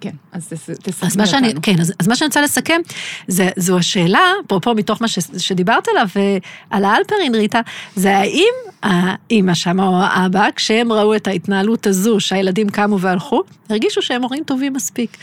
כן, 0.00 0.10
אז 0.32 0.48
תס- 0.48 0.70
תסכמי 0.82 1.08
אז 1.10 1.16
מה 1.16 1.26
שאני, 1.26 1.46
אותנו. 1.48 1.60
כן, 1.62 1.80
אז, 1.80 1.92
אז 2.00 2.08
מה 2.08 2.16
שאני 2.16 2.26
רוצה 2.26 2.42
לסכם, 2.42 2.80
זה, 3.28 3.48
זו 3.56 3.78
השאלה, 3.78 4.20
אפרופו 4.46 4.74
מתוך 4.74 5.02
מה 5.02 5.08
ש, 5.08 5.18
שדיברת 5.38 5.88
עליו, 5.88 6.06
אה, 6.16 6.36
על 6.70 6.84
האלפרין, 6.84 7.34
ריטה, 7.34 7.60
זה 7.96 8.16
האם 8.18 8.52
האימא 8.82 9.54
שם 9.54 9.80
או 9.80 9.96
האבא, 10.02 10.48
כשהם 10.56 10.92
ראו 10.92 11.14
את 11.16 11.26
ההתנהלות 11.26 11.86
הזו, 11.86 12.20
שהילדים 12.20 12.68
קמו 12.68 13.00
והלכו, 13.00 13.42
הרגישו 13.70 14.02
שהם 14.02 14.22
הורים 14.22 14.44
טובים 14.44 14.72
מספיק. 14.72 15.16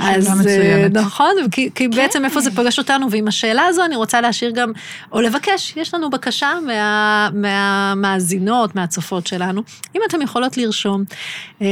אז 0.00 0.28
אה, 0.28 0.34
מצוינת. 0.34 0.92
נכון, 0.92 1.34
כי, 1.50 1.70
כי 1.74 1.88
בעצם 1.88 2.24
איפה 2.24 2.40
זה 2.40 2.50
פגש 2.50 2.78
אותנו, 2.78 3.10
ועם 3.10 3.28
השאלה 3.28 3.66
הזו 3.66 3.84
אני 3.84 3.96
רוצה 3.96 4.20
להשאיר 4.20 4.50
גם, 4.50 4.72
או 5.12 5.20
לבקש, 5.20 5.74
יש 5.76 5.94
לנו 5.94 6.10
בקשה 6.10 6.52
מה, 6.66 7.28
מהמאזינות, 7.32 8.74
מהצופות 8.74 9.26
שלנו, 9.26 9.62
אם 9.96 10.00
אתן 10.08 10.22
יכולות 10.22 10.56
לרשום 10.56 11.04
אה, 11.62 11.66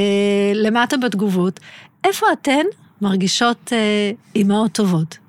למטה 0.54 0.96
בתגובות, 0.96 1.60
איפה 2.04 2.26
אתן 2.32 2.64
מרגישות 3.02 3.72
אה, 3.72 4.10
אימהות 4.36 4.72
טובות? 4.72 5.21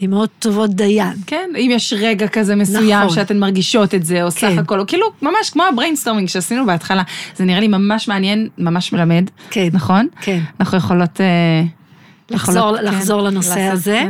אימהות 0.00 0.30
טובות 0.38 0.70
דיינו. 0.74 1.12
כן, 1.26 1.50
אם 1.56 1.70
יש 1.72 1.94
רגע 1.98 2.28
כזה 2.28 2.56
מסוים 2.56 3.04
נכון. 3.04 3.14
שאתן 3.14 3.38
מרגישות 3.38 3.94
את 3.94 4.04
זה, 4.04 4.22
או 4.22 4.30
סך 4.30 4.40
כן. 4.40 4.58
הכל, 4.58 4.80
או 4.80 4.86
כאילו, 4.86 5.06
ממש 5.22 5.50
כמו 5.50 5.62
ה 5.62 5.67
brainstorming 5.67 6.28
שעשינו 6.28 6.66
בהתחלה, 6.66 7.02
זה 7.36 7.44
נראה 7.44 7.60
לי 7.60 7.68
ממש 7.68 8.08
מעניין, 8.08 8.48
ממש 8.58 8.92
מלמד, 8.92 9.30
כן, 9.50 9.68
נכון? 9.72 10.06
כן. 10.20 10.40
אנחנו 10.60 10.78
יכולות... 10.78 11.20
אה, 11.20 11.26
לחזור, 12.30 12.56
יכולות, 12.56 12.80
לחזור 12.80 13.20
כן, 13.20 13.26
לנושא 13.26 13.58
לעשות, 13.58 13.72
הזה. 13.72 14.02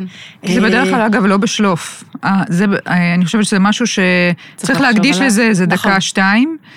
כן. 0.42 0.52
זה 0.52 0.60
בדרך 0.60 0.86
אה, 0.86 0.92
כלל, 0.92 1.00
אגב, 1.00 1.26
לא 1.26 1.36
בשלוף. 1.36 2.04
אה, 2.24 2.42
זה, 2.48 2.64
אה, 2.88 3.14
אני 3.14 3.24
חושבת 3.24 3.44
שזה 3.44 3.58
משהו 3.58 3.86
שצריך 3.86 4.80
להקדיש. 4.80 5.20
לזה 5.20 5.42
איזה 5.42 5.66
נכון. 5.66 5.90
דקה, 5.90 6.00
שתיים, 6.00 6.56
אה, 6.60 6.68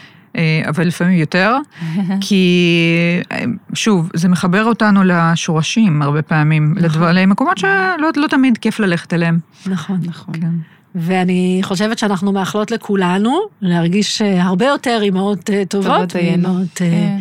אבל 0.67 0.87
לפעמים 0.87 1.19
יותר, 1.19 1.57
כי 2.21 3.21
אה, 3.31 3.43
שוב, 3.73 4.09
זה 4.13 4.27
מחבר 4.27 4.65
אותנו 4.65 5.03
לשורשים 5.03 6.01
הרבה 6.01 6.21
פעמים, 6.21 6.71
נכון. 6.71 6.83
לדבר, 6.83 7.11
למקומות 7.11 7.57
שלא 7.57 8.09
לא 8.15 8.27
תמיד 8.27 8.57
כיף 8.57 8.79
ללכת 8.79 9.13
אליהם. 9.13 9.39
נכון. 9.65 9.99
נכון. 10.03 10.33
כן. 10.41 10.51
ואני 10.95 11.59
חושבת 11.63 11.97
שאנחנו 11.99 12.31
מאחלות 12.31 12.71
לכולנו 12.71 13.39
להרגיש 13.61 14.21
אה, 14.21 14.43
הרבה 14.43 14.65
יותר 14.65 14.99
אימהות 15.01 15.49
אה, 15.49 15.63
טובות. 15.65 16.15
ואימהות 16.15 16.81
אה, 16.81 16.89
כן. 16.89 17.17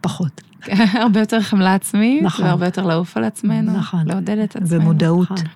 פחות. 0.00 0.40
הרבה 1.02 1.20
יותר 1.20 1.40
חמלה 1.40 1.74
עצמית, 1.74 2.22
נכון. 2.22 2.44
והרבה 2.44 2.66
יותר 2.66 2.86
לעוף 2.86 3.16
על 3.16 3.24
עצמנו, 3.24 3.72
נכון. 3.78 4.00
לעודד 4.06 4.38
את 4.38 4.56
עצמנו. 4.56 4.82
ומודעות. 4.82 5.30
נכון. 5.30 5.46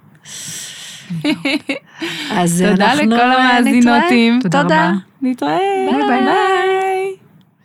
אז 2.31 2.65
תודה 2.71 2.93
אנחנו, 2.93 3.07
לכל 3.07 3.21
אה, 3.21 3.59
המאזינותים. 3.59 4.39
תודה 4.43 4.63
תודה. 4.63 4.93
נתראה. 5.23 5.59
ביי. 5.91 6.25
ביי. 6.25 6.84